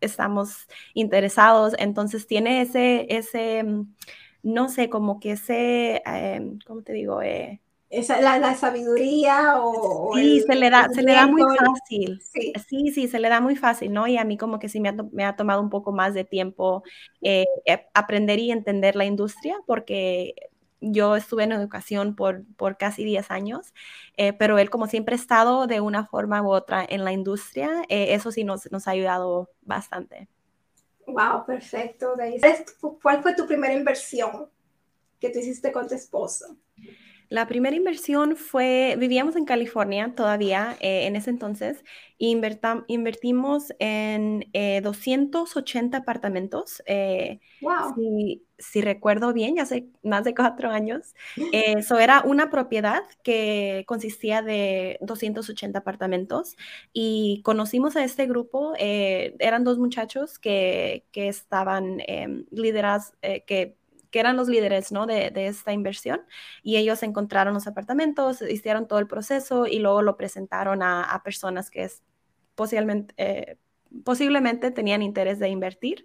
estamos 0.00 0.66
interesados. 0.94 1.74
Entonces 1.78 2.26
tiene 2.26 2.62
ese, 2.62 3.06
ese 3.08 3.62
mm, 3.62 3.94
no 4.42 4.68
sé, 4.68 4.88
como 4.88 5.20
que 5.20 5.32
ese, 5.32 6.02
em, 6.04 6.58
¿cómo 6.66 6.82
te 6.82 6.92
digo? 6.92 7.22
Eh, 7.22 7.60
Esa, 7.90 8.20
la, 8.20 8.54
sabiduría 8.54 9.58
o... 9.60 10.12
Sí, 10.16 10.40
se 10.40 10.54
le 10.54 10.70
da, 10.70 10.88
se 10.88 11.02
le 11.02 11.12
da 11.12 11.26
muy 11.26 11.42
fácil. 11.56 12.20
Sí. 12.22 12.90
sí. 12.92 13.08
se 13.08 13.18
le 13.18 13.28
da 13.28 13.40
muy 13.40 13.54
fácil, 13.56 13.92
¿no? 13.92 14.06
Y 14.06 14.16
a 14.16 14.24
mí 14.24 14.36
como 14.38 14.58
que 14.58 14.68
sí 14.68 14.80
me 14.80 14.88
ha, 14.88 14.96
me 15.12 15.24
ha 15.24 15.36
tomado 15.36 15.60
un 15.60 15.70
poco 15.70 15.92
más 15.92 16.14
de 16.14 16.24
tiempo 16.24 16.82
eh, 17.20 17.44
eh, 17.66 17.86
aprender 17.94 18.38
y 18.38 18.50
entender 18.50 18.96
la 18.96 19.04
industria 19.04 19.56
porque 19.66 20.34
yo 20.80 21.16
estuve 21.16 21.44
en 21.44 21.52
educación 21.52 22.16
por, 22.16 22.44
por 22.56 22.76
casi 22.76 23.04
10 23.04 23.30
años, 23.30 23.72
pero 24.38 24.58
él 24.58 24.68
como 24.68 24.88
siempre 24.88 25.14
ha 25.14 25.18
estado 25.18 25.68
de 25.68 25.80
una 25.80 26.06
forma 26.06 26.42
u 26.42 26.50
otra 26.50 26.84
en 26.88 27.04
la 27.04 27.12
industria, 27.12 27.84
eso 27.88 28.32
sí 28.32 28.42
nos, 28.42 28.68
nos 28.72 28.88
ha 28.88 28.90
ayudado 28.90 29.48
bastante. 29.62 30.28
Wow, 31.06 31.44
perfecto. 31.46 32.14
¿Cuál 33.02 33.22
fue 33.22 33.34
tu 33.34 33.46
primera 33.46 33.74
inversión 33.74 34.48
que 35.20 35.30
tú 35.30 35.38
hiciste 35.38 35.72
con 35.72 35.88
tu 35.88 35.94
esposo? 35.94 36.56
La 37.28 37.46
primera 37.46 37.74
inversión 37.74 38.36
fue, 38.36 38.94
vivíamos 38.98 39.36
en 39.36 39.46
California 39.46 40.12
todavía 40.14 40.76
eh, 40.80 41.06
en 41.06 41.16
ese 41.16 41.30
entonces, 41.30 41.82
e 42.18 42.26
invertimos 42.26 43.72
en 43.78 44.44
280 44.82 45.96
eh, 45.96 46.00
apartamentos. 46.00 46.82
wow. 47.62 47.94
Si, 47.94 48.44
si, 48.62 48.80
recuerdo 48.80 49.32
bien, 49.32 49.56
ya 49.56 49.62
hace 49.62 49.86
más 50.02 50.24
de 50.24 50.34
cuatro 50.34 50.70
años. 50.70 51.14
Eso 51.52 51.98
era 51.98 52.22
una 52.24 52.50
propiedad 52.50 53.02
que 53.22 53.84
consistía 53.86 54.42
de 54.42 54.98
280 55.00 55.78
apartamentos 55.78 56.56
y 56.92 57.42
conocimos 57.44 57.96
a 57.96 58.04
este 58.04 58.26
grupo. 58.26 58.74
eran 58.78 59.64
dos 59.64 59.78
muchachos 59.78 60.38
que, 60.38 61.04
que 61.12 61.28
estaban 61.28 62.00
em, 62.06 62.46
liderados, 62.50 63.12
que 63.46 63.76
que 64.12 64.20
eran 64.20 64.36
los 64.36 64.46
líderes 64.48 64.92
¿no? 64.92 65.06
de, 65.06 65.32
esta 65.34 65.72
inversión 65.72 66.20
y 66.62 66.76
ellos 66.76 67.02
encontraron 67.02 67.54
los 67.54 67.66
apartamentos, 67.66 68.42
hicieron 68.42 68.86
todo 68.86 69.00
el 69.00 69.08
proceso 69.08 69.66
y 69.66 69.80
luego 69.80 70.02
lo 70.02 70.16
presentaron 70.16 70.82
a, 70.82 71.20
personas 71.24 71.70
que 71.70 71.84
es 71.84 72.02
posiblemente, 72.54 73.14
eh, 73.16 73.56
posiblemente 74.04 74.70
tenían 74.70 75.02
interés 75.02 75.38
de 75.38 75.48
invertir. 75.48 76.04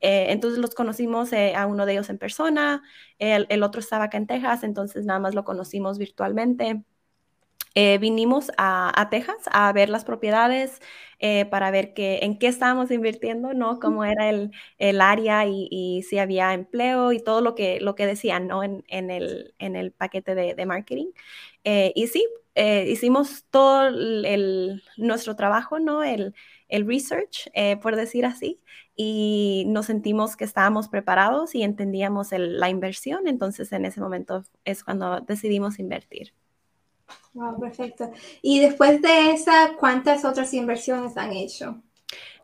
Eh, 0.00 0.26
entonces 0.30 0.58
los 0.60 0.74
conocimos 0.74 1.32
eh, 1.32 1.54
a 1.56 1.66
uno 1.66 1.86
de 1.86 1.92
ellos 1.92 2.10
en 2.10 2.18
persona, 2.18 2.82
el, 3.18 3.46
el, 3.48 3.62
otro 3.62 3.80
estaba 3.80 4.04
acá 4.04 4.16
en 4.18 4.26
Texas, 4.26 4.62
entonces 4.62 5.04
nada 5.06 5.18
más 5.20 5.34
lo 5.34 5.44
conocimos 5.44 5.98
virtualmente. 5.98 6.82
Eh, 7.74 7.98
vinimos 7.98 8.50
a, 8.56 9.08
Texas 9.10 9.36
a 9.52 9.72
ver 9.72 9.88
las 9.88 10.04
propiedades 10.04 10.80
para 11.50 11.70
ver 11.70 11.94
qué, 11.94 12.20
en 12.22 12.38
qué 12.38 12.46
estábamos 12.48 12.90
invirtiendo, 12.90 13.54
¿no? 13.54 13.78
Cómo 13.80 14.04
era 14.04 14.30
el, 14.30 15.00
área 15.00 15.46
y, 15.46 16.02
si 16.08 16.18
había 16.18 16.54
empleo 16.54 17.12
y 17.12 17.20
todo 17.20 17.40
lo 17.40 17.54
que, 17.54 17.80
lo 17.80 17.94
que 17.94 18.06
decían, 18.06 18.48
¿no? 18.48 18.62
En, 18.64 18.82
el, 18.88 19.54
en 19.58 19.76
el, 19.76 19.92
paquete 19.92 20.34
de, 20.34 20.66
marketing. 20.66 21.12
Eh, 21.64 21.92
y 21.94 22.08
sí, 22.08 22.26
hicimos 22.56 23.44
todo 23.50 23.88
el, 23.88 24.82
nuestro 24.96 25.36
trabajo, 25.36 25.78
¿no? 25.78 26.02
El, 26.02 26.34
research, 26.70 27.50
por 27.80 27.96
decir 27.96 28.26
así, 28.26 28.60
y 28.94 29.64
nos 29.68 29.86
sentimos 29.86 30.36
que 30.36 30.44
estábamos 30.44 30.88
preparados 30.88 31.54
y 31.54 31.62
entendíamos 31.62 32.28
la 32.32 32.68
inversión, 32.68 33.28
entonces 33.28 33.72
en 33.72 33.84
ese 33.84 34.00
momento 34.00 34.44
es 34.64 34.84
cuando 34.84 35.20
decidimos 35.20 35.78
invertir. 35.78 36.32
Wow, 37.32 37.60
perfecto. 37.60 38.10
Y 38.42 38.60
después 38.60 39.00
de 39.00 39.30
esa, 39.30 39.74
¿cuántas 39.78 40.24
otras 40.24 40.52
inversiones 40.54 41.16
han 41.16 41.32
hecho? 41.32 41.80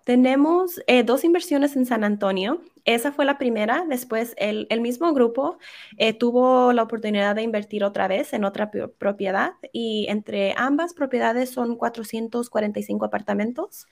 Tenemos 0.04 0.80
eh, 0.87 1.02
dos 1.02 1.24
inversiones 1.24 1.76
en 1.76 1.87
San 1.87 2.04
Antonio. 2.04 2.60
Esa 2.85 3.12
fue 3.12 3.25
la 3.25 3.38
primera. 3.38 3.85
Después, 3.88 4.35
el, 4.37 4.81
mismo 4.81 5.12
grupo 5.14 5.59
eh, 5.97 6.12
tuvo 6.12 6.73
la 6.73 6.83
oportunidad 6.83 7.35
de 7.35 7.42
invertir 7.42 7.85
otra 7.85 8.09
vez 8.09 8.33
en 8.35 8.44
otra 8.44 8.70
propiedad 8.99 9.53
y 9.73 10.07
entre 10.09 10.53
ambas 10.57 10.92
propiedades 10.92 11.51
son 11.51 11.77
445 11.77 13.05
apartamentos. 13.05 13.87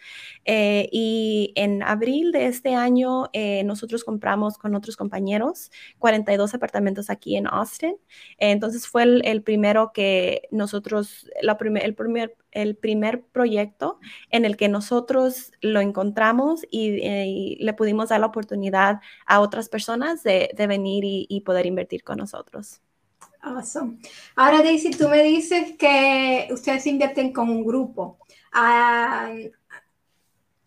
Eh, 0.44 0.88
y 0.92 1.52
en 1.56 1.82
abril 1.82 2.32
de 2.32 2.46
este 2.46 2.74
año, 2.74 3.30
nosotros 3.64 4.04
compramos 4.04 4.58
con 4.58 4.74
otros 4.74 4.96
compañeros 4.96 5.70
42 5.98 6.54
apartamentos 6.54 7.10
aquí 7.10 7.36
en 7.36 7.46
Austin. 7.46 7.96
entonces, 8.38 8.86
fue 8.86 9.04
el, 9.04 9.42
primero 9.42 9.92
que 9.92 10.48
nosotros, 10.50 11.30
el 11.40 11.94
primer 11.94 12.36
el 12.52 12.76
primer 12.76 13.22
proyecto 13.24 13.98
en 14.30 14.44
el 14.44 14.56
que 14.56 14.68
nosotros 14.68 15.52
lo 15.60 15.80
encontramos 15.80 16.64
y, 16.70 17.00
eh, 17.02 17.56
le 17.58 17.72
pudimos 17.72 18.10
dar 18.10 18.20
la 18.20 18.26
oportunidad 18.26 18.81
a 19.26 19.40
otras 19.40 19.68
personas 19.68 20.22
de, 20.22 20.52
venir 20.56 21.02
y, 21.04 21.40
poder 21.40 21.66
invertir 21.66 22.02
con 22.02 22.18
nosotros. 22.18 22.80
Awesome. 23.40 23.98
Ahora, 24.36 24.62
Daisy, 24.62 24.90
tú 24.90 25.08
me 25.08 25.22
dices 25.22 25.76
que 25.76 26.48
ustedes 26.52 26.86
invierten 26.86 27.32
con 27.32 27.50
un 27.50 27.64
grupo. 27.64 28.18
A 28.52 29.32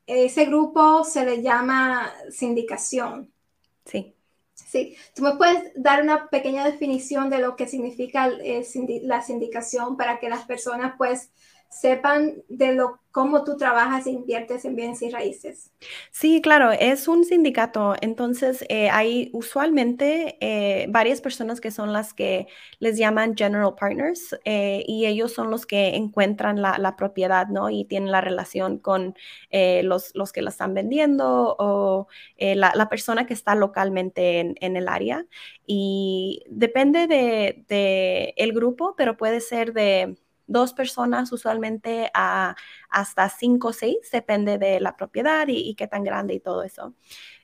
ese 0.07 0.45
grupo 0.45 1.03
se 1.03 1.25
le 1.25 1.41
llama 1.41 2.11
sindicación. 2.29 3.31
Sí. 3.85 4.11
Sí, 4.53 4.95
tú 5.13 5.21
me 5.21 5.35
puedes 5.35 5.71
dar 5.75 6.01
una 6.01 6.29
pequeña 6.29 6.63
definición 6.63 7.29
de 7.29 7.39
lo 7.39 7.55
que 7.55 7.67
significa 7.67 8.27
eh, 8.27 8.65
la 9.03 9.21
sindicación 9.21 9.97
para 9.97 10.19
que 10.19 10.29
las 10.29 10.45
personas 10.45 10.93
pues 10.97 11.29
sepan 11.79 12.43
de 12.47 12.73
lo 12.73 12.99
cómo 13.11 13.45
tú 13.45 13.55
trabajas 13.55 14.07
e 14.07 14.11
inviertes 14.11 14.65
en 14.65 14.75
bienes 14.75 15.01
y 15.01 15.09
raíces. 15.09 15.71
Sí, 16.11 16.41
claro, 16.41 16.71
es 16.71 17.07
un 17.07 17.23
sindicato. 17.23 17.95
Entonces, 18.01 18.65
eh, 18.67 18.89
hay 18.89 19.29
usualmente 19.31 20.37
eh, 20.41 20.87
varias 20.89 21.21
personas 21.21 21.61
que 21.61 21.71
son 21.71 21.93
las 21.93 22.13
que 22.13 22.47
les 22.79 22.97
llaman 22.97 23.35
general 23.37 23.73
partners 23.79 24.37
eh, 24.43 24.83
y 24.85 25.05
ellos 25.05 25.31
son 25.31 25.49
los 25.49 25.65
que 25.65 25.95
encuentran 25.95 26.61
la, 26.61 26.95
propiedad, 26.97 27.47
¿no? 27.47 27.69
Y 27.69 27.85
tienen 27.85 28.11
la 28.11 28.19
relación 28.19 28.79
con 28.79 29.15
los, 29.49 30.11
los, 30.13 30.33
que 30.33 30.41
la 30.41 30.49
están 30.49 30.73
vendiendo 30.73 31.55
o 31.57 32.07
la, 32.37 32.89
persona 32.89 33.25
que 33.25 33.33
está 33.33 33.55
localmente 33.55 34.39
en, 34.39 34.75
el 34.75 34.89
área. 34.89 35.25
Y 35.65 36.43
depende 36.49 37.07
de, 37.07 37.63
de 37.69 38.33
el 38.35 38.51
grupo, 38.51 38.93
pero 38.97 39.15
puede 39.15 39.39
ser 39.39 39.71
de 39.71 40.17
dos 40.47 40.73
personas 40.73 41.31
usualmente 41.31 42.09
a 42.13 42.55
hasta 42.89 43.29
cinco 43.29 43.69
o 43.69 43.73
seis, 43.73 43.97
depende 44.11 44.57
de 44.57 44.79
la 44.79 44.95
propiedad 44.95 45.47
y, 45.47 45.75
qué 45.75 45.87
tan 45.87 46.03
grande 46.03 46.33
y 46.35 46.39
todo 46.39 46.63
eso. 46.63 46.93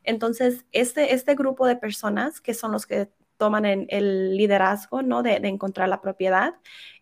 Entonces, 0.04 0.66
este, 0.72 1.14
este 1.14 1.36
grupo 1.36 1.68
de 1.68 1.76
personas 1.76 2.42
que 2.42 2.54
son 2.54 2.72
los 2.72 2.86
que 2.86 3.10
toman 3.42 3.66
el 3.66 4.38
liderazgo 4.38 5.02
¿no? 5.02 5.24
de, 5.24 5.34
encontrar 5.38 5.90
la 5.90 6.00
propiedad, 6.00 6.54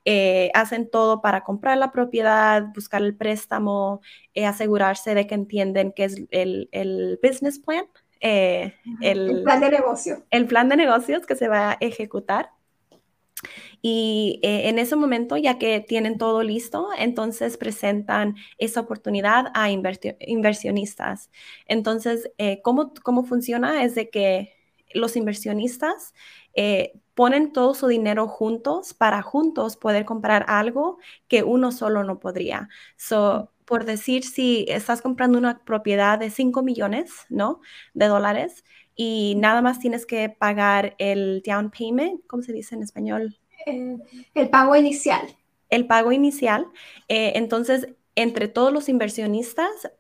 eh, 0.06 0.52
hacen 0.54 0.90
todo 0.90 1.22
para 1.22 1.44
comprar 1.44 1.78
la 1.78 1.92
propiedad, 1.92 2.64
buscar 2.74 3.02
el 3.02 3.14
préstamo, 3.14 4.00
eh, 4.34 4.46
asegurarse 4.46 5.16
de 5.16 5.28
que 5.28 5.36
entienden 5.36 5.92
qué 5.92 6.06
es 6.06 6.16
el, 6.32 6.70
el 6.72 7.20
business 7.22 7.60
plan. 7.60 7.86
Eh, 8.22 8.74
el, 9.02 9.30
el 9.30 9.44
plan 9.44 9.60
de 9.60 9.70
negocio. 9.70 10.26
El 10.30 10.48
plan 10.48 10.70
de 10.70 10.78
negocios 10.78 11.26
que 11.26 11.36
se 11.36 11.50
va 11.50 11.72
a 11.72 11.78
ejecutar. 11.82 12.52
Y 13.82 14.40
eh, 14.44 14.70
en 14.70 14.80
ese 14.80 14.96
momento, 14.96 15.38
ya 15.38 15.58
que 15.58 15.80
tienen 15.80 16.18
todo 16.18 16.44
listo, 16.44 16.90
entonces 16.98 17.58
presentan 17.58 18.36
esa 18.58 18.82
oportunidad 18.82 19.46
a 19.54 19.70
inversionistas. 19.72 21.30
Entonces, 21.66 22.32
eh, 22.38 22.62
¿cómo, 22.62 22.94
¿cómo, 23.04 23.24
funciona? 23.24 23.84
Es 23.84 23.96
de 23.96 24.10
que 24.10 24.54
los 24.94 25.16
inversionistas 25.16 26.14
eh, 26.54 26.94
ponen 27.14 27.54
todo 27.54 27.74
su 27.74 27.88
dinero 27.88 28.28
juntos 28.28 28.94
para 28.94 29.22
juntos 29.22 29.78
poder 29.78 30.06
comprar 30.06 30.46
algo 30.48 30.98
que 31.28 31.44
uno 31.44 31.72
solo 31.72 32.04
no 32.04 32.20
podría. 32.20 32.70
So, 32.98 33.52
por 33.66 33.86
decir, 33.86 34.24
si 34.24 34.66
estás 34.68 35.02
comprando 35.02 35.38
una 35.38 35.64
propiedad 35.64 36.20
de 36.20 36.32
5 36.32 36.64
millones, 36.64 37.12
¿no? 37.30 37.62
De 37.94 38.08
dólares 38.08 38.64
y 38.96 39.36
nada 39.38 39.62
más 39.62 39.80
tienes 39.80 40.06
que 40.06 40.30
pagar 40.30 40.96
el 40.98 41.42
down 41.46 41.72
payment, 41.72 42.26
¿cómo 42.28 42.44
se 42.44 42.52
dice 42.54 42.76
en 42.76 42.84
español? 42.84 43.40
El 44.34 44.50
pago 44.50 44.76
inicial. 44.76 45.36
El 45.70 45.88
pago 45.88 46.12
inicial. 46.12 46.68
Eh, 47.08 47.34
entonces, 47.36 47.90
entre 48.16 48.48
todos 48.48 48.74
los 48.74 48.90
inversionistas 48.90 49.92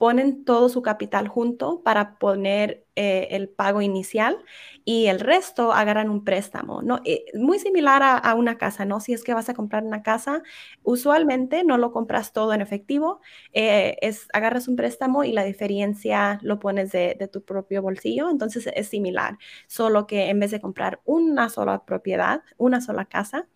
ponen 0.00 0.46
todo 0.46 0.70
su 0.70 0.80
capital 0.80 1.28
junto 1.28 1.82
para 1.82 2.18
poner 2.18 2.86
eh, 2.96 3.28
el 3.32 3.50
pago 3.50 3.82
inicial 3.82 4.38
y 4.82 5.08
el 5.08 5.20
resto 5.20 5.74
agarran 5.74 6.08
un 6.08 6.24
préstamo, 6.24 6.80
¿no? 6.80 7.02
Eh, 7.04 7.26
muy 7.34 7.58
similar 7.58 8.00
a, 8.02 8.34
una 8.34 8.56
casa, 8.56 8.86
¿no? 8.86 9.00
Si 9.00 9.12
es 9.12 9.22
que 9.22 9.34
vas 9.34 9.50
a 9.50 9.54
comprar 9.54 9.84
una 9.84 10.02
casa, 10.02 10.42
usualmente 10.84 11.64
no 11.64 11.76
lo 11.76 11.92
compras 11.92 12.32
todo 12.32 12.54
en 12.54 12.62
efectivo, 12.62 13.20
es, 13.52 14.26
agarras 14.32 14.68
un 14.68 14.76
préstamo 14.76 15.22
y 15.22 15.32
la 15.32 15.44
diferencia 15.44 16.38
lo 16.40 16.58
pones 16.60 16.92
de, 16.92 17.28
tu 17.30 17.44
propio 17.44 17.82
bolsillo, 17.82 18.30
entonces 18.30 18.70
es 18.74 18.88
similar, 18.88 19.36
solo 19.66 20.06
que 20.06 20.30
en 20.30 20.40
vez 20.40 20.50
de 20.50 20.62
comprar 20.62 21.02
una 21.04 21.50
sola 21.50 21.84
propiedad, 21.84 22.40
una 22.56 22.80
sola 22.80 23.04
casa, 23.04 23.48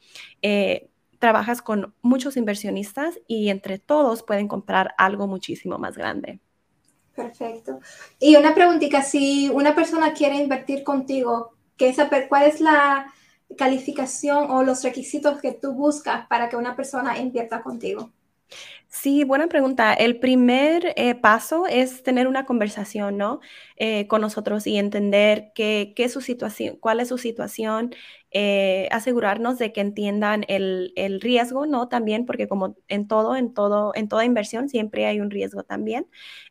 trabajas 1.24 1.62
con 1.62 1.94
muchos 2.02 2.36
inversionistas 2.36 3.18
y 3.26 3.48
entre 3.48 3.78
todos 3.78 4.22
pueden 4.22 4.46
comprar 4.46 4.94
algo 4.98 5.26
muchísimo 5.26 5.78
más 5.78 5.96
grande. 5.96 6.38
Perfecto. 7.16 7.80
Y 8.18 8.36
una 8.36 8.54
preguntita, 8.54 9.00
si 9.00 9.48
una 9.48 9.74
persona 9.74 10.12
quiere 10.12 10.36
invertir 10.36 10.84
contigo, 10.84 11.54
¿qué 11.78 11.94
saber 11.94 12.28
cuál 12.28 12.42
es 12.42 12.60
la 12.60 13.10
calificación 13.56 14.50
o 14.50 14.62
los 14.64 14.82
requisitos 14.82 15.40
que 15.40 15.52
tú 15.52 15.72
buscas 15.72 16.26
para 16.26 16.50
que 16.50 16.56
una 16.56 16.76
persona 16.76 17.18
invierta 17.18 17.62
contigo? 17.62 18.10
Sí, 18.96 19.24
buena 19.24 19.48
pregunta. 19.48 19.92
El 19.92 20.20
primer 20.20 20.94
eh, 20.96 21.16
paso 21.16 21.66
es 21.66 22.04
tener 22.04 22.28
una 22.28 22.46
conversación, 22.46 23.16
¿no? 23.18 23.40
Eh, 23.76 24.06
con 24.06 24.20
nosotros 24.20 24.68
y 24.68 24.76
entender 24.78 25.50
qué, 25.56 25.92
qué, 25.96 26.04
es 26.04 26.12
su 26.12 26.20
situación, 26.20 26.76
cuál 26.76 27.00
es 27.00 27.08
su 27.08 27.18
situación, 27.18 27.92
eh, 28.30 28.88
asegurarnos 28.92 29.58
de 29.58 29.72
que 29.72 29.80
entiendan 29.80 30.44
el, 30.48 30.92
el, 30.96 31.20
riesgo, 31.20 31.66
¿no? 31.66 31.88
También, 31.88 32.24
porque 32.24 32.46
como 32.46 32.76
en 32.88 33.08
todo, 33.08 33.34
en 33.36 33.52
todo, 33.52 33.92
en 33.96 34.08
toda 34.08 34.24
inversión 34.24 34.68
siempre 34.68 35.06
hay 35.06 35.20
un 35.20 35.30
riesgo 35.30 35.64
también. 35.64 36.06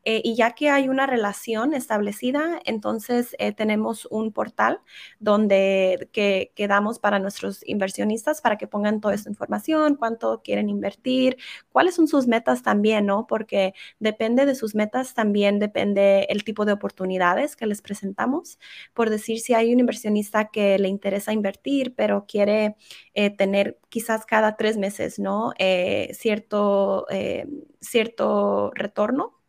Y 0.06 0.36
ya 0.36 0.51
que 0.51 0.69
hay 0.69 0.89
una 0.89 1.08
relación 1.08 1.73
establecida, 1.73 2.60
entonces 2.65 3.36
tenemos 3.56 4.06
un 4.12 4.34
portal 4.34 4.79
donde 5.19 6.10
que, 6.12 6.51
que, 6.56 6.67
damos 6.67 6.99
para 6.99 7.19
nuestros 7.19 7.65
inversionistas 7.67 8.41
para 8.41 8.58
que 8.58 8.67
pongan 8.67 8.99
toda 8.99 9.13
esta 9.15 9.29
información, 9.29 9.95
cuánto 9.95 10.41
quieren 10.43 10.69
invertir, 10.69 11.38
cuáles 11.71 11.95
son 11.95 12.08
sus 12.08 12.27
metas 12.34 12.63
también, 12.63 13.06
¿no? 13.06 13.28
Porque 13.28 13.76
depende 14.00 14.48
de 14.48 14.56
sus 14.56 14.74
metas, 14.74 15.13
también 15.13 15.60
depende 15.60 16.26
el 16.30 16.43
tipo 16.43 16.65
de 16.65 16.74
oportunidades 16.74 17.56
que 17.56 17.67
les 17.67 17.84
presentamos. 17.84 18.58
Por 18.96 19.12
decir, 19.12 19.39
si 19.39 19.54
hay 19.54 19.72
un 19.72 19.80
inversionista 19.80 20.50
que 20.50 20.80
le 20.80 20.88
interesa 20.88 21.32
invertir, 21.32 21.93
pero 21.96 22.26
quiere 22.28 22.76
eh, 23.13 23.30
tener 23.30 23.78
quizás 23.89 24.26
cada 24.26 24.58
tres 24.58 24.78
meses, 24.78 25.19
¿no? 25.19 25.54
Eh, 25.60 26.10
cierto, 26.13 27.06
eh, 27.12 27.46
cierto 27.80 28.72
retorno. 28.74 29.39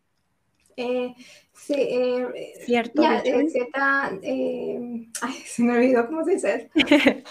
sí, 0.76 1.88
cierto. 2.66 3.02
cierta, 3.48 4.10
ay, 5.22 5.34
se 5.46 5.62
me 5.62 5.72
olvidó 5.72 6.06
cómo 6.06 6.22
se 6.24 6.32
dice. 6.32 6.70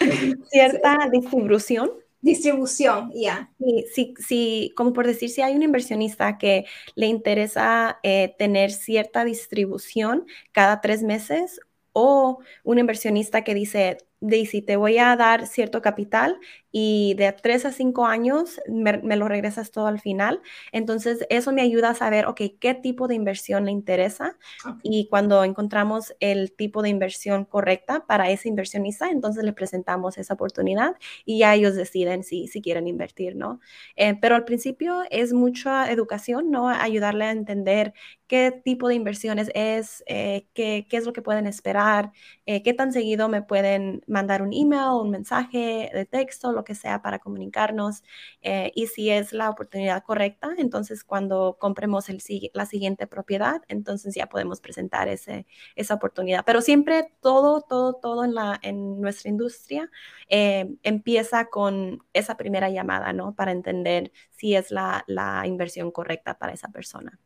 cierta 0.50 0.98
distribución. 1.12 2.03
Distribución, 2.24 3.12
ya. 3.14 3.52
Sí, 3.94 4.14
sí, 4.18 4.74
como 4.78 4.94
por 4.94 5.06
decir, 5.06 5.30
si 5.30 5.42
hay 5.42 5.56
un 5.56 5.62
inversionista 5.64 6.38
que 6.38 6.66
le 6.96 7.08
interesa 7.08 8.00
tener 8.38 8.72
cierta 8.72 9.26
distribución 9.26 10.26
cada 10.54 10.80
tres 10.80 11.04
meses 11.04 11.60
o 11.92 12.40
un 12.64 12.80
inversionista 12.80 13.44
que 13.44 13.54
dice, 13.54 13.98
Daisy, 14.24 14.62
te 14.62 14.78
voy 14.78 14.98
a 15.00 15.16
dar 15.18 15.48
cierto 15.48 15.82
capital 15.82 16.40
y 16.72 17.14
de 17.16 17.32
tres 17.34 17.66
a 17.66 17.72
cinco 17.72 18.06
años 18.06 18.60
me, 18.68 18.94
lo 19.16 19.28
regresas 19.28 19.70
todo 19.70 19.88
al 19.88 20.00
final. 20.00 20.42
Entonces, 20.72 21.26
eso 21.30 21.52
me 21.52 21.62
ayuda 21.62 21.90
a 21.90 21.94
saber, 21.94 22.26
ok, 22.26 22.42
qué 22.60 22.74
tipo 22.74 23.08
de 23.08 23.16
inversión 23.16 23.66
le 23.66 23.72
interesa 23.72 24.38
y 24.82 25.08
cuando 25.10 25.44
encontramos 25.44 26.16
el 26.20 26.54
tipo 26.54 26.82
de 26.82 26.90
inversión 26.90 27.46
correcta 27.46 28.06
para 28.08 28.30
ese 28.30 28.48
inversionista, 28.48 29.10
entonces 29.10 29.44
le 29.44 29.54
presentamos 29.54 30.18
esa 30.18 30.34
oportunidad 30.34 30.96
y 31.26 31.40
ya 31.40 31.54
ellos 31.54 31.76
deciden 31.76 32.24
si, 32.24 32.48
si 32.48 32.62
quieren 32.62 32.88
invertir, 32.88 33.36
¿no? 33.36 33.60
Eh, 33.98 34.18
pero 34.20 34.36
al 34.36 34.46
principio 34.46 35.04
es 35.12 35.34
mucha 35.34 35.92
educación, 35.92 36.50
¿no? 36.50 36.70
Ayudarle 36.70 37.26
a 37.26 37.32
entender 37.32 37.94
qué 38.28 38.52
tipo 38.64 38.88
de 38.88 38.96
inversiones 38.96 39.52
es, 39.54 40.04
eh, 40.08 40.48
qué, 40.54 40.88
qué, 40.90 40.98
es 40.98 41.06
lo 41.06 41.14
que 41.14 41.22
pueden 41.22 41.46
esperar, 41.46 42.12
eh, 42.46 42.64
qué 42.64 42.74
tan 42.74 42.92
seguido 42.92 43.30
me 43.30 43.44
pueden 43.44 44.02
mandar 44.14 44.42
un 44.42 44.54
email, 44.54 45.02
un 45.02 45.10
mensaje 45.10 45.90
de 45.94 46.06
texto, 46.06 46.54
lo 46.54 46.64
que 46.64 46.76
sea 46.76 47.02
para 47.02 47.20
comunicarnos 47.20 48.04
eh, 48.42 48.72
y 48.76 48.88
si 48.88 49.10
es 49.10 49.34
la 49.34 49.50
oportunidad 49.50 50.04
correcta, 50.04 50.54
entonces 50.58 51.04
cuando 51.04 51.58
compremos 51.60 52.10
el, 52.10 52.22
la 52.54 52.66
siguiente 52.66 53.08
propiedad, 53.08 53.62
entonces 53.68 54.16
ya 54.16 54.28
podemos 54.28 54.62
presentar 54.62 55.08
ese, 55.10 55.46
esa 55.76 55.96
oportunidad. 55.96 56.46
Pero 56.46 56.62
siempre 56.62 57.12
todo, 57.22 57.62
todo, 57.62 57.96
todo 57.96 58.24
en, 58.24 58.36
la, 58.36 58.60
en 58.62 59.02
nuestra 59.02 59.30
industria 59.30 59.90
eh, 60.30 60.76
empieza 60.84 61.46
con 61.50 62.04
esa 62.14 62.38
primera 62.38 62.70
llamada, 62.70 63.14
¿no? 63.14 63.36
Para 63.36 63.52
entender 63.52 64.12
si 64.30 64.56
es 64.56 64.72
la, 64.72 65.04
la 65.08 65.46
inversión 65.48 65.92
correcta 65.92 66.38
para 66.38 66.54
esa 66.54 66.70
persona. 66.70 67.20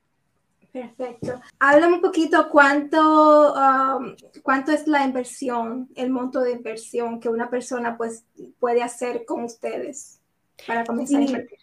Perfecto. 0.82 1.42
Háblame 1.60 1.96
un 1.96 2.02
poquito 2.02 2.50
cuánto, 2.50 3.54
um, 3.54 4.16
cuánto 4.44 4.72
es 4.72 4.88
la 4.88 5.04
inversión, 5.04 5.90
el 5.96 6.10
monto 6.10 6.42
de 6.42 6.52
inversión 6.52 7.20
que 7.20 7.30
una 7.30 7.50
persona 7.50 7.98
pues, 7.98 8.26
puede 8.60 8.84
hacer 8.84 9.26
con 9.26 9.44
ustedes 9.44 10.20
para 10.68 10.86
comenzar 10.86 11.22
a 11.22 11.26
invertir. 11.26 11.60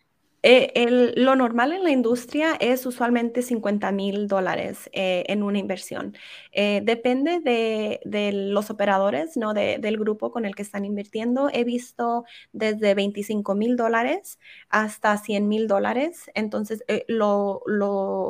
Eh, 0.46 1.12
lo 1.16 1.36
normal 1.36 1.72
en 1.72 1.84
la 1.84 1.90
industria 1.90 2.54
es 2.60 2.84
usualmente 2.84 3.40
50 3.40 3.90
mil 3.92 4.28
dólares 4.28 4.90
eh, 4.92 5.24
en 5.28 5.42
una 5.42 5.58
inversión. 5.58 6.14
Eh, 6.52 6.82
depende 6.84 7.40
de, 7.40 8.32
los 8.32 8.68
operadores, 8.68 9.38
¿no? 9.38 9.54
del 9.54 9.96
grupo 9.96 10.30
con 10.30 10.44
el 10.44 10.54
que 10.54 10.60
están 10.60 10.84
invirtiendo. 10.84 11.48
He 11.50 11.64
visto 11.64 12.26
desde 12.52 12.94
25 12.94 13.54
mil 13.54 13.76
dólares 13.78 14.38
hasta 14.68 15.16
100 15.16 15.48
mil 15.48 15.66
dólares. 15.66 16.30
Entonces, 16.34 16.84
lo, 17.08 17.62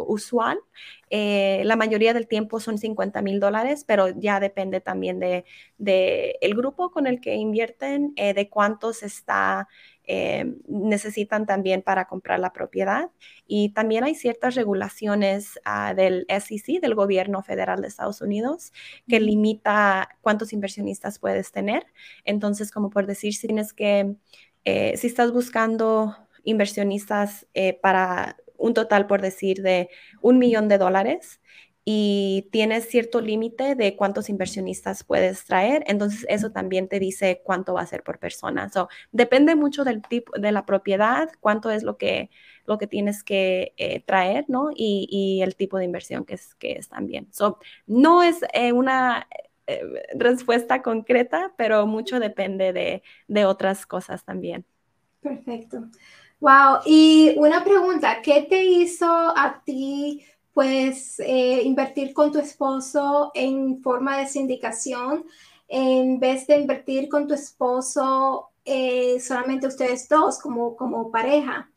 usual, 0.07 0.61
la 1.11 1.77
mayoría 1.77 2.14
del 2.14 2.29
tiempo 2.29 2.61
son 2.61 2.79
50 2.79 3.22
mil 3.22 3.40
dólares, 3.40 3.85
pero 3.85 4.09
ya 4.11 4.38
depende 4.38 4.81
también 4.81 5.18
de, 5.18 5.44
de, 5.79 6.38
el 6.42 6.55
grupo 6.55 6.92
con 6.92 7.09
el 7.09 7.20
que 7.20 7.35
invierten, 7.35 8.14
de 8.14 8.48
cuántos 8.48 9.03
está 9.03 9.66
eh, 10.07 10.55
necesitan 10.69 11.47
también 11.47 11.83
para 11.83 12.07
comprar 12.07 12.38
la 12.38 12.53
propiedad. 12.53 13.11
Y 13.47 13.71
también 13.71 14.05
hay 14.05 14.14
ciertas 14.14 14.55
regulaciones 14.55 15.59
uh, 15.67 15.95
del 15.95 16.27
SEC, 16.29 16.81
del 16.81 16.95
gobierno 16.95 17.43
federal 17.43 17.81
de 17.81 17.88
Estados 17.88 18.21
Unidos, 18.21 18.73
que 19.09 19.21
limita 19.21 20.09
cuántos 20.21 20.53
inversionistas 20.53 21.19
puedes 21.19 21.53
tener. 21.53 21.87
Entonces, 22.25 22.71
como 22.71 22.90
por 22.90 23.07
decir, 23.07 23.35
si 23.35 23.47
tienes 23.47 23.73
que, 23.73 24.14
eh, 24.64 24.97
si 24.97 25.07
estás 25.07 25.33
buscando 25.33 26.17
inversionistas 26.45 27.47
eh, 27.55 27.73
para 27.81 28.37
un 28.57 28.75
total, 28.75 29.07
por 29.07 29.21
decir, 29.21 29.62
de 29.62 29.88
un 30.21 30.38
millón 30.38 30.69
de 30.69 30.79
dólares, 30.79 31.40
y 31.85 32.49
tienes 32.51 32.88
cierto 32.88 33.20
límite 33.20 33.75
de 33.75 33.94
cuántos 33.94 34.31
inversionistas 34.31 35.05
puedes 35.05 35.44
traer, 35.44 35.85
entonces 35.87 36.25
eso 36.31 36.51
también 36.51 36.88
te 36.88 36.99
dice 36.99 37.42
cuánto 37.44 37.75
va 37.75 37.83
a 37.83 37.87
ser 37.87 38.03
por 38.03 38.18
persona. 38.18 38.70
So, 38.70 38.88
depende 39.12 39.55
mucho 39.55 39.85
del 39.85 40.01
tipo 40.01 40.33
de 40.38 40.51
la 40.51 40.64
propiedad, 40.64 41.31
cuánto 41.40 41.70
es 41.70 41.83
lo 41.83 41.99
que, 41.99 42.31
lo 42.66 42.79
que 42.79 42.87
tienes 42.87 43.23
que 43.23 43.75
eh, 43.77 44.01
traer, 44.01 44.47
¿no? 44.49 44.70
Y, 44.75 45.07
y, 45.11 45.42
el 45.42 45.57
tipo 45.57 45.77
de 45.77 45.85
inversión 45.85 46.25
que 46.25 46.35
es, 46.35 46.55
que 46.55 46.73
es 46.73 46.88
también. 46.88 47.29
So, 47.33 47.59
no 47.87 48.23
es 48.23 48.40
eh, 48.55 48.73
una 48.73 49.29
eh, 49.66 49.83
respuesta 50.14 50.81
concreta, 50.83 51.53
pero 51.59 51.87
mucho 51.87 52.18
depende 52.18 52.73
de, 52.73 53.03
de 53.29 53.44
otras 53.44 53.85
cosas 53.85 54.25
también. 54.25 54.64
Perfecto. 55.20 55.88
Wow. 56.40 56.81
Y 56.87 57.35
una 57.37 57.62
pregunta, 57.62 58.20
¿qué 58.23 58.47
te 58.49 58.64
hizo 58.64 59.07
a 59.07 59.62
ti? 59.64 60.25
Pues 60.55 61.19
invertir 61.19 62.14
con 62.14 62.33
tu 62.33 62.38
esposo 62.38 63.33
en 63.35 63.83
forma 63.83 64.19
de 64.19 64.29
sindicación 64.29 65.25
en 65.69 66.21
vez 66.21 66.47
de 66.47 66.57
invertir 66.59 67.09
con 67.09 67.27
tu 67.27 67.35
esposo 67.35 68.51
eh, 68.64 69.19
solamente 69.21 69.67
ustedes 69.67 70.09
dos 70.09 70.38
como, 70.38 70.77
como 70.77 71.11
pareja. 71.11 71.71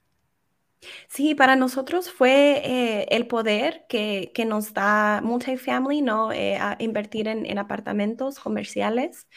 Sí, 1.10 1.34
para 1.34 1.56
nosotros 1.56 2.12
fue 2.12 2.62
eh, 2.64 3.08
el 3.10 3.28
poder 3.28 3.86
que, 3.90 4.32
que, 4.36 4.46
nos 4.46 4.74
da 4.74 5.22
multifamily, 5.24 6.02
¿no? 6.02 6.30
a 6.30 6.76
invertir 6.80 7.28
en, 7.28 7.46
en, 7.48 7.58
apartamentos 7.58 8.40
comerciales, 8.40 9.28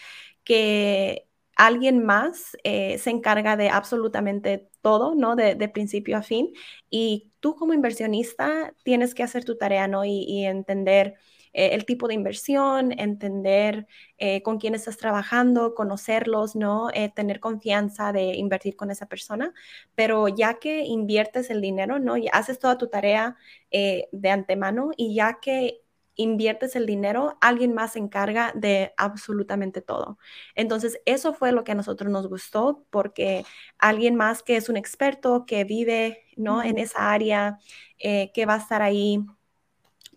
que 0.45 1.27
alguien 1.57 2.05
más 2.05 2.57
se 2.63 3.11
encarga 3.11 3.57
de 3.57 3.71
absolutamente 3.71 4.69
todo, 4.83 5.15
¿no? 5.15 5.35
De, 5.35 5.55
de, 5.55 5.69
principio 5.69 6.19
a 6.19 6.23
fin. 6.23 6.53
Y 6.91 7.30
tú 7.41 7.57
como 7.57 7.75
inversionista 7.75 8.75
tienes 8.85 9.15
que 9.15 9.23
hacer 9.23 9.45
tu 9.45 9.57
tarea, 9.57 9.89
¿no? 9.89 10.05
Y, 10.05 10.45
entender 10.45 11.15
eh, 11.53 11.71
el 11.75 11.85
tipo 11.85 12.07
de 12.09 12.15
inversión, 12.15 12.93
entender 12.99 13.87
eh, 14.19 14.43
con 14.43 14.59
quién 14.59 14.75
estás 14.75 14.97
trabajando, 14.99 15.75
conocerlos, 15.75 16.55
¿no? 16.57 16.91
Eh, 16.95 17.11
tener 17.15 17.41
confianza 17.41 18.13
de 18.13 18.37
invertir 18.37 18.77
con 18.77 18.91
esa 18.91 19.07
persona. 19.07 19.53
Pero 19.95 20.29
ya 20.29 20.59
que 20.59 20.85
inviertes 20.85 21.51
el 21.51 21.61
dinero, 21.61 21.99
¿no? 21.99 22.17
Y 22.17 22.29
haces 22.33 22.59
toda 22.59 22.79
tu 22.79 22.89
tarea 22.89 23.37
de 23.71 24.31
antemano 24.31 24.91
y 24.97 25.15
ya 25.15 25.39
que 25.41 25.83
inviertes 26.23 26.77
el 26.77 26.87
dinero, 26.87 27.39
alguien 27.41 27.73
más 27.75 27.93
se 27.93 27.99
encarga 27.99 28.53
de 28.55 28.93
absolutamente 28.97 29.81
todo. 29.83 30.19
Entonces, 30.55 31.01
eso 31.07 31.33
fue 31.35 31.53
lo 31.53 31.65
que 31.65 31.73
a 31.73 31.75
nosotros 31.75 32.11
nos 32.11 32.29
gustó 32.29 32.85
porque 32.91 33.45
alguien 33.79 34.15
más 34.17 34.43
que 34.43 34.57
es 34.57 34.69
un 34.69 34.77
experto, 34.77 35.47
que 35.47 35.65
vive 35.65 36.25
¿no? 36.37 36.63
en 36.63 36.79
esa 36.79 37.13
área, 37.13 37.59
eh, 37.99 38.31
que 38.33 38.47
va 38.47 38.55
a 38.55 38.59
estar 38.59 38.83
ahí 38.83 39.25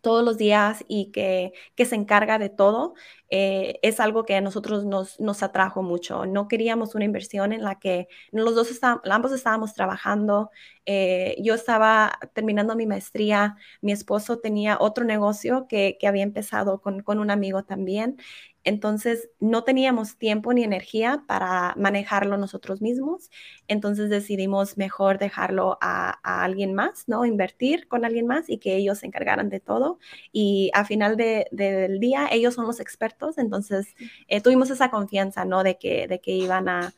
todos 0.03 0.23
los 0.23 0.37
días 0.37 0.83
y 0.89 1.11
que, 1.11 1.53
que 1.75 1.85
se 1.85 1.95
encarga 1.95 2.37
de 2.37 2.49
todo, 2.49 2.93
eh, 3.29 3.79
es 3.81 3.99
algo 4.01 4.25
que 4.25 4.35
a 4.35 4.41
nosotros 4.41 4.85
nos, 4.85 5.19
nos, 5.19 5.41
atrajo 5.43 5.81
mucho. 5.81 6.25
No 6.25 6.47
queríamos 6.49 6.93
una 6.93 7.05
inversión 7.05 7.53
en 7.53 7.63
la 7.63 7.79
que 7.79 8.07
los 8.31 8.53
dos 8.53 8.69
ambos 9.09 9.31
estábamos 9.31 9.73
trabajando. 9.73 10.51
Eh, 10.85 11.37
yo 11.41 11.53
estaba 11.55 12.19
terminando 12.33 12.75
mi 12.75 12.85
maestría, 12.85 13.55
mi 13.81 13.93
esposo 13.93 14.39
tenía 14.39 14.77
otro 14.79 15.05
negocio 15.05 15.67
que, 15.67 15.97
que 15.99 16.07
había 16.07 16.23
empezado 16.23 16.81
con, 16.81 17.01
con, 17.01 17.19
un 17.19 17.31
amigo 17.31 17.63
también 17.63 18.17
entonces 18.63 19.29
no 19.39 19.63
teníamos 19.63 20.17
tiempo 20.17 20.53
ni 20.53 20.63
energía 20.63 21.23
para 21.27 21.75
manejarlo 21.77 22.37
nosotros 22.37 22.81
mismos, 22.81 23.29
entonces 23.67 24.09
decidimos 24.09 24.77
mejor 24.77 25.17
dejarlo 25.19 25.77
a, 25.81 26.11
alguien 26.23 26.73
más, 26.73 27.03
¿no? 27.07 27.25
Invertir 27.25 27.87
con 27.87 28.05
alguien 28.05 28.27
más 28.27 28.49
y 28.49 28.57
que 28.57 28.75
ellos 28.75 28.99
se 28.99 29.07
encargaran 29.07 29.49
de 29.49 29.59
todo. 29.59 29.99
Y 30.31 30.71
a 30.73 30.85
final 30.85 31.17
del 31.17 31.99
día, 31.99 32.27
ellos 32.31 32.53
son 32.55 32.65
los 32.65 32.79
expertos, 32.79 33.37
entonces 33.37 33.95
eh, 34.27 34.41
tuvimos 34.41 34.69
esa 34.69 34.89
confianza, 34.89 35.45
¿no? 35.45 35.63
De 35.63 35.77
que, 35.77 36.07
de 36.07 36.19
que 36.19 36.31
iban 36.31 36.69
a, 36.69 36.93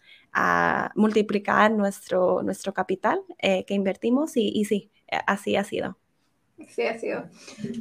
multiplicar 0.95 1.71
nuestro, 1.71 2.43
nuestro 2.43 2.73
capital 2.73 3.21
eh, 3.39 3.63
que 3.65 3.73
invertimos 3.73 4.36
y, 4.36 4.49
y 4.54 4.65
sí, 4.65 4.91
así 5.25 5.56
ha 5.56 5.63
sido. 5.63 5.97
Sí, 6.70 6.84
ha 6.84 6.98
sido. 6.98 7.26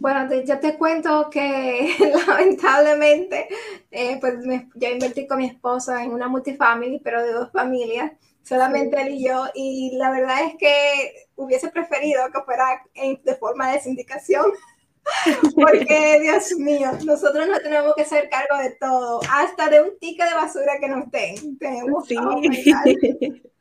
Bueno, 0.01 0.29
ya 0.45 0.59
te 0.59 0.77
cuento 0.77 1.31
que 1.31 1.97
lamentablemente, 2.27 3.47
eh, 3.91 4.19
pues 4.21 4.35
yo 4.75 4.89
invertí 4.89 5.27
con 5.29 5.39
mi 5.39 5.47
esposa 5.47 6.03
en 6.03 6.13
una 6.13 6.27
multifamily, 6.29 6.99
pero 6.99 7.23
de 7.23 7.33
dos 7.33 7.53
familias, 7.53 8.13
solamente 8.43 9.01
él 9.01 9.15
y 9.15 9.25
yo, 9.25 9.47
y 9.55 9.97
la 9.97 10.11
verdad 10.11 10.43
es 10.45 10.57
que 10.59 11.29
hubiese 11.37 11.69
preferido 11.71 12.23
que 12.33 12.43
fuera 12.43 12.83
de 12.95 13.35
forma 13.37 13.71
de 13.71 13.81
sindicación, 13.81 14.47
porque 15.55 16.19
Dios 16.23 16.53
mío, 16.59 16.91
nosotros 17.05 17.49
no 17.49 17.59
tenemos 17.61 17.95
que 17.95 18.03
hacer 18.03 18.29
cargo 18.29 18.63
de 18.63 18.77
todo, 18.81 19.21
hasta 19.31 19.69
de 19.69 19.83
un 19.83 19.99
ticket 19.99 20.29
de 20.29 20.35
basura 20.35 20.73
que 20.81 20.89
nos 20.89 21.11
den. 21.11 21.59
Tenemos 21.59 22.07
sí. 22.07 22.17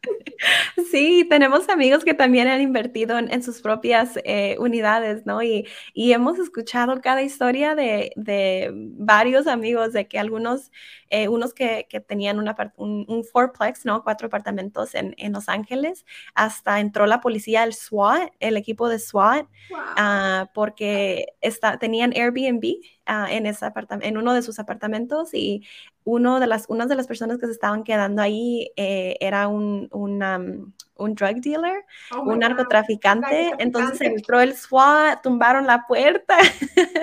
Sí, 0.92 1.26
tenemos 1.30 1.70
amigos 1.70 2.04
que 2.04 2.14
también 2.14 2.48
han 2.48 2.62
invertido 2.62 3.18
en, 3.18 3.44
sus 3.44 3.62
propias 3.62 4.20
eh, 4.24 4.58
unidades, 4.60 5.26
¿no? 5.26 5.42
Y, 5.42 5.66
hemos 5.96 6.40
escuchado 6.40 7.02
cada 7.02 7.22
historia 7.22 7.76
de, 7.76 8.72
varios 8.74 9.48
amigos, 9.48 9.94
de 9.94 10.08
que 10.08 10.20
algunos, 10.20 10.72
eh, 11.10 11.28
unos 11.28 11.54
que, 11.54 11.88
tenían 12.08 12.38
un, 12.38 13.06
un, 13.08 13.24
fourplex, 13.24 13.86
¿no? 13.86 14.04
Cuatro 14.04 14.28
apartamentos 14.28 14.94
en, 14.94 15.16
Los 15.32 15.50
Ángeles, 15.50 16.06
hasta 16.36 16.80
entró 16.80 17.06
la 17.06 17.22
policía, 17.22 17.64
el 17.64 17.74
SWAT, 17.74 18.34
el 18.40 18.58
equipo 18.58 18.90
de 18.90 19.00
SWAT, 19.00 19.48
ah, 19.96 20.50
porque 20.54 21.33
está, 21.44 21.78
tenían 21.78 22.14
Airbnb 22.16 22.64
Ah, 23.06 23.28
en, 23.30 23.46
ese 23.46 23.66
en 24.02 24.18
uno 24.18 24.34
de 24.34 24.42
sus 24.42 24.60
apartamentos 24.60 25.34
y 25.34 25.68
uno 26.06 26.40
de 26.40 26.48
las, 26.48 26.68
una 26.70 26.86
de 26.86 26.96
las 26.96 27.06
personas 27.06 27.38
que 27.38 27.48
se 27.48 27.52
estaban 27.52 27.84
quedando 27.84 28.22
ahí 28.22 28.72
eh, 28.78 29.18
era 29.20 29.50
un, 29.50 29.90
un, 29.92 30.74
un, 30.96 31.16
drug 31.16 31.42
dealer, 31.42 31.84
oh 32.16 32.22
un 32.22 32.40
narcotraficante. 32.40 33.52
Entonces 33.60 34.00
entró 34.00 34.40
el 34.40 34.56
SWAT, 34.56 35.22
tumbaron 35.22 35.68
la 35.68 35.86
puerta. 35.86 36.38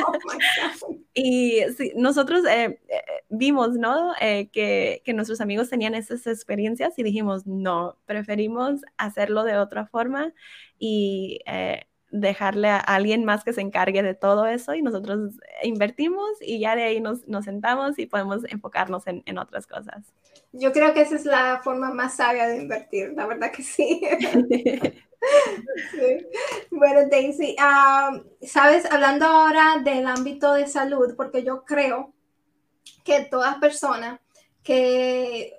Oh 0.06 0.12
y 1.14 1.60
nosotros 1.96 2.46
eh, 2.46 2.80
eh, 2.88 3.02
vimos, 3.28 3.72
¿no? 3.72 4.14
que, 4.18 5.02
que, 5.04 5.12
nuestros 5.12 5.42
amigos 5.42 5.68
tenían 5.68 5.94
esas 5.94 6.26
experiencias 6.26 6.98
y 6.98 7.02
dijimos, 7.02 7.46
no, 7.46 7.98
preferimos 8.06 8.80
hacerlo 8.96 9.44
de 9.44 9.58
otra 9.58 9.84
forma 9.84 10.32
y 10.78 11.40
dejarle 12.10 12.68
a 12.68 12.78
alguien 12.78 13.24
más 13.24 13.44
que 13.44 13.52
se 13.52 13.60
encargue 13.60 14.02
de 14.02 14.14
todo 14.14 14.46
eso 14.46 14.74
y 14.74 14.82
nosotros 14.82 15.34
invertimos 15.62 16.28
y 16.40 16.58
ya 16.58 16.74
de 16.76 16.82
ahí 16.82 17.00
nos, 17.00 17.20
sentamos 17.44 17.98
y 17.98 18.06
podemos 18.06 18.42
enfocarnos 18.48 19.04
en, 19.06 19.38
otras 19.38 19.66
cosas. 19.66 20.12
Yo 20.52 20.72
creo 20.72 20.92
que 20.92 21.02
esa 21.02 21.16
es 21.16 21.24
la 21.24 21.60
forma 21.62 21.92
más 21.92 22.16
sabia 22.16 22.48
de 22.48 22.62
invertir, 22.62 23.12
la 23.14 23.26
verdad 23.26 23.52
que 23.52 23.62
sí. 23.62 24.00
Bueno, 26.70 27.08
Daisy, 27.10 27.56
sabes, 28.42 28.90
hablando 28.90 29.26
ahora 29.26 29.80
del 29.84 30.06
ámbito 30.06 30.54
de 30.54 30.66
salud, 30.66 31.14
porque 31.16 31.42
yo 31.42 31.64
creo 31.64 32.12
que 33.04 33.24
todas 33.24 33.56
personas 33.56 34.20
que 34.62 35.56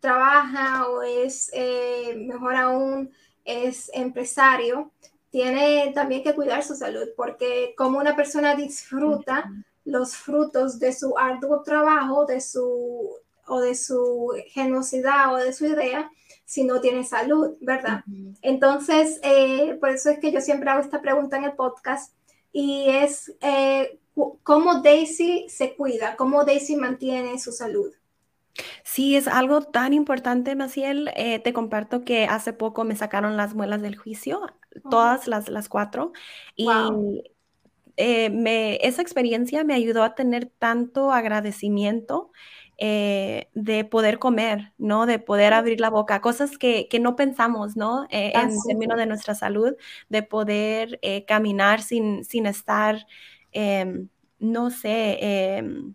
trabaja 0.00 0.88
o 0.88 1.02
es, 1.02 1.50
eh, 1.52 2.14
mejor 2.16 2.54
aún, 2.54 3.12
es 3.44 3.90
empresario, 3.94 4.92
tiene 5.36 5.92
también 5.94 6.22
que 6.22 6.34
cuidar 6.34 6.62
su 6.62 6.74
salud, 6.74 7.08
porque 7.14 7.74
como 7.76 7.98
una 7.98 8.16
persona 8.16 8.54
disfruta 8.54 9.52
los 9.84 10.16
frutos 10.16 10.78
de 10.78 10.94
su 10.94 11.18
arduo 11.18 11.62
trabajo, 11.62 12.24
de 12.24 12.40
su 12.40 13.10
o 13.46 13.60
de 13.60 13.74
su 13.74 14.32
genosidad 14.48 15.34
o 15.34 15.36
de 15.36 15.52
su 15.52 15.66
idea, 15.66 16.10
si 16.46 16.64
no 16.64 16.80
tiene 16.80 17.04
salud, 17.04 17.54
¿verdad? 17.60 18.02
Entonces, 18.40 19.20
eh, 19.22 19.76
por 19.78 19.90
eso 19.90 20.08
es 20.08 20.20
que 20.20 20.32
yo 20.32 20.40
siempre 20.40 20.70
hago 20.70 20.80
esta 20.80 21.02
pregunta 21.02 21.36
en 21.36 21.44
el 21.44 21.52
podcast 21.52 22.14
y 22.50 22.88
es 22.88 23.30
eh, 23.42 23.98
cómo 24.42 24.80
Daisy 24.80 25.50
se 25.50 25.76
cuida, 25.76 26.16
cómo 26.16 26.44
Daisy 26.44 26.76
mantiene 26.76 27.38
su 27.38 27.52
salud. 27.52 27.92
Sí, 28.84 29.16
es 29.16 29.28
algo 29.28 29.60
tan 29.60 29.92
importante, 29.92 30.56
Maciel. 30.56 31.10
Eh, 31.14 31.40
te 31.40 31.52
comparto 31.52 32.06
que 32.06 32.24
hace 32.24 32.54
poco 32.54 32.84
me 32.84 32.96
sacaron 32.96 33.36
las 33.36 33.54
muelas 33.54 33.82
del 33.82 33.96
juicio. 33.96 34.40
Todas 34.90 35.26
las, 35.28 35.48
las 35.48 35.68
cuatro, 35.68 36.12
y 36.54 36.68
eh, 37.96 38.30
me, 38.30 38.76
esa 38.76 39.02
experiencia 39.02 39.64
me 39.64 39.74
ayudó 39.74 40.02
a 40.02 40.14
tener 40.14 40.50
tanto 40.58 41.12
agradecimiento 41.12 42.30
eh, 42.78 43.48
de 43.54 43.84
poder 43.84 44.18
comer, 44.18 44.72
¿no? 44.76 45.06
De 45.06 45.18
poder 45.18 45.54
abrir 45.54 45.80
la 45.80 45.88
boca, 45.88 46.20
cosas 46.20 46.58
que, 46.58 46.88
que 46.88 47.00
no 47.00 47.16
pensamos, 47.16 47.76
¿no? 47.76 48.06
en 48.10 48.50
términos 48.68 48.98
de 48.98 49.06
nuestra 49.06 49.34
salud, 49.34 49.74
de 50.10 50.22
poder 50.22 51.00
caminar 51.26 51.80
sin, 51.80 52.24
sin 52.24 52.46
estar, 52.46 53.06
em, 53.52 54.08
no 54.38 54.70
sé, 54.70 55.18
em, 55.56 55.94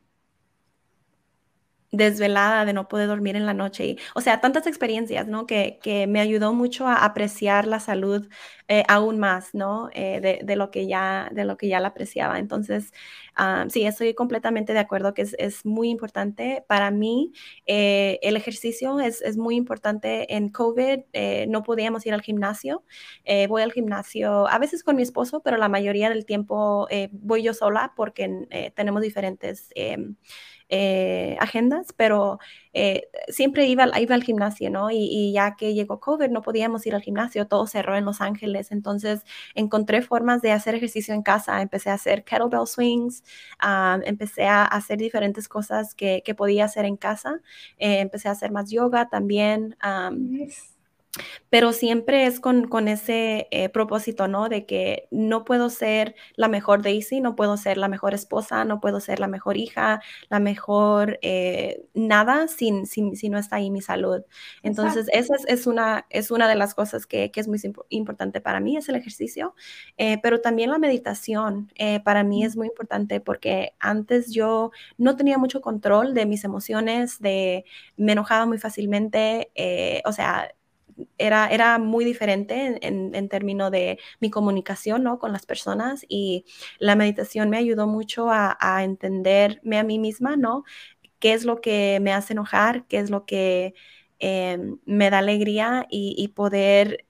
desvelada, 1.91 2.65
de 2.65 2.73
no 2.73 2.87
poder 2.87 3.07
dormir 3.07 3.35
en 3.35 3.45
la 3.45 3.53
noche. 3.53 3.85
Y, 3.85 3.99
o 4.15 4.21
sea, 4.21 4.41
tantas 4.41 4.67
experiencias, 4.67 5.27
¿no? 5.27 5.45
Que, 5.45 5.79
que 5.83 6.07
me 6.07 6.21
ayudó 6.21 6.53
mucho 6.53 6.87
a 6.87 7.05
apreciar 7.05 7.67
la 7.67 7.79
salud 7.79 8.27
eh, 8.73 8.85
aún 8.87 9.19
más, 9.19 9.53
¿no? 9.53 9.89
Eh, 9.93 10.21
de, 10.21 10.39
de, 10.43 10.55
lo 10.55 10.71
que 10.71 10.87
ya, 10.87 11.29
de 11.33 11.43
lo 11.43 11.57
que 11.57 11.67
ya 11.67 11.81
la 11.81 11.89
apreciaba. 11.89 12.39
Entonces, 12.39 12.93
ah, 13.35 13.65
sí, 13.69 13.83
estoy 13.83 14.13
completamente 14.13 14.71
de 14.71 14.79
acuerdo 14.79 15.13
que 15.13 15.23
es, 15.23 15.35
es 15.39 15.65
muy 15.65 15.89
importante. 15.89 16.63
Para 16.67 16.89
mí, 16.89 17.33
eh, 17.65 18.19
el 18.21 18.37
ejercicio 18.37 19.01
es, 19.01 19.21
es, 19.21 19.35
muy 19.35 19.55
importante. 19.57 20.33
En 20.35 20.49
COVID 20.49 20.99
no 21.49 21.63
podíamos 21.63 22.05
ir 22.05 22.13
al 22.13 22.21
gimnasio. 22.21 22.83
voy 23.49 23.61
al 23.61 23.71
gimnasio 23.73 24.47
a 24.47 24.57
veces 24.59 24.83
con 24.83 24.95
mi 24.95 25.01
esposo, 25.01 25.41
pero 25.41 25.57
la 25.57 25.67
mayoría 25.67 26.09
del 26.09 26.25
tiempo 26.25 26.87
voy 27.11 27.43
yo 27.43 27.53
sola 27.53 27.93
porque 27.95 28.71
tenemos 28.75 29.01
diferentes 29.01 29.69
em, 29.75 30.15
eh, 30.73 31.35
agendas, 31.41 31.93
pero 31.97 32.39
eh, 32.71 33.09
siempre 33.27 33.65
iba, 33.67 33.87
iba 33.99 34.15
al 34.15 34.23
gimnasio, 34.23 34.69
¿no? 34.69 34.89
Y, 34.89 35.33
ya 35.33 35.55
que 35.57 35.73
llegó 35.73 35.99
COVID 35.99 36.29
no 36.29 36.41
podíamos 36.41 36.85
ir 36.87 36.95
al 36.95 37.01
gimnasio, 37.01 37.45
todo 37.47 37.67
cerró 37.67 37.97
en 37.97 38.05
Los 38.05 38.21
Ángeles, 38.21 38.71
entonces 38.71 39.23
encontré 39.53 40.01
formas 40.01 40.41
de 40.41 40.53
hacer 40.53 40.75
ejercicio 40.75 41.13
en 41.13 41.23
casa, 41.23 41.61
empecé 41.61 41.89
a 41.89 41.95
hacer 41.95 42.23
kettlebell 42.23 42.67
swings, 42.67 43.23
ah, 43.59 43.99
empecé 44.05 44.45
a 44.45 44.63
hacer 44.63 44.97
diferentes 44.97 45.49
cosas 45.49 45.93
que, 45.93 46.23
que 46.25 46.35
podía 46.35 46.65
hacer 46.65 46.85
en 46.85 46.95
casa, 46.95 47.41
eh, 47.77 47.99
empecé 47.99 48.29
a 48.29 48.31
hacer 48.31 48.51
más 48.51 48.71
yoga 48.71 49.09
también 49.09 49.75
pero 51.49 51.73
siempre 51.73 52.25
es 52.25 52.39
con, 52.39 52.67
con 52.67 52.87
ese 52.87 53.47
eh, 53.51 53.69
propósito, 53.69 54.27
¿no? 54.27 54.49
De 54.49 54.65
que 54.65 55.07
no 55.11 55.43
puedo 55.43 55.69
ser 55.69 56.15
la 56.35 56.47
mejor 56.47 56.81
Daisy, 56.81 57.19
no 57.19 57.35
puedo 57.35 57.57
ser 57.57 57.77
la 57.77 57.87
mejor 57.89 58.13
esposa, 58.13 58.63
no 58.65 58.79
puedo 58.79 58.99
ser 58.99 59.19
la 59.19 59.27
mejor 59.27 59.57
hija, 59.57 60.01
la 60.29 60.39
mejor 60.39 61.19
eh, 61.21 61.83
nada 61.93 62.47
sin, 62.47 62.85
sin, 62.85 63.15
si 63.15 63.29
no 63.29 63.37
está 63.37 63.57
ahí 63.57 63.69
mi 63.69 63.81
salud. 63.81 64.21
Entonces, 64.63 65.07
esa 65.11 65.35
es, 65.47 65.67
una, 65.67 66.05
es 66.09 66.31
una 66.31 66.47
de 66.47 66.55
las 66.55 66.73
cosas 66.73 67.05
que, 67.05 67.31
que 67.31 67.41
es 67.41 67.47
muy 67.47 67.59
importante 67.89 68.39
para 68.41 68.59
mí, 68.59 68.77
es 68.77 68.87
el 68.89 68.95
ejercicio, 68.95 69.55
eh, 69.97 70.17
pero 70.23 70.39
también 70.41 70.69
la 70.69 70.77
meditación 70.77 71.71
para 72.03 72.23
mí 72.23 72.45
es 72.45 72.55
muy 72.55 72.67
importante 72.67 73.19
porque 73.19 73.73
antes 73.79 74.31
yo 74.31 74.71
no 74.97 75.15
tenía 75.15 75.37
mucho 75.37 75.61
control 75.61 76.13
de 76.13 76.25
mis 76.25 76.43
emociones, 76.43 77.19
de 77.19 77.65
me 77.97 78.13
enojaba 78.13 78.45
muy 78.45 78.57
fácilmente, 78.57 79.51
o 80.05 80.11
sea, 80.11 80.51
era, 81.17 81.47
era 81.49 81.77
muy 81.77 82.05
diferente 82.05 82.79
en, 82.81 83.29
términos 83.29 83.71
de 83.71 83.99
mi 84.19 84.29
comunicación 84.29 85.03
¿no? 85.03 85.19
con 85.19 85.31
las 85.31 85.45
personas 85.45 86.05
y 86.07 86.45
la 86.79 86.95
meditación 86.95 87.49
me 87.49 87.57
ayudó 87.57 87.87
mucho 87.87 88.29
a, 88.31 88.57
entenderme 88.83 89.77
a 89.77 89.83
mí 89.83 89.99
misma, 89.99 90.35
¿no? 90.37 90.63
¿Qué 91.19 91.33
es 91.33 91.45
lo 91.45 91.61
que 91.61 91.99
me 92.01 92.13
hace 92.13 92.33
enojar? 92.33 92.85
¿Qué 92.87 92.99
es 92.99 93.09
lo 93.09 93.25
que 93.25 93.75
em, 94.19 94.79
me 94.85 95.09
da 95.09 95.19
alegría? 95.19 95.85
Y, 95.89 96.27
poder 96.29 97.05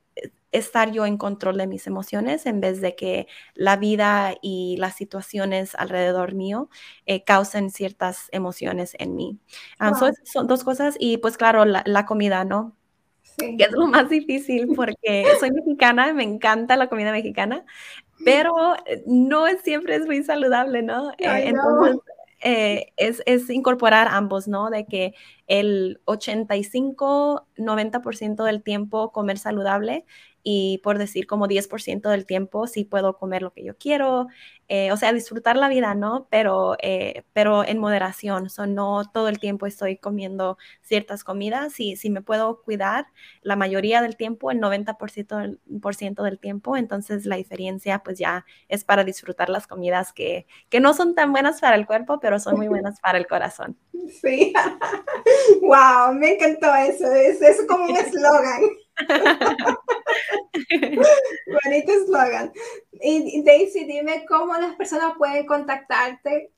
estar 0.52 0.92
yo 0.92 1.06
en 1.06 1.18
control 1.18 1.58
de 1.58 1.68
mis 1.68 1.88
emociones 1.88 2.46
en 2.46 2.60
vez 2.60 2.82
de 2.82 2.96
que 2.96 3.28
la 3.56 3.78
vida 3.78 4.36
y 4.42 4.76
las 4.78 4.96
situaciones 4.96 5.76
alrededor 5.76 6.34
mío 6.34 6.70
eh, 7.06 7.24
causen 7.24 7.70
ciertas 7.70 8.28
emociones 8.32 8.96
en 9.00 9.16
mí. 9.16 9.40
Ah, 9.80 9.94
son, 10.26 10.48
dos 10.48 10.64
cosas 10.64 10.96
y 11.00 11.18
pues 11.18 11.38
claro, 11.38 11.64
la, 11.66 11.84
la 11.86 12.06
comida, 12.06 12.44
¿no? 12.44 12.76
Que 13.38 13.64
es 13.64 13.72
lo 13.72 13.88
más 13.88 14.10
difícil 14.10 14.68
porque 14.76 15.26
soy 15.40 15.52
mexicana, 15.52 16.14
me 16.14 16.24
encanta 16.24 16.76
la 16.76 16.88
comida 16.88 17.12
mexicana, 17.12 17.66
pero 18.24 18.76
eh, 18.86 19.04
no 19.06 19.48
es, 19.48 19.62
siempre 19.62 19.96
es 19.96 20.06
muy 20.06 20.24
saludable, 20.24 20.82
¿no? 20.82 21.12
Eh, 21.12 21.46
entonces, 21.46 21.98
eh, 22.44 22.92
es, 22.98 23.22
es, 23.26 23.50
incorporar 23.50 24.08
ambos, 24.10 24.48
¿no? 24.48 24.70
De 24.70 24.86
que 24.86 25.14
el 25.48 26.02
85-90% 26.06 28.44
del 28.44 28.64
tiempo 28.64 29.12
comer 29.12 29.38
saludable 29.38 30.06
y 30.44 30.80
por 30.84 30.98
decir 30.98 31.28
como 31.28 31.48
10% 31.48 32.10
del 32.10 32.26
tiempo 32.26 32.68
sí 32.68 32.84
puedo 32.86 33.18
comer 33.18 33.42
lo 33.42 33.54
que 33.54 33.64
yo 33.64 33.78
quiero, 33.78 34.28
eh, 34.68 34.92
o 34.92 34.98
sea, 34.98 35.12
disfrutar 35.12 35.58
la 35.58 35.68
vida, 35.68 35.96
¿no? 35.96 36.28
Pero, 36.30 36.78
eh, 36.82 37.24
pero 37.34 37.66
en 37.66 37.78
moderación, 37.78 38.48
o 38.58 38.66
no 38.68 39.04
todo 39.12 39.28
el 39.28 39.40
tiempo 39.40 39.66
estoy 39.66 39.98
comiendo 39.98 40.58
ciertas 40.82 41.24
comidas 41.24 41.80
y 41.80 41.98
si 41.98 42.10
me 42.10 42.22
puedo 42.22 42.62
cuidar 42.62 43.08
la 43.42 43.56
mayoría 43.56 44.02
del 44.02 44.16
tiempo, 44.16 44.50
el 44.50 44.60
90% 44.60 45.38
del, 45.38 45.60
por 45.82 45.96
ciento 45.96 46.24
del 46.24 46.40
tiempo, 46.40 46.78
entonces 46.78 47.26
la 47.26 47.36
diferencia 47.36 48.00
pues 48.00 48.18
ya 48.18 48.46
es 48.70 48.84
para 48.84 49.04
disfrutar 49.04 49.50
las 49.50 49.68
comidas 49.68 50.14
que, 50.14 50.48
que 50.70 50.80
no 50.80 50.94
son 50.94 51.16
tan 51.16 51.32
buenas 51.32 51.60
para 51.60 51.76
el 51.76 51.86
cuerpo, 51.86 52.20
pero 52.22 52.40
son 52.40 52.56
muy 52.56 52.68
buenas 52.68 53.00
para 53.02 53.18
el 53.18 53.28
corazón. 53.28 53.78
Sí, 54.22 54.54
wow, 55.62 56.14
me 56.14 56.34
encantó 56.36 56.74
eso, 56.76 57.12
es, 57.12 57.42
es 57.42 57.66
como 57.68 57.86
un 57.86 57.96
eslogan. 57.98 58.62
Bonito 61.66 61.92
eslogan. 61.92 62.52
Y 63.02 63.44
Daisy, 63.44 63.86
dime 63.86 64.26
cómo 64.28 64.54
las 64.56 64.76
personas 64.76 65.14
pueden 65.18 65.46
contactarte, 65.46 66.52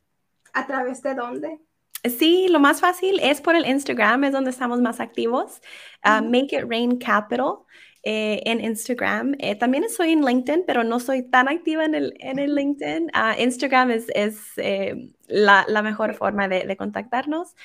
a 0.54 0.68
través 0.68 1.02
de 1.02 1.16
dónde. 1.16 1.60
Sí, 2.04 2.48
lo 2.50 2.60
más 2.60 2.82
fácil 2.82 3.20
es 3.22 3.42
por 3.42 3.56
el 3.56 3.66
Instagram, 3.66 4.26
es 4.26 4.34
donde 4.34 4.52
estamos 4.52 4.82
más 4.82 5.00
activos. 5.00 5.62
Ah, 6.02 6.22
Make 6.22 6.58
It 6.58 6.66
Rain 6.68 6.98
Capital. 6.98 7.60
Eh, 8.06 8.42
en 8.46 8.60
Instagram. 8.60 9.34
Eh, 9.40 9.56
también 9.56 9.86
estoy 9.86 10.12
en 10.12 10.26
LinkedIn, 10.26 10.66
pero 10.68 10.84
no 10.84 11.00
soy 11.00 11.24
tan 11.24 11.48
activa 11.48 11.86
en 11.86 11.96
el, 11.96 12.14
en 12.20 12.38
el 12.38 12.54
LinkedIn. 12.54 13.10
Ah, 13.14 13.34
Instagram 13.40 13.92
es, 13.92 14.08
es 14.14 14.58
eh, 14.58 15.14
la, 15.28 15.64
la, 15.70 15.82
mejor 15.82 16.14
forma 16.14 16.50
de, 16.50 16.66
de 16.66 16.76
contactarnos. 16.76 17.56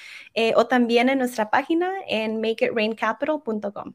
o 0.55 0.66
también 0.68 1.09
en 1.09 1.18
nuestra 1.18 1.51
página 1.51 1.92
en 2.07 2.40
makeitraincapital.com. 2.40 3.94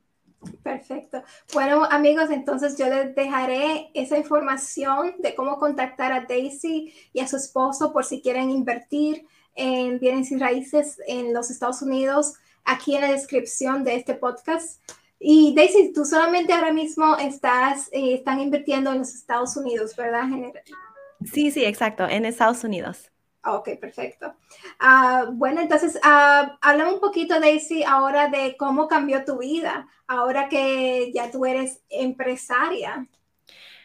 Perfecto. 0.63 1.23
Bueno, 1.53 1.85
amigos, 1.85 2.29
entonces 2.29 2.77
yo 2.77 2.87
les 2.87 3.15
dejaré 3.15 3.89
esa 3.93 4.17
información 4.17 5.15
de 5.19 5.35
cómo 5.35 5.57
contactar 5.57 6.11
a 6.11 6.25
Daisy 6.25 6.93
y 7.13 7.19
a 7.19 7.27
su 7.27 7.37
esposo 7.37 7.93
por 7.93 8.05
si 8.05 8.21
quieren 8.21 8.49
invertir 8.49 9.25
en 9.55 9.99
bienes 9.99 10.31
y 10.31 10.37
raíces 10.37 10.99
en 11.07 11.33
los 11.33 11.51
Estados 11.51 11.81
Unidos 11.81 12.33
aquí 12.65 12.95
en 12.95 13.01
la 13.01 13.11
descripción 13.11 13.83
de 13.83 13.95
este 13.95 14.15
podcast. 14.15 14.81
Y 15.19 15.53
Daisy, 15.55 15.93
tú 15.93 16.03
solamente 16.05 16.51
ahora 16.51 16.73
mismo 16.73 17.17
estás, 17.17 17.87
eh, 17.93 18.15
están 18.15 18.41
invirtiendo 18.41 18.91
en 18.91 18.99
los 18.99 19.13
Estados 19.13 19.55
Unidos, 19.55 19.95
¿verdad? 19.95 20.25
Sí, 21.23 21.51
sí, 21.51 21.63
exacto, 21.63 22.07
en 22.09 22.25
Estados 22.25 22.63
Unidos. 22.63 23.12
Ok, 23.45 23.69
perfecto. 23.79 24.35
Ah, 24.79 25.27
bueno, 25.33 25.59
entonces, 25.59 25.95
uh, 25.97 26.55
háblame 26.61 26.93
un 26.93 27.01
poquito, 27.01 27.39
Daisy, 27.39 27.83
ahora 27.83 28.29
de 28.29 28.55
cómo 28.57 28.87
cambió 28.87 29.25
tu 29.25 29.39
vida, 29.39 29.87
ahora 30.07 30.47
que 30.47 31.11
ya 31.13 31.29
tú 31.29 31.45
eres 31.45 31.81
empresaria 31.89 33.07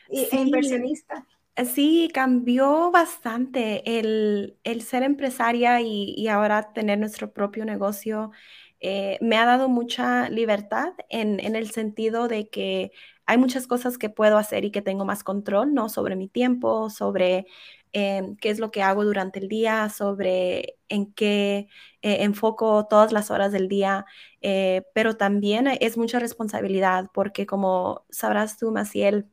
e 0.09 0.29
inversionista. 0.37 1.27
Sí, 1.75 2.09
cambió 2.15 2.93
bastante 2.93 3.99
el, 3.99 4.57
ser 4.81 5.03
empresaria 5.03 5.81
y, 5.81 6.29
ahora 6.29 6.73
tener 6.73 7.01
nuestro 7.01 7.33
propio 7.33 7.65
negocio. 7.65 8.31
Eh, 8.79 9.19
me 9.21 9.37
ha 9.39 9.45
dado 9.45 9.69
mucha 9.69 10.31
libertad 10.31 10.93
en, 11.09 11.41
en, 11.41 11.57
el 11.57 11.73
sentido 11.73 12.29
de 12.29 12.49
que 12.49 12.93
hay 13.27 13.39
muchas 13.39 13.67
cosas 13.67 13.99
que 13.99 14.09
puedo 14.09 14.39
hacer 14.39 14.65
y 14.65 14.71
que 14.71 14.83
tengo 14.83 15.05
más 15.05 15.25
control, 15.25 15.75
¿no? 15.75 15.89
Sobre 15.89 16.15
mi 16.15 16.29
tiempo, 16.29 16.91
sobre 16.91 17.47
Em, 17.93 18.36
qué 18.36 18.51
es 18.51 18.59
lo 18.59 18.70
que 18.70 18.82
hago 18.82 19.05
durante 19.05 19.39
el 19.39 19.49
día, 19.49 19.89
sobre 19.89 20.76
en 20.89 21.12
qué 21.14 21.68
eh, 22.03 22.18
enfoco 22.24 22.86
todas 22.86 23.12
las 23.12 23.30
horas 23.30 23.53
del 23.53 23.68
día, 23.68 24.05
eh, 24.43 24.82
pero 24.95 25.16
también 25.16 25.66
es 25.80 25.97
mucha 25.97 26.18
responsabilidad 26.18 27.07
porque 27.14 27.47
como 27.47 28.05
sabrás 28.11 28.59
tú, 28.59 28.70
Maciel, 28.72 29.26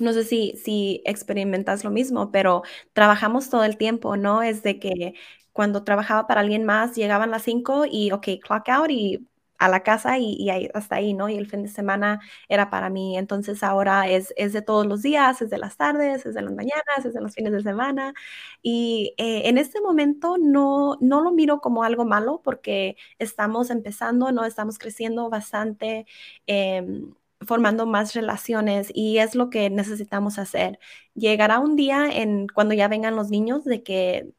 no 0.00 0.12
sé 0.12 0.24
si, 0.24 0.54
si 0.62 1.02
experimentas 1.04 1.84
lo 1.84 1.90
mismo, 1.90 2.30
pero 2.32 2.62
trabajamos 2.92 3.50
todo 3.50 3.64
el 3.64 3.76
tiempo, 3.76 4.16
¿no? 4.16 4.42
Es 4.42 4.62
de 4.62 4.78
que 4.80 5.14
cuando 5.52 5.84
trabajaba 5.84 6.26
para 6.26 6.40
alguien 6.40 6.64
más, 6.64 6.96
llegaban 6.96 7.30
las 7.30 7.42
5 7.44 7.84
y, 7.90 8.10
ok, 8.12 8.28
clock 8.42 8.68
out 8.70 8.90
y 8.90 9.26
a 9.58 9.68
la 9.68 9.82
casa 9.82 10.18
y, 10.18 10.48
hasta 10.74 10.96
ahí, 10.96 11.14
¿no? 11.14 11.28
Y 11.28 11.36
el 11.36 11.46
fin 11.48 11.62
de 11.62 11.68
semana 11.68 12.20
era 12.48 12.70
para 12.70 12.90
mí. 12.90 13.16
Entonces 13.18 13.62
ahora 13.62 14.08
es, 14.08 14.34
de 14.36 14.62
todos 14.62 14.86
los 14.86 15.02
días, 15.02 15.42
es 15.42 15.50
de 15.50 15.58
las 15.58 15.76
tardes, 15.76 16.26
es 16.26 16.34
de 16.34 16.42
las 16.42 16.52
mañanas, 16.54 17.04
es 17.04 17.14
de 17.14 17.20
los 17.20 17.34
fines 17.34 17.52
de 17.52 17.62
semana. 17.62 18.14
Y 18.62 19.14
eh, 19.18 19.42
en 19.48 19.58
este 19.58 19.80
momento 19.80 20.36
no, 20.38 20.96
no 21.00 21.20
lo 21.22 21.32
miro 21.32 21.60
como 21.60 21.84
algo 21.84 22.04
malo 22.04 22.40
porque 22.44 22.96
estamos 23.18 23.70
empezando, 23.70 24.32
¿no? 24.32 24.44
Estamos 24.44 24.78
creciendo 24.78 25.30
bastante. 25.30 26.06
Em, 26.46 27.14
formando 27.46 27.86
más 27.86 28.14
relaciones 28.14 28.90
y 28.94 29.18
es 29.18 29.34
lo 29.34 29.50
que 29.50 29.70
necesitamos 29.70 30.38
hacer. 30.38 30.78
Llegará 31.14 31.58
un 31.58 31.76
día 31.76 32.08
en 32.10 32.46
cuando 32.48 32.74
ya 32.74 32.88
vengan 32.88 33.16
los 33.16 33.30
niños 33.30 33.64
de 33.64 33.82
que 33.82 34.32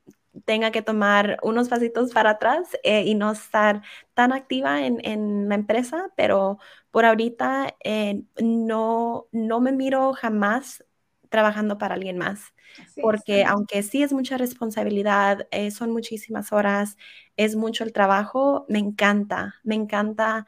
tenga 0.44 0.72
que 0.72 0.82
tomar 0.82 1.38
unos 1.44 1.70
pasitos 1.70 2.12
para 2.12 2.32
atrás 2.32 2.78
eh, 2.84 3.04
y 3.06 3.16
no 3.16 3.32
estar 3.32 3.82
tan 4.14 4.34
activa 4.34 4.86
en, 4.86 5.50
la 5.50 5.56
empresa, 5.56 6.12
pero 6.16 6.60
por 6.92 7.06
ahorita 7.06 7.76
eh, 7.84 8.24
no, 8.42 9.28
no 9.32 9.62
me 9.62 9.72
miro 9.72 10.14
jamás 10.14 10.84
trabajando 11.30 11.78
para 11.78 11.96
alguien 11.96 12.18
más, 12.18 12.54
porque 13.02 13.44
aunque 13.44 13.84
sí 13.84 14.04
es 14.04 14.14
mucha 14.14 14.38
responsabilidad, 14.38 15.48
eh, 15.52 15.72
son 15.72 15.92
muchísimas 15.92 16.54
horas, 16.54 16.98
es 17.36 17.56
mucho 17.56 17.84
el 17.84 17.92
trabajo, 17.92 18.66
me 18.70 18.80
encanta, 18.80 19.56
me 19.64 19.76
encanta 19.76 20.48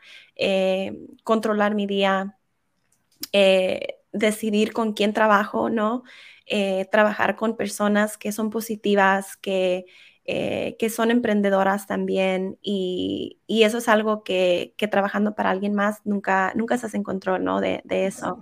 controlar 1.24 1.76
mi 1.76 1.88
día, 1.88 2.38
decidir 4.14 4.72
con 4.72 4.94
quién 4.94 5.14
trabajo, 5.14 5.70
¿no? 5.70 6.04
Eh, 6.50 6.88
trabajar 6.90 7.36
con 7.36 7.58
personas 7.58 8.18
que 8.18 8.32
son 8.32 8.50
positivas, 8.50 9.36
que, 9.36 9.86
eh, 10.24 10.78
que 10.80 10.90
son 10.90 11.12
emprendedoras 11.12 11.88
también 11.88 12.58
y, 12.62 13.42
y 13.48 13.64
eso 13.64 13.80
es 13.80 13.90
algo 13.90 14.24
que, 14.24 14.74
que, 14.78 14.88
trabajando 14.88 15.36
para 15.36 15.50
alguien 15.50 15.74
más 15.76 16.00
nunca, 16.06 16.54
nunca 16.56 16.78
se 16.78 16.96
encontró 16.96 17.38
¿no? 17.38 17.60
de, 17.60 17.82
de 17.84 18.06
eso. 18.06 18.40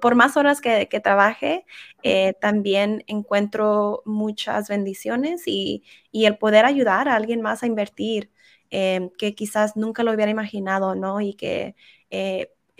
por 0.00 0.16
más 0.16 0.36
horas 0.36 0.60
que, 0.60 0.88
que 0.88 0.98
trabaje, 0.98 1.64
eh, 2.02 2.34
también 2.40 3.04
encuentro 3.06 4.02
muchas 4.06 4.68
bendiciones 4.68 5.42
y, 5.46 5.84
y, 6.10 6.24
el 6.24 6.36
poder 6.36 6.64
ayudar 6.64 7.08
a 7.08 7.14
alguien 7.14 7.42
más 7.42 7.62
a 7.62 7.66
invertir, 7.66 8.32
que 8.70 9.34
quizás 9.36 9.76
nunca 9.76 10.02
lo 10.02 10.12
hubiera 10.12 10.30
imaginado, 10.30 10.94
¿no? 10.96 11.20
Y 11.20 11.34
que 11.34 11.74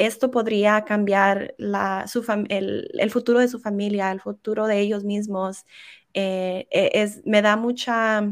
esto 0.01 0.31
podría 0.31 0.85
cambiar 0.87 1.55
el, 1.59 3.11
futuro 3.11 3.39
de 3.39 3.49
su 3.49 3.61
familia, 3.61 4.11
el 4.11 4.21
futuro 4.21 4.67
de 4.67 4.81
ellos 4.81 5.05
mismos. 5.05 5.67
Eh, 6.15 6.67
e, 6.71 6.91
es, 6.95 7.21
me 7.27 7.43
da 7.43 7.57
mucha, 7.57 8.23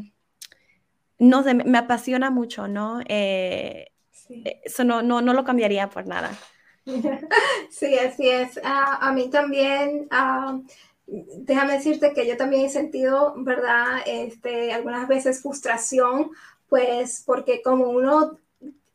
no 1.18 1.42
sé, 1.42 1.52
me, 1.54 1.78
apasiona 1.78 2.30
mucho, 2.30 2.68
¿no? 2.68 3.00
Eh, 3.06 3.92
eso 4.64 4.84
no, 4.84 5.02
no, 5.02 5.20
no, 5.20 5.34
lo 5.34 5.44
cambiaría 5.44 5.90
por 5.90 6.06
nada. 6.06 6.30
Sí, 7.70 7.98
así 7.98 8.26
es. 8.26 8.58
Ah, 8.64 8.98
a 9.02 9.12
mí 9.12 9.28
también, 9.28 10.08
ah, 10.10 10.58
déjame 11.06 11.74
decirte 11.74 12.14
que 12.14 12.26
yo 12.26 12.38
también 12.38 12.64
he 12.64 12.70
sentido, 12.70 13.34
¿verdad? 13.36 13.98
Este, 14.06 14.72
algunas 14.72 15.06
veces 15.06 15.42
frustración, 15.42 16.30
pues 16.70 17.22
porque 17.26 17.60
como 17.60 17.90
uno 17.90 18.38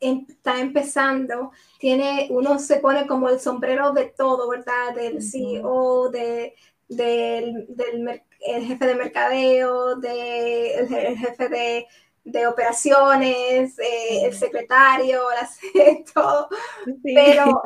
está 0.04 0.60
empezando, 0.60 1.52
tiene, 1.80 2.28
uno 2.30 2.60
se 2.60 2.78
pone 2.78 3.08
como 3.08 3.30
el 3.30 3.40
sombrero 3.40 3.94
de 3.94 4.06
todo, 4.06 4.50
¿verdad? 4.50 4.94
Del 4.96 5.22
CEO, 5.22 6.10
de, 6.10 6.56
del, 6.88 7.68
el 8.46 8.66
jefe 8.66 8.86
de 8.86 8.96
mercadeo, 8.96 9.96
del 9.96 10.88
jefe 10.88 11.50
de, 11.50 11.88
de 12.24 12.48
operaciones, 12.48 13.78
eh, 13.80 14.26
el 14.26 14.34
secretario, 14.34 15.22
todo. 16.14 16.50
Pero, 17.04 17.62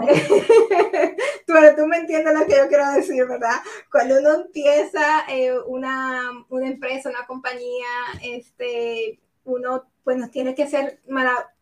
tú 1.76 1.88
me 1.88 1.98
entiendes 1.98 2.34
lo 2.34 2.46
que 2.46 2.56
yo 2.56 2.68
quiero 2.68 2.92
decir, 2.92 3.26
¿verdad? 3.28 3.60
Cuando 3.92 4.20
uno 4.20 4.36
empieza 4.36 5.26
eh, 5.30 5.54
una, 5.68 6.32
una 6.50 6.68
empresa, 6.68 7.10
una 7.10 7.26
compañía, 7.26 7.88
este, 8.24 9.20
uno 9.48 9.86
pues 10.04 10.32
tiene 10.32 10.54
que 10.54 10.64
hacer 10.64 11.02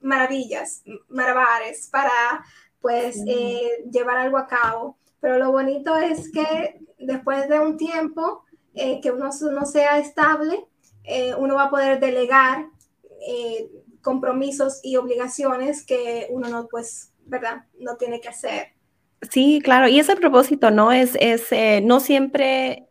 maravillas, 0.01 0.83
maravillas 1.07 1.89
para 1.91 2.43
pues 2.81 3.23
eh, 3.25 3.83
llevar 3.91 4.17
algo 4.17 4.37
a 4.37 4.47
cabo. 4.47 4.97
Pero 5.19 5.39
lo 5.39 5.51
bonito 5.51 5.95
es 5.97 6.31
que 6.31 6.79
después 6.99 7.47
de 7.49 7.59
un 7.59 7.77
tiempo 7.77 8.43
eh, 8.75 8.99
que 9.01 9.11
uno, 9.11 9.29
no 9.51 9.65
sea 9.65 9.97
estable, 9.97 10.67
eh, 11.03 11.33
uno 11.35 11.55
va 11.55 11.63
a 11.63 11.69
poder 11.69 11.99
delegar 11.99 12.67
compromisos 14.03 14.81
y 14.83 14.97
obligaciones 14.97 15.83
que 15.83 16.27
uno 16.29 16.47
no, 16.47 16.67
pues, 16.67 17.11
¿verdad? 17.25 17.65
No 17.79 17.95
tiene 17.97 18.21
que 18.21 18.29
hacer. 18.29 18.73
Sí, 19.31 19.59
claro, 19.63 19.87
y 19.87 19.99
ese 19.99 20.15
propósito, 20.15 20.69
¿no? 20.69 20.91
Es, 20.91 21.17
es 21.19 21.47
no 21.83 21.99
siempre 21.99 22.87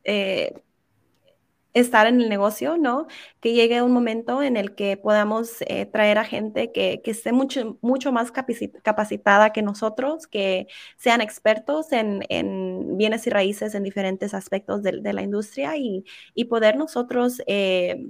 estar 1.75 2.07
en 2.07 2.21
el 2.21 2.29
negocio, 2.29 2.79
¿no? 2.79 3.07
Que 3.41 3.53
llegue 3.53 3.83
un 3.83 3.93
momento 3.93 4.43
en 4.43 4.57
el 4.57 4.75
que 4.75 4.97
podamos 4.97 5.61
eh, 5.63 5.87
traer 5.87 6.19
a 6.19 6.25
gente 6.25 6.73
que, 6.73 7.03
que, 7.03 7.11
esté 7.11 7.33
mucho, 7.33 7.79
mucho 7.83 8.13
más 8.13 8.33
capacitada 8.33 9.53
que 9.53 9.63
nosotros, 9.63 10.27
que 10.27 10.69
sean 10.97 11.21
expertos 11.21 11.93
en, 11.93 12.25
en 12.29 12.97
bienes 12.97 13.27
y 13.27 13.31
raíces 13.31 13.75
en 13.75 13.83
diferentes 13.83 14.35
aspectos 14.35 14.83
de, 14.83 15.01
de 15.01 15.13
la 15.13 15.23
industria 15.23 15.77
y, 15.77 16.05
y, 16.35 16.45
poder 16.47 16.77
nosotros 16.77 17.43
eh, 17.47 18.07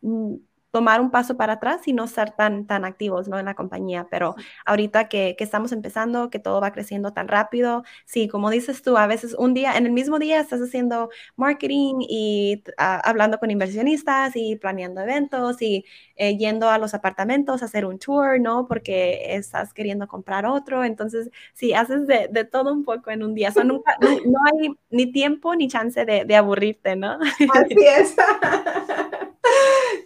mm, 0.00 0.36
tomar 0.70 1.00
un 1.00 1.10
paso 1.10 1.36
para 1.36 1.54
atrás 1.54 1.86
y 1.86 1.92
no 1.92 2.04
estar 2.04 2.36
tan, 2.36 2.66
tan 2.66 2.84
activos 2.84 3.28
¿no? 3.28 3.38
en 3.38 3.46
la 3.46 3.54
compañía. 3.54 4.06
Pero 4.10 4.34
ahorita 4.66 5.08
que, 5.08 5.34
que, 5.38 5.44
estamos 5.44 5.72
empezando, 5.72 6.30
que 6.30 6.38
todo 6.38 6.60
va 6.60 6.72
creciendo 6.72 7.12
tan 7.12 7.28
rápido, 7.28 7.84
sí, 8.04 8.28
como 8.28 8.50
dices 8.50 8.82
tú, 8.82 8.96
a 8.96 9.06
veces 9.06 9.34
un 9.38 9.54
día, 9.54 9.76
en 9.76 9.86
el 9.86 9.92
mismo 9.92 10.18
día 10.18 10.40
estás 10.40 10.60
haciendo 10.60 11.08
marketing 11.36 11.96
y 12.00 12.62
uh, 12.78 13.00
hablando 13.04 13.38
con 13.38 13.50
inversionistas 13.50 14.36
y 14.36 14.56
planeando 14.56 15.00
eventos 15.00 15.62
y 15.62 15.84
eh, 16.16 16.36
yendo 16.36 16.68
a 16.68 16.78
los 16.78 16.94
apartamentos 16.94 17.62
a 17.62 17.66
hacer 17.66 17.86
un 17.86 17.98
tour, 17.98 18.40
¿no? 18.40 18.66
Porque 18.66 19.34
estás 19.36 19.72
queriendo 19.72 20.06
comprar 20.06 20.44
otro. 20.46 20.84
Entonces, 20.84 21.30
sí, 21.54 21.72
haces 21.72 22.06
de, 22.06 22.28
de 22.30 22.44
todo 22.44 22.72
un 22.72 22.84
poco 22.84 23.10
en 23.10 23.22
un 23.22 23.34
día. 23.34 23.52
So, 23.52 23.64
nunca, 23.64 23.96
no, 24.00 24.10
no, 24.10 24.38
hay 24.52 24.74
ni 24.90 25.10
tiempo 25.12 25.54
ni 25.54 25.68
chance 25.68 26.04
de, 26.04 26.24
de 26.24 26.36
aburrirte, 26.36 26.96
¿no? 26.96 27.18
Así 27.54 27.76
es. 27.86 28.16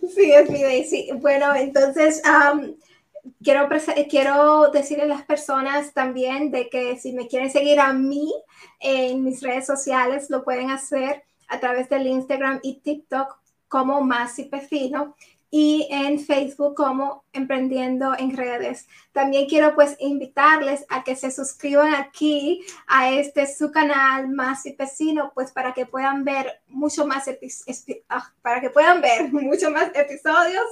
Sí, 0.03 0.33
es 0.33 0.51
mi 0.51 0.63
Daisy. 0.63 1.11
Bueno, 1.15 1.55
entonces 1.55 2.23
quiero, 3.43 3.69
quiero 4.11 4.71
decirle 4.71 5.05
a 5.05 5.07
las 5.07 5.23
personas 5.23 5.93
también 5.95 6.51
de 6.51 6.69
que 6.69 6.99
si 6.99 7.13
me 7.13 7.29
quieren 7.29 7.51
seguir 7.51 7.79
a 7.81 7.93
mí 7.93 8.33
en 8.81 9.23
mis 9.23 9.43
redes 9.43 9.67
sociales, 9.67 10.29
lo 10.29 10.43
pueden 10.45 10.71
hacer 10.71 11.23
a 11.49 11.61
través 11.61 11.89
del 11.89 12.07
Instagram 12.07 12.61
y 12.63 12.81
TikTok 12.81 13.39
como 13.69 14.03
Masi 14.03 14.45
Pefino 14.45 15.17
y 15.55 15.87
en 15.91 16.19
Facebook 16.19 16.75
como 16.75 17.27
Emprendiendo 17.35 18.15
en 18.19 18.35
Redes. 18.35 18.89
También 19.13 19.47
quiero 19.47 19.75
pues 19.75 19.97
invitarles 20.01 20.87
a 20.89 21.05
que 21.05 21.15
se 21.15 21.31
suscriban 21.31 21.93
aquí 21.93 22.65
a 22.87 23.11
este 23.11 23.47
su 23.47 23.71
canal 23.71 24.31
Más 24.31 24.65
y 24.65 24.73
Pesino, 24.73 25.31
pues 25.35 25.53
para 25.53 25.75
que 25.75 25.85
puedan 25.85 26.25
ver 26.25 26.63
mucho 26.69 27.07
más 27.07 27.29
ah, 28.09 28.33
para 28.41 28.63
que 28.63 28.71
puedan 28.71 29.03
ver 29.03 29.31
mucho 29.33 29.71
más 29.71 29.91
episodios 29.95 30.65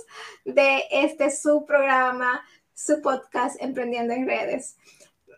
de 0.46 0.84
este 0.90 1.30
su 1.30 1.66
programa, 1.66 2.42
su 2.72 3.02
podcast 3.02 3.60
Emprendiendo 3.60 4.14
en 4.14 4.26
Redes. 4.26 4.78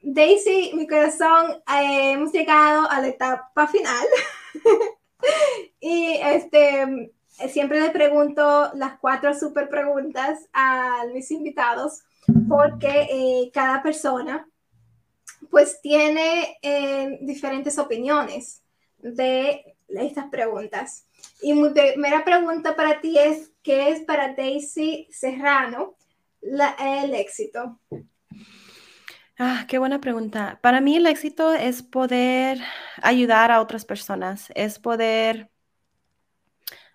Daisy, 0.02 0.70
mi 0.74 0.86
corazón, 0.86 1.60
eh, 1.66 2.12
hemos 2.12 2.30
llegado 2.30 2.88
a 2.88 3.00
la 3.00 3.08
etapa 3.08 3.66
final. 3.66 4.06
y 5.80 6.20
este 6.22 7.12
siempre 7.48 7.80
le 7.80 7.90
pregunto 7.90 8.70
las 8.74 8.98
cuatro 8.98 9.34
super 9.34 9.68
preguntas 9.68 10.48
a 10.52 11.04
mis 11.12 11.30
invitados 11.30 12.02
porque 12.48 13.08
eh, 13.10 13.50
cada 13.52 13.82
persona 13.82 14.48
pues 15.50 15.80
tiene 15.82 16.58
eh, 16.62 17.18
diferentes 17.20 17.78
opiniones 17.78 18.62
de 18.98 19.76
estas 19.88 20.26
preguntas. 20.26 21.06
Y 21.42 21.52
mi 21.52 21.70
primera 21.70 22.24
pregunta 22.24 22.74
para 22.76 23.00
ti 23.00 23.18
es, 23.18 23.50
¿qué 23.62 23.90
es 23.90 24.00
para 24.00 24.34
Daisy 24.34 25.08
Serrano 25.10 25.94
el 26.40 27.14
éxito? 27.14 27.78
Ah, 29.38 29.64
qué 29.68 29.78
buena 29.78 30.00
pregunta. 30.00 30.58
Para 30.62 30.80
mí 30.80 30.96
el 30.96 31.06
éxito 31.06 31.52
es 31.52 31.82
poder 31.82 32.58
ayudar 33.02 33.50
a 33.50 33.60
otras 33.60 33.84
personas, 33.84 34.50
es 34.54 34.78
poder 34.78 35.50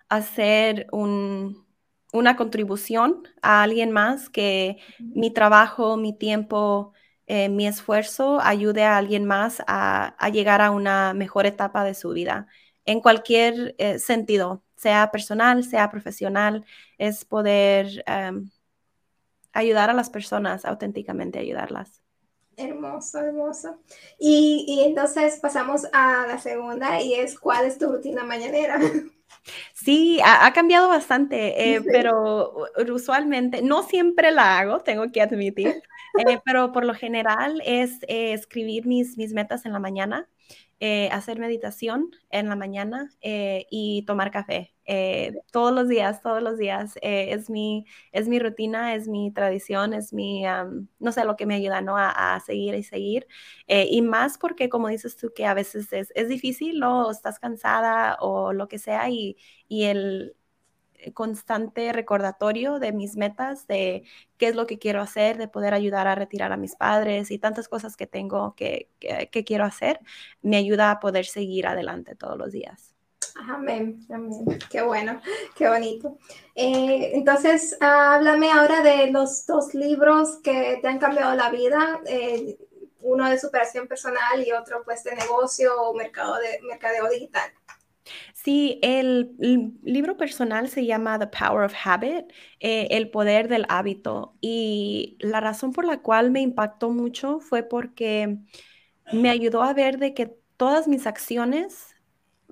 hacer 0.08 0.86
una 0.92 2.36
contribución 2.36 3.22
a 3.42 3.62
alguien 3.62 3.90
más, 3.90 4.30
que 4.30 4.78
mi 4.98 5.30
trabajo, 5.30 5.96
mi 5.96 6.12
tiempo, 6.16 6.92
eh, 7.26 7.48
mi 7.48 7.66
esfuerzo 7.66 8.40
ayude 8.40 8.84
a 8.84 8.96
alguien 8.96 9.24
más 9.26 9.62
a, 9.66 10.16
llegar 10.32 10.62
a 10.62 10.70
una 10.70 11.12
mejor 11.14 11.46
etapa 11.46 11.84
de 11.84 11.94
su 11.94 12.10
vida, 12.10 12.46
en 12.86 13.00
cualquier 13.00 13.74
eh, 13.78 13.98
sentido, 13.98 14.62
sea 14.76 15.10
personal, 15.10 15.62
sea 15.64 15.90
profesional, 15.90 16.64
es 16.96 17.24
poder 17.24 18.02
em, 18.06 18.50
ayudar 19.52 19.90
a 19.90 19.94
las 19.94 20.08
personas, 20.08 20.64
auténticamente 20.64 21.38
ayudarlas. 21.38 22.02
Hermoso, 22.56 23.20
hermoso. 23.20 23.78
Y, 24.18 24.64
y, 24.66 24.84
entonces 24.84 25.38
pasamos 25.38 25.82
a 25.92 26.26
la 26.26 26.38
segunda 26.38 27.00
y 27.00 27.14
es, 27.14 27.38
¿cuál 27.38 27.66
es 27.66 27.78
tu 27.78 27.92
rutina 27.92 28.24
mañanera? 28.24 28.78
Sí, 29.72 30.20
ha, 30.24 30.52
cambiado 30.52 30.88
bastante, 30.88 31.74
eh, 31.74 31.82
pero 31.82 32.52
usualmente, 32.92 33.62
no 33.62 33.82
siempre 33.82 34.30
la 34.30 34.58
hago, 34.58 34.80
tengo 34.80 35.10
que 35.10 35.22
admitir, 35.22 35.68
eh, 35.68 35.82
pero 36.44 36.72
por 36.72 36.84
lo 36.84 36.94
general 36.94 37.62
es 37.64 38.02
eh, 38.08 38.32
escribir 38.32 38.86
mis, 38.86 39.16
mis 39.16 39.32
metas 39.32 39.64
en 39.66 39.72
la 39.72 39.78
mañana, 39.78 40.28
hacer 41.12 41.38
meditación 41.38 42.10
en 42.30 42.48
la 42.48 42.56
mañana 42.56 43.10
y 43.22 44.04
tomar 44.06 44.30
café. 44.30 44.74
todos 45.52 45.72
los 45.74 45.88
días, 45.88 46.22
todos 46.22 46.42
los 46.42 46.58
días. 46.58 46.98
es, 47.02 47.50
mi, 47.50 47.86
es 48.12 48.28
mi 48.28 48.38
rutina, 48.38 48.94
es 48.94 49.08
mi 49.08 49.30
tradición, 49.32 49.92
es 49.94 50.12
mi, 50.12 50.44
no 50.98 51.12
sé, 51.12 51.24
lo 51.24 51.36
que 51.36 51.46
me 51.46 51.56
ayuda 51.56 51.80
¿no? 51.82 51.96
a, 51.96 52.34
a 52.34 52.40
seguir 52.40 52.74
y 52.74 52.82
seguir. 52.82 53.26
y 53.66 54.02
más 54.02 54.38
porque, 54.38 54.68
como 54.68 54.88
dices 54.88 55.16
tú, 55.16 55.32
que 55.34 55.46
a 55.46 55.54
veces 55.54 55.92
es, 55.92 56.12
es 56.14 56.28
difícil, 56.28 56.78
¿no? 56.80 57.10
estás 57.10 57.38
cansada 57.38 58.16
o 58.20 58.52
lo 58.52 58.68
que 58.68 58.78
sea 58.78 59.10
y, 59.10 59.36
y 59.68 59.84
el 59.84 60.36
constante 61.14 61.92
recordatorio 61.92 62.78
de 62.78 62.92
mis 62.92 63.16
metas, 63.16 63.66
de 63.66 64.04
qué 64.36 64.48
es 64.48 64.54
lo 64.54 64.66
que 64.66 64.78
quiero 64.78 65.00
hacer, 65.00 65.38
de 65.38 65.48
poder 65.48 65.74
ayudar 65.74 66.06
a 66.06 66.14
retirar 66.14 66.52
a 66.52 66.56
mis 66.56 66.76
padres 66.76 67.30
y 67.30 67.38
tantas 67.38 67.68
cosas 67.68 67.96
que 67.96 68.06
tengo 68.06 68.54
que, 68.54 68.88
que, 68.98 69.44
quiero 69.44 69.64
hacer, 69.64 70.00
me 70.42 70.56
ayuda 70.56 70.90
a 70.90 71.00
poder 71.00 71.26
seguir 71.26 71.66
adelante 71.66 72.14
todos 72.14 72.36
los 72.36 72.52
días. 72.52 72.94
Amén, 73.48 74.04
amén. 74.10 74.44
Qué 74.70 74.82
bueno, 74.82 75.20
qué 75.54 75.68
bonito. 75.68 76.18
Eh, 76.54 77.12
entonces, 77.14 77.76
háblame 77.80 78.50
ahora 78.50 78.82
de 78.82 79.12
los 79.12 79.46
dos 79.46 79.74
libros 79.74 80.38
que 80.42 80.78
te 80.82 80.88
han 80.88 80.98
cambiado 80.98 81.34
la 81.36 81.50
vida. 81.50 82.00
Eh, 82.06 82.58
uno 83.00 83.28
de 83.28 83.38
superación 83.38 83.86
personal 83.86 84.44
y 84.44 84.52
otro 84.52 84.82
pues 84.84 85.04
de 85.04 85.14
negocio 85.14 85.80
o 85.82 85.94
mercado 85.94 86.36
de, 86.36 86.60
mercadeo 86.62 87.08
digital. 87.08 87.50
Sí, 88.34 88.78
el, 88.82 89.34
libro 89.82 90.16
personal 90.16 90.68
se 90.68 90.86
llama 90.86 91.18
The 91.18 91.26
Power 91.28 91.64
of 91.64 91.74
Habit, 91.84 92.32
eh, 92.60 92.88
el 92.90 93.10
poder 93.10 93.48
del 93.48 93.66
hábito. 93.68 94.36
Y 94.40 95.16
la 95.20 95.40
razón 95.40 95.72
por 95.72 95.84
la 95.84 96.00
cual 96.02 96.30
me 96.30 96.40
impactó 96.40 96.90
mucho 96.90 97.40
fue 97.40 97.62
porque 97.62 98.38
me 99.12 99.30
ayudó 99.30 99.62
a 99.62 99.74
ver 99.74 99.98
de 99.98 100.14
que 100.14 100.36
todas 100.56 100.88
mis 100.88 101.06
acciones 101.06 101.94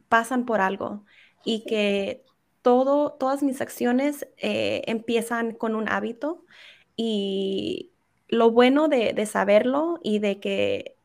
pasan 0.08 0.46
por 0.46 0.60
algo 0.60 1.04
y 1.44 1.64
que 1.64 2.24
todo, 2.62 3.12
todas 3.12 3.42
mis 3.42 3.60
acciones 3.60 4.28
eh, 4.38 4.82
empiezan 4.86 5.52
con 5.52 5.74
un 5.74 5.88
hábito. 5.88 6.44
Y 6.96 7.92
lo 8.28 8.50
bueno 8.50 8.88
de, 8.88 9.12
de 9.12 9.26
saberlo 9.26 9.98
y 10.02 10.18
de 10.18 10.40
que 10.40 10.96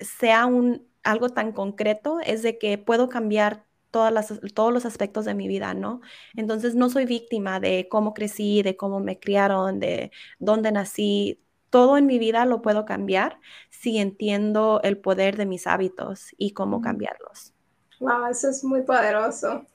sea 0.00 0.46
un, 0.46 0.86
algo 1.02 1.30
tan 1.30 1.52
concreto 1.52 2.20
es 2.24 2.42
de 2.42 2.58
que 2.58 2.78
puedo 2.78 3.08
cambiar 3.08 3.66
todas 3.90 4.12
las, 4.12 4.32
todos 4.54 4.72
los 4.72 4.84
aspectos 4.84 5.24
de 5.24 5.34
mi 5.34 5.48
vida, 5.48 5.74
¿no? 5.74 6.00
Entonces 6.34 6.74
no 6.74 6.90
soy 6.90 7.06
víctima 7.06 7.60
de 7.60 7.88
cómo 7.88 8.14
crecí, 8.14 8.62
de 8.62 8.76
cómo 8.76 9.00
me 9.00 9.18
criaron, 9.18 9.80
de 9.80 10.10
dónde 10.38 10.72
nací. 10.72 11.40
Todo 11.70 11.96
en 11.96 12.06
mi 12.06 12.18
vida 12.18 12.44
lo 12.46 12.62
puedo 12.62 12.84
cambiar 12.84 13.38
si 13.70 13.98
entiendo 13.98 14.80
el 14.82 14.98
poder 14.98 15.36
de 15.36 15.46
mis 15.46 15.66
hábitos 15.66 16.34
y 16.36 16.52
cómo 16.52 16.80
cambiarlos. 16.80 17.52
Wow, 18.00 18.26
eso 18.30 18.48
es 18.48 18.64
muy 18.64 18.82
poderoso 18.82 19.66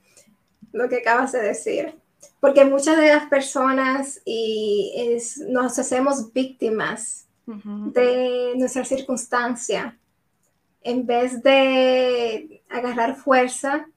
lo 0.71 0.89
que 0.89 0.97
acabas 0.97 1.31
de 1.31 1.41
decir. 1.41 1.95
Porque 2.39 2.65
muchas 2.65 2.97
de 2.97 3.07
las 3.07 3.27
personas 3.27 4.21
y 4.25 4.93
es, 4.97 5.37
nos 5.37 5.77
hacemos 5.79 6.33
víctimas 6.33 7.27
de 7.45 8.53
nuestra 8.55 8.83
circunstancia 8.83 9.97
en 10.81 11.05
vez 11.05 11.43
de 11.43 12.63
agarrar 12.69 13.15
fuerza 13.15 13.87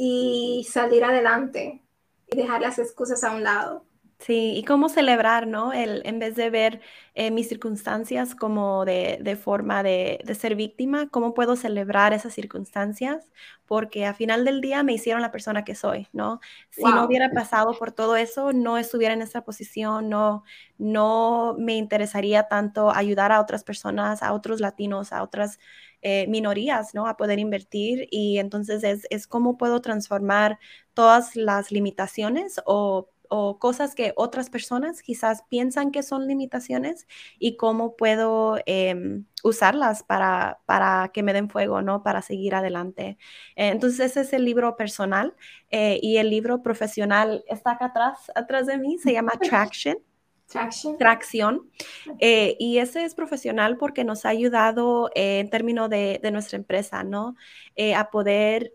y 0.00 0.64
salir 0.70 1.02
adelante 1.02 1.82
y 2.28 2.36
dejar 2.36 2.60
las 2.60 2.78
excusas 2.78 3.24
a 3.24 3.34
un 3.34 3.42
lado. 3.42 3.84
Sí, 4.20 4.54
y 4.56 4.64
cómo 4.64 4.88
celebrar, 4.88 5.46
¿no? 5.46 5.72
El, 5.72 6.02
en 6.04 6.18
vez 6.18 6.34
de 6.34 6.50
ver 6.50 6.80
eh, 7.14 7.30
mis 7.30 7.48
circunstancias 7.48 8.34
como 8.34 8.84
de, 8.84 9.18
de 9.22 9.36
forma 9.36 9.84
de, 9.84 10.20
de, 10.24 10.34
ser 10.34 10.56
víctima, 10.56 11.08
¿cómo 11.08 11.34
puedo 11.34 11.54
celebrar 11.54 12.12
esas 12.12 12.32
circunstancias? 12.34 13.30
Porque 13.64 14.06
a 14.06 14.14
final 14.14 14.44
del 14.44 14.60
día 14.60 14.82
me 14.82 14.92
hicieron 14.92 15.22
la 15.22 15.30
persona 15.30 15.64
que 15.64 15.76
soy, 15.76 16.08
¿no? 16.12 16.40
Si 16.70 16.82
no 16.82 17.04
hubiera 17.04 17.30
pasado 17.30 17.78
por 17.78 17.92
todo 17.92 18.16
eso, 18.16 18.52
no 18.52 18.76
estuviera 18.76 19.14
en 19.14 19.22
esa 19.22 19.42
posición, 19.42 20.08
no, 20.08 20.42
no 20.78 21.54
me 21.56 21.76
interesaría 21.76 22.48
tanto 22.48 22.90
ayudar 22.90 23.30
a 23.30 23.40
otras 23.40 23.62
personas, 23.62 24.22
a 24.24 24.32
otros 24.32 24.60
latinos, 24.60 25.12
a 25.12 25.22
otras 25.22 25.60
eh, 26.02 26.26
minorías, 26.28 26.94
¿no? 26.94 27.06
A 27.06 27.16
poder 27.16 27.38
invertir 27.38 28.08
y 28.10 28.38
entonces 28.38 28.84
es, 28.84 29.06
es 29.10 29.26
cómo 29.26 29.56
puedo 29.58 29.80
transformar 29.80 30.58
todas 30.94 31.36
las 31.36 31.70
limitaciones 31.72 32.60
o 32.66 33.10
o 33.28 33.58
cosas 33.58 33.94
que 33.94 34.12
otras 34.16 34.50
personas 34.50 35.02
quizás 35.02 35.42
piensan 35.48 35.90
que 35.90 36.02
son 36.02 36.26
limitaciones 36.26 37.06
y 37.38 37.56
cómo 37.56 37.96
puedo 37.96 38.58
em, 38.66 39.26
usarlas 39.44 40.02
para, 40.02 40.60
para 40.66 41.10
que 41.12 41.22
me 41.22 41.32
den 41.32 41.50
fuego, 41.50 41.82
¿no? 41.82 42.02
Para 42.02 42.22
seguir 42.22 42.54
adelante. 42.54 43.18
Eh, 43.56 43.68
entonces, 43.68 44.00
ese 44.00 44.22
es 44.22 44.32
el 44.32 44.44
libro 44.44 44.76
personal 44.76 45.34
eh, 45.70 45.98
y 46.02 46.16
el 46.16 46.30
libro 46.30 46.62
profesional 46.62 47.44
está 47.48 47.72
acá 47.72 47.86
atrás, 47.86 48.32
atrás 48.34 48.66
de 48.66 48.78
mí, 48.78 48.98
se 48.98 49.12
llama 49.12 49.32
Traction. 49.40 49.98
Traction. 50.48 50.96
Tracción. 50.98 51.70
Eh, 52.20 52.56
y 52.58 52.78
ese 52.78 53.04
es 53.04 53.14
profesional 53.14 53.76
porque 53.76 54.04
nos 54.04 54.24
ha 54.24 54.30
ayudado 54.30 55.10
en 55.14 55.50
términos 55.50 55.90
de, 55.90 56.20
de, 56.22 56.30
nuestra 56.30 56.56
empresa, 56.56 57.04
¿no? 57.04 57.36
a 57.94 58.10
poder 58.10 58.72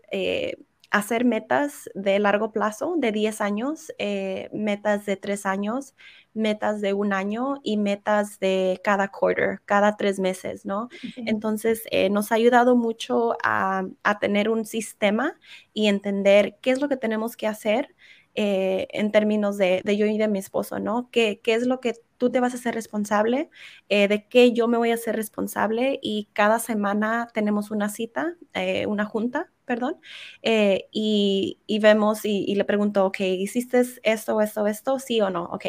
hacer 0.94 1.24
metas 1.24 1.90
de 1.96 2.20
largo 2.20 2.52
plazo, 2.52 2.94
de 2.96 3.10
10 3.10 3.40
años, 3.40 3.92
eh, 3.98 4.48
metas 4.52 5.04
de 5.06 5.16
3 5.16 5.44
años, 5.44 5.96
metas 6.34 6.80
de 6.80 6.92
un 6.92 7.12
año 7.12 7.56
y 7.64 7.78
metas 7.78 8.38
de 8.38 8.80
cada 8.84 9.08
quarter, 9.08 9.60
cada 9.64 9.96
tres 9.96 10.20
meses, 10.20 10.64
¿no? 10.64 10.88
Entonces, 11.16 11.82
eh, 11.90 12.10
nos 12.10 12.30
ha 12.30 12.36
ayudado 12.36 12.76
mucho 12.76 13.36
a, 13.42 13.82
a, 14.04 14.18
tener 14.20 14.48
un 14.48 14.64
sistema 14.64 15.36
y 15.72 15.88
entender 15.88 16.58
qué 16.62 16.70
es 16.70 16.80
lo 16.80 16.88
que 16.88 16.96
tenemos 16.96 17.36
que 17.36 17.48
hacer 17.48 17.92
eh, 18.34 18.88
en 18.90 19.12
términos 19.12 19.56
de, 19.58 19.80
de, 19.84 19.96
yo 19.96 20.06
y 20.06 20.18
de 20.18 20.28
mi 20.28 20.38
esposo, 20.38 20.78
¿no? 20.78 21.08
¿Qué, 21.10 21.40
¿Qué, 21.42 21.54
es 21.54 21.66
lo 21.66 21.80
que 21.80 21.94
tú 22.18 22.30
te 22.30 22.40
vas 22.40 22.52
a 22.54 22.56
hacer 22.56 22.74
responsable? 22.74 23.50
Eh, 23.88 24.08
¿De 24.08 24.26
qué 24.28 24.52
yo 24.52 24.68
me 24.68 24.78
voy 24.78 24.90
a 24.90 24.94
hacer 24.94 25.16
responsable? 25.16 25.98
Y 26.02 26.28
cada 26.32 26.58
semana 26.58 27.28
tenemos 27.32 27.70
una 27.70 27.88
cita, 27.88 28.36
eh, 28.54 28.86
una 28.86 29.04
junta, 29.04 29.52
perdón, 29.64 30.00
eh, 30.42 30.88
y, 30.90 31.60
y, 31.66 31.78
vemos 31.78 32.24
y, 32.24 32.44
y, 32.46 32.54
le 32.56 32.64
pregunto, 32.64 33.06
ok, 33.06 33.20
¿hiciste 33.20 33.82
esto, 34.02 34.40
esto, 34.40 34.66
esto? 34.66 34.98
Sí 34.98 35.20
o 35.20 35.30
no, 35.30 35.44
ok. 35.44 35.66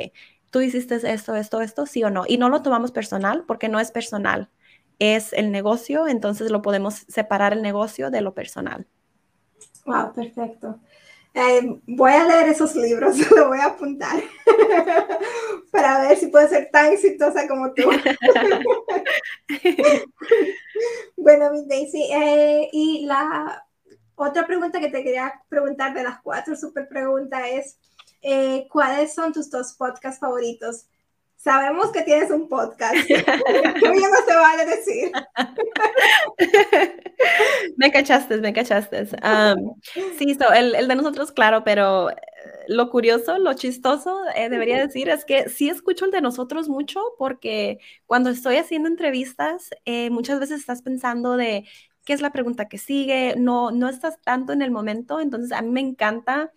¿Tú 0.50 0.62
hiciste 0.62 0.96
esto, 0.96 1.36
esto, 1.36 1.62
esto? 1.62 1.86
Sí 1.86 2.04
o 2.04 2.10
no. 2.10 2.24
Y 2.28 2.38
no 2.38 2.50
lo 2.50 2.62
tomamos 2.62 2.92
personal 2.92 3.44
porque 3.46 3.70
no 3.70 3.80
es 3.80 3.92
personal, 3.92 4.50
es 5.00 5.34
el 5.34 5.52
negocio, 5.52 6.08
entonces 6.08 6.52
lo 6.52 6.62
podemos 6.62 7.06
separar 7.08 7.54
el 7.54 7.62
negocio 7.62 8.10
de 8.10 8.22
lo 8.22 8.34
personal. 8.34 8.88
Wow, 9.86 10.14
perfecto. 10.14 10.80
Eh, 11.38 11.82
voy 11.86 12.14
a 12.14 12.24
leer 12.24 12.48
esos 12.48 12.76
libros, 12.78 13.18
lo 13.32 13.50
voy 13.50 13.60
a 13.60 13.66
apuntar 13.66 14.24
para 15.72 16.00
ver 16.08 16.18
si 16.18 16.28
puedo 16.28 16.48
ser 16.48 16.70
tan 16.72 16.94
exitosa 16.94 17.46
como 17.46 17.74
tú. 17.74 17.90
bueno, 21.18 21.52
mi 21.52 21.68
Daisy, 21.68 22.04
eh, 22.04 22.70
y 22.72 23.06
la 23.06 23.68
otra 24.16 24.48
pregunta 24.48 24.80
que 24.80 24.88
te 24.88 25.04
quería 25.04 25.34
preguntar 25.50 25.94
de 25.94 26.04
las 26.04 26.22
cuatro 26.22 26.56
super 26.56 26.88
preguntas 26.88 27.42
es, 27.52 27.80
eh, 28.22 28.66
¿cuáles 28.72 29.14
son 29.14 29.34
tus 29.34 29.50
dos 29.50 29.74
podcasts 29.74 30.22
favoritos? 30.22 30.86
Sabemos 31.46 31.92
que 31.92 32.02
tienes 32.02 32.32
un 32.32 32.50
podcast. 32.50 32.96
¿Qué 33.08 33.24
no 33.24 34.26
se 34.28 34.36
vale 34.36 34.66
decir? 34.66 35.12
me 37.78 37.92
cachaste, 37.92 38.38
me 38.38 38.52
cachaste. 38.52 39.08
Um, 39.24 39.76
sí, 40.18 40.36
el, 40.56 40.74
el, 40.74 40.88
de 40.88 40.96
nosotros, 40.96 41.32
claro, 41.32 41.64
pero 41.64 42.10
eh, 42.10 42.16
lo 42.68 42.90
curioso, 42.90 43.38
lo 43.38 43.54
chistoso, 43.54 44.22
eh, 44.36 44.50
debería 44.50 44.80
decir, 44.80 45.08
es 45.08 45.24
que 45.24 45.48
sí 45.48 45.70
escucho 45.70 46.06
el 46.06 46.12
de 46.12 46.22
nosotros 46.22 46.68
mucho 46.68 47.00
porque 47.20 47.78
cuando 48.08 48.32
estoy 48.32 48.56
haciendo 48.56 48.90
entrevistas, 48.90 49.70
eh, 49.86 50.10
muchas 50.10 50.40
veces 50.40 50.62
estás 50.62 50.82
pensando 50.82 51.38
de 51.38 51.68
qué 52.06 52.14
es 52.14 52.22
la 52.22 52.32
pregunta 52.32 52.68
que 52.68 52.80
sigue, 52.80 53.36
no, 53.38 53.70
no 53.70 53.88
estás 53.88 54.20
tanto 54.22 54.52
en 54.52 54.64
el 54.64 54.72
momento, 54.72 55.20
entonces 55.20 55.52
a 55.52 55.62
mí 55.62 55.70
me 55.70 55.82
encanta 55.82 56.52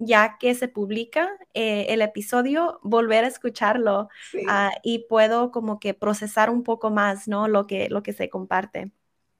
ya 0.00 0.38
que 0.40 0.54
se 0.54 0.66
publica 0.66 1.30
eh, 1.54 1.86
el 1.90 2.02
episodio, 2.02 2.80
volver 2.82 3.24
a 3.24 3.28
escucharlo 3.28 4.08
sí. 4.30 4.38
uh, 4.46 4.70
y 4.82 5.06
puedo 5.08 5.52
como 5.52 5.78
que 5.78 5.94
procesar 5.94 6.50
un 6.50 6.64
poco 6.64 6.90
más, 6.90 7.28
¿no? 7.28 7.46
Lo 7.46 7.66
que, 7.66 7.88
lo 7.90 8.02
que 8.02 8.12
se 8.12 8.28
comparte. 8.30 8.90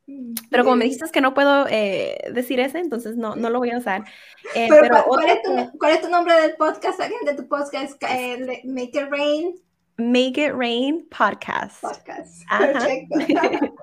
Mm, 0.06 0.34
pero 0.50 0.64
como 0.64 0.76
me 0.76 0.84
dices 0.84 1.10
que 1.10 1.20
no 1.20 1.34
puedo 1.34 1.66
eh, 1.68 2.30
decir 2.32 2.60
ese, 2.60 2.78
entonces 2.78 3.16
no, 3.16 3.36
no 3.36 3.48
lo 3.50 3.58
voy 3.58 3.70
a 3.70 3.78
usar. 3.78 4.04
Eh, 4.54 4.66
pero, 4.68 4.82
pero 4.82 5.04
¿cuál, 5.04 5.30
es 5.30 5.42
tu, 5.42 5.78
¿cuál, 5.78 5.92
es 5.92 6.02
tu, 6.02 6.08
nombre 6.08 6.34
del 6.40 6.56
podcast? 6.56 7.00
¿De 7.00 7.34
tu 7.34 7.48
podcast? 7.48 8.02
Eh, 8.08 8.62
Make 8.64 9.00
It 9.00 9.08
Rain. 9.10 9.54
Make 10.00 10.38
It 10.38 10.54
Rain 10.54 11.06
Podcast. 11.10 11.80
Podcast. 11.82 12.42
Perfecto. 12.48 13.18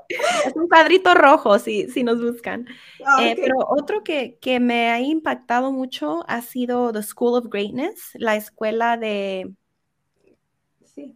es 0.46 0.56
un 0.56 0.68
cuadrito 0.68 1.14
rojo 1.14 1.60
si, 1.60 1.90
si 1.90 2.04
nos 2.04 2.22
buscan. 2.22 2.66
Oh, 3.00 3.16
okay. 3.16 3.32
eh, 3.32 3.36
pero 3.36 3.56
otro 3.68 4.04
que, 4.04 4.38
que, 4.42 4.60
me 4.60 4.90
ha 4.90 5.00
impactado 5.00 5.72
mucho 5.72 6.24
ha 6.28 6.42
sido 6.42 6.92
The 6.92 7.04
School 7.04 7.38
of 7.38 7.48
Greatness, 7.50 8.12
la 8.16 8.36
escuela 8.36 8.98
de... 8.98 9.54
Sí. 10.84 11.16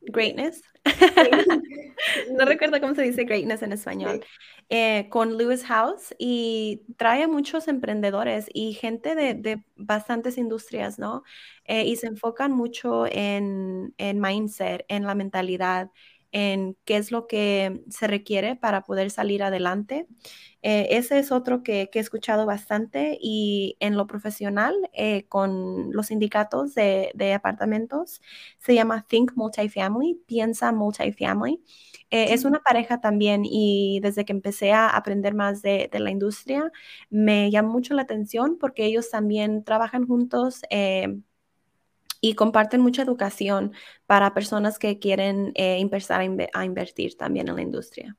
Greatness. 0.00 0.62
no 2.36 2.44
recuerdo 2.44 2.80
cómo 2.80 2.94
se 2.94 3.02
dice 3.02 3.24
greatness 3.24 3.62
en 3.62 3.72
español. 3.72 4.24
Eh, 4.68 5.08
con 5.10 5.36
Lewis 5.36 5.64
House 5.64 6.14
y 6.18 6.82
trae 6.96 7.24
a 7.24 7.28
muchos 7.28 7.68
emprendedores 7.68 8.46
y 8.54 8.72
gente 8.72 9.14
de, 9.14 9.34
de 9.34 9.62
bastantes 9.76 10.38
industrias, 10.38 10.98
¿no? 10.98 11.24
Eh, 11.64 11.84
y 11.84 11.96
se 11.96 12.06
enfocan 12.06 12.52
mucho 12.52 13.04
en, 13.06 13.94
en 13.98 14.20
mindset, 14.20 14.84
en 14.88 15.04
la 15.04 15.14
mentalidad, 15.14 15.90
en 16.32 16.76
qué 16.84 16.96
es 16.96 17.12
lo 17.12 17.26
que 17.26 17.82
se 17.90 18.06
requiere 18.06 18.56
para 18.56 18.82
poder 18.82 19.10
salir 19.10 19.42
adelante. 19.42 20.06
Eh, 20.62 20.88
ese 20.96 21.18
es 21.18 21.32
otro 21.32 21.62
que, 21.62 21.90
que, 21.90 21.98
he 21.98 22.02
escuchado 22.02 22.46
bastante 22.46 23.18
y 23.20 23.76
en 23.80 23.96
lo 23.96 24.06
profesional 24.06 24.74
eh, 24.92 25.24
con 25.28 25.92
los 25.92 26.06
sindicatos 26.06 26.74
de, 26.74 27.10
de, 27.14 27.34
apartamentos 27.34 28.20
se 28.58 28.74
llama 28.74 29.04
Think 29.08 29.32
Multifamily, 29.34 30.20
piensa 30.26 30.72
multifamily. 30.72 31.60
Eh, 32.10 32.34
es 32.34 32.44
una 32.44 32.60
pareja 32.60 33.00
también 33.00 33.42
y 33.44 33.98
desde 34.02 34.24
que 34.24 34.32
empecé 34.32 34.72
a 34.72 34.88
aprender 34.88 35.34
más 35.34 35.62
de, 35.62 35.88
de, 35.90 35.98
la 35.98 36.10
industria 36.10 36.70
me 37.10 37.50
llamó 37.50 37.72
mucho 37.72 37.94
la 37.94 38.02
atención 38.02 38.58
porque 38.60 38.84
ellos 38.84 39.10
también 39.10 39.64
trabajan 39.64 40.06
juntos 40.06 40.60
eh, 40.70 41.08
y 42.22 42.34
comparten 42.34 42.80
mucha 42.80 43.02
educación 43.02 43.72
para 44.06 44.32
personas 44.32 44.78
que 44.78 44.98
quieren 44.98 45.52
eh, 45.56 45.80
empezar 45.80 46.20
a, 46.20 46.24
inv 46.24 46.46
a, 46.54 46.64
invertir 46.64 47.18
también 47.18 47.48
en 47.48 47.56
la 47.56 47.62
industria. 47.62 48.16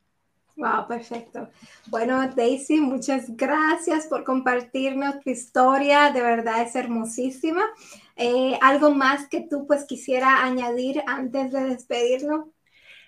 Wow, 0.55 0.87
perfecto. 0.87 1.49
Bueno, 1.87 2.27
Daisy, 2.35 2.79
muchas 2.79 3.35
gracias 3.35 4.05
por 4.05 4.23
compartirnos 4.23 5.19
tu 5.21 5.31
historia. 5.31 6.11
De 6.11 6.21
verdad 6.21 6.61
es 6.61 6.75
hermosísima. 6.75 7.63
Eh, 8.15 8.59
¿Algo 8.61 8.91
más 8.91 9.27
que 9.27 9.47
tú 9.49 9.65
pues 9.65 9.85
quisiera 9.85 10.43
añadir 10.43 11.01
antes 11.07 11.51
de 11.51 11.63
despedirnos? 11.63 12.45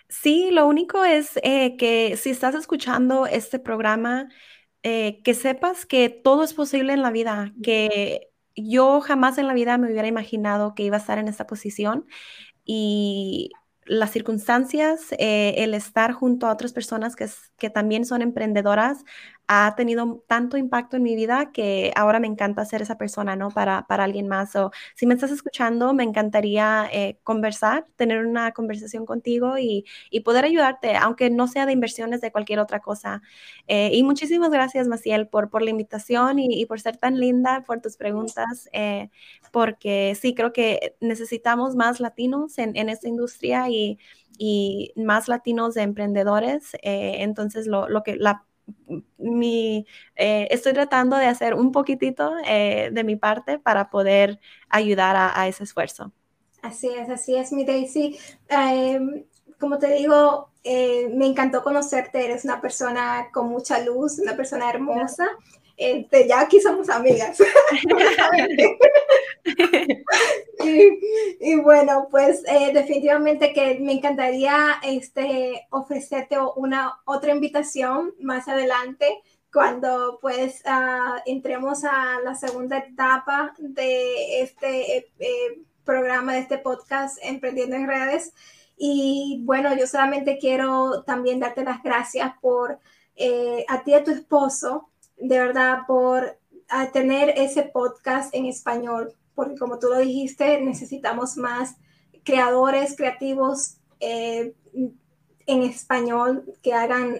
Sí, 0.09 0.49
lo 0.51 0.65
único 0.65 1.03
es 1.03 1.39
eh, 1.43 1.77
que 1.77 2.17
si 2.17 2.29
estás 2.29 2.55
escuchando 2.55 3.27
este 3.27 3.59
programa, 3.59 4.29
eh, 4.81 5.21
que 5.23 5.33
sepas 5.33 5.85
que 5.85 6.09
todo 6.09 6.43
es 6.43 6.53
posible 6.53 6.93
en 6.93 7.01
la 7.01 7.11
vida, 7.11 7.53
que 7.63 8.31
yo 8.55 9.01
jamás 9.01 9.37
en 9.37 9.47
la 9.47 9.53
vida 9.53 9.77
me 9.77 9.91
hubiera 9.91 10.07
imaginado 10.07 10.75
que 10.75 10.83
iba 10.83 10.97
a 10.97 10.99
estar 10.99 11.17
en 11.17 11.27
esta 11.27 11.47
posición 11.47 12.05
y 12.65 13.51
las 13.85 14.11
circunstancias, 14.11 15.11
eh, 15.19 15.55
el 15.57 15.73
estar 15.75 16.11
junto 16.11 16.47
a 16.47 16.53
otras 16.53 16.73
personas 16.73 17.15
que, 17.15 17.27
que, 17.57 17.69
también 17.69 18.05
son 18.05 18.21
emprendedoras, 18.23 19.03
ha 19.47 19.73
tenido 19.75 20.23
tanto 20.27 20.57
impacto 20.57 20.97
en 20.97 21.03
mi 21.03 21.15
vida 21.15 21.51
que 21.51 21.91
ahora 21.95 22.19
me 22.19 22.27
encanta 22.27 22.65
ser 22.65 22.81
esa 22.81 22.97
persona, 22.97 23.35
¿no? 23.35 23.49
Para, 23.51 23.85
para 23.87 24.03
alguien 24.03 24.27
más. 24.27 24.55
O 24.55 24.71
si 24.95 25.05
me 25.05 25.13
estás 25.13 25.31
escuchando, 25.31 25.93
me 25.93 26.03
encantaría 26.03 26.87
eh, 26.91 27.19
conversar, 27.23 27.85
tener 27.95 28.25
una 28.25 28.51
conversación 28.53 29.05
contigo 29.05 29.57
y, 29.57 29.85
y, 30.09 30.21
poder 30.21 30.45
ayudarte, 30.45 30.95
aunque 30.95 31.29
no 31.29 31.47
sea 31.47 31.65
de 31.65 31.73
inversiones, 31.73 32.21
de 32.21 32.31
cualquier 32.31 32.59
otra 32.59 32.79
cosa. 32.79 33.21
Eh, 33.67 33.91
y 33.93 34.03
muchísimas 34.03 34.49
gracias, 34.51 34.87
Maciel, 34.87 35.27
por, 35.27 35.49
por 35.49 35.61
la 35.61 35.69
invitación 35.69 36.39
y, 36.39 36.61
y 36.61 36.65
por 36.65 36.79
ser 36.81 36.97
tan 36.97 37.19
linda, 37.19 37.63
por 37.65 37.81
tus 37.81 37.97
preguntas, 37.97 38.69
eh, 38.73 39.09
porque 39.51 40.15
sí, 40.19 40.33
creo 40.35 40.53
que 40.53 40.95
necesitamos 41.01 41.75
más 41.75 41.99
latinos 41.99 42.57
en, 42.57 42.75
en 42.75 42.89
esta 42.89 43.07
industria 43.07 43.69
y, 43.69 43.99
y 44.37 44.91
más 44.95 45.27
latinos 45.27 45.73
de 45.75 45.83
emprendedores. 45.83 46.73
Eh, 46.83 47.17
entonces, 47.19 47.67
lo, 47.67 47.87
lo 47.89 48.03
que 48.03 48.15
la 48.17 48.45
mi, 49.17 49.85
eh, 50.15 50.47
estoy 50.51 50.73
tratando 50.73 51.17
de 51.17 51.25
hacer 51.25 51.53
un 51.53 51.71
poquitito 51.71 52.33
eh, 52.45 52.89
de 52.91 53.03
mi 53.03 53.15
parte 53.15 53.59
para 53.59 53.89
poder 53.89 54.39
ayudar 54.69 55.15
a, 55.15 55.39
a, 55.39 55.47
ese 55.47 55.63
esfuerzo. 55.63 56.11
Así 56.61 56.89
es, 56.89 57.09
así 57.09 57.35
es, 57.35 57.51
mi 57.51 57.65
Daisy. 57.65 58.17
Eh, 58.49 58.99
como 59.59 59.77
te 59.77 59.93
digo, 59.93 60.49
eh, 60.63 61.09
me 61.13 61.27
encantó 61.27 61.63
conocerte, 61.63 62.25
eres 62.25 62.43
una 62.43 62.59
persona 62.59 63.29
con 63.31 63.49
mucha 63.49 63.79
luz, 63.79 64.19
una 64.19 64.35
persona 64.35 64.69
hermosa. 64.69 65.27
Este, 65.77 66.27
ya 66.27 66.41
aquí 66.41 66.59
somos 66.59 66.89
amigas. 66.89 67.37
y, 71.39 71.55
bueno, 71.57 72.07
pues 72.09 72.43
eh, 72.47 72.71
definitivamente 72.73 73.53
que 73.53 73.79
me 73.79 73.93
encantaría 73.93 74.75
este, 74.83 75.67
ofrecerte 75.69 76.37
una 76.55 76.99
otra 77.05 77.33
invitación 77.33 78.13
más 78.19 78.47
adelante 78.47 79.21
cuando 79.53 80.19
pues 80.21 80.63
uh, 80.65 81.21
entremos 81.25 81.85
a 81.85 82.19
la 82.23 82.35
segunda 82.35 82.79
etapa 82.79 83.53
de 83.57 84.41
este 84.41 84.97
eh, 84.97 85.61
programa, 85.85 86.33
de 86.33 86.39
este 86.39 86.57
podcast 86.57 87.17
Emprendiendo 87.21 87.75
en 87.75 87.87
Redes. 87.87 88.33
Y 88.77 89.41
bueno, 89.45 89.73
yo 89.77 89.87
solamente 89.87 90.39
quiero 90.39 91.03
también 91.03 91.39
darte 91.39 91.63
las 91.63 91.81
gracias 91.81 92.33
por 92.41 92.79
eh, 93.15 93.63
a 93.69 93.83
ti 93.83 93.91
y 93.91 93.93
a 93.93 94.03
tu 94.03 94.11
esposo, 94.11 94.89
de 95.17 95.39
verdad, 95.39 95.83
por 95.87 96.37
tener 96.91 97.29
ese 97.37 97.63
podcast 97.63 98.33
en 98.33 98.47
español, 98.47 99.15
porque 99.35 99.57
como 99.57 99.79
tú 99.79 99.87
lo 99.89 99.99
dijiste, 99.99 100.61
necesitamos 100.61 101.37
más 101.37 101.75
creadores 102.23 102.95
creativos 102.95 103.77
en 105.47 105.61
español 105.63 106.43
que 106.61 106.73
hagan 106.73 107.19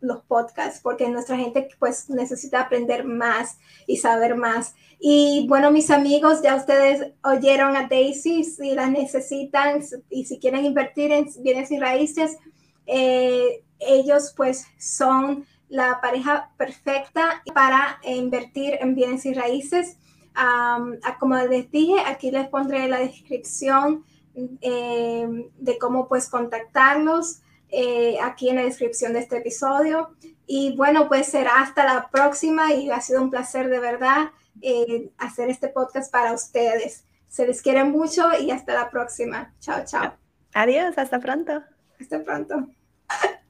los 0.00 0.22
podcasts, 0.24 0.80
porque 0.82 1.08
nuestra 1.08 1.36
gente 1.36 1.68
pues 1.78 2.08
necesita 2.08 2.60
aprender 2.60 3.04
más 3.04 3.58
y 3.86 3.98
saber 3.98 4.34
más. 4.36 4.74
Y 4.98 5.46
bueno, 5.48 5.70
mis 5.70 5.90
amigos, 5.90 6.42
ya 6.42 6.56
ustedes 6.56 7.12
oyeron 7.22 7.76
a 7.76 7.86
Daisy, 7.86 8.44
si 8.44 8.72
las 8.72 8.90
necesitan 8.90 9.82
y 10.08 10.24
si 10.24 10.38
quieren 10.38 10.64
invertir 10.64 11.12
en 11.12 11.28
bienes 11.40 11.70
y 11.70 11.78
raíces, 11.78 12.38
eh, 12.86 13.62
ellos 13.78 14.32
pues 14.36 14.66
son 14.78 15.44
la 15.68 16.00
pareja 16.00 16.52
perfecta 16.56 17.42
para 17.52 17.98
invertir 18.04 18.78
en 18.80 18.94
bienes 18.94 19.26
y 19.26 19.34
raíces. 19.34 19.98
Como 21.18 21.36
les 21.36 21.70
dije, 21.70 22.00
aquí 22.06 22.30
les 22.30 22.48
pondré 22.48 22.88
la 22.88 22.98
descripción 22.98 24.04
eh, 24.60 25.48
de 25.58 25.78
cómo 25.78 26.08
pues 26.08 26.28
contactarlos. 26.28 27.40
Eh, 27.68 28.16
aquí 28.22 28.48
en 28.48 28.56
la 28.56 28.62
descripción 28.62 29.12
de 29.12 29.20
este 29.20 29.38
episodio. 29.38 30.10
Y 30.46 30.76
bueno, 30.76 31.08
pues 31.08 31.26
será 31.26 31.60
hasta 31.60 31.84
la 31.84 32.08
próxima 32.10 32.72
y 32.72 32.90
ha 32.90 33.00
sido 33.00 33.22
un 33.22 33.30
placer 33.30 33.68
de 33.68 33.80
verdad 33.80 34.30
eh, 34.62 35.10
hacer 35.18 35.50
este 35.50 35.68
podcast 35.68 36.12
para 36.12 36.32
ustedes. 36.32 37.04
Se 37.28 37.46
les 37.46 37.60
quiere 37.62 37.82
mucho 37.84 38.28
y 38.40 38.50
hasta 38.50 38.72
la 38.74 38.90
próxima. 38.90 39.52
Chao, 39.58 39.84
chao. 39.84 40.14
Adiós, 40.54 40.96
hasta 40.96 41.18
pronto. 41.18 41.62
Hasta 42.00 42.22
pronto. 42.22 42.68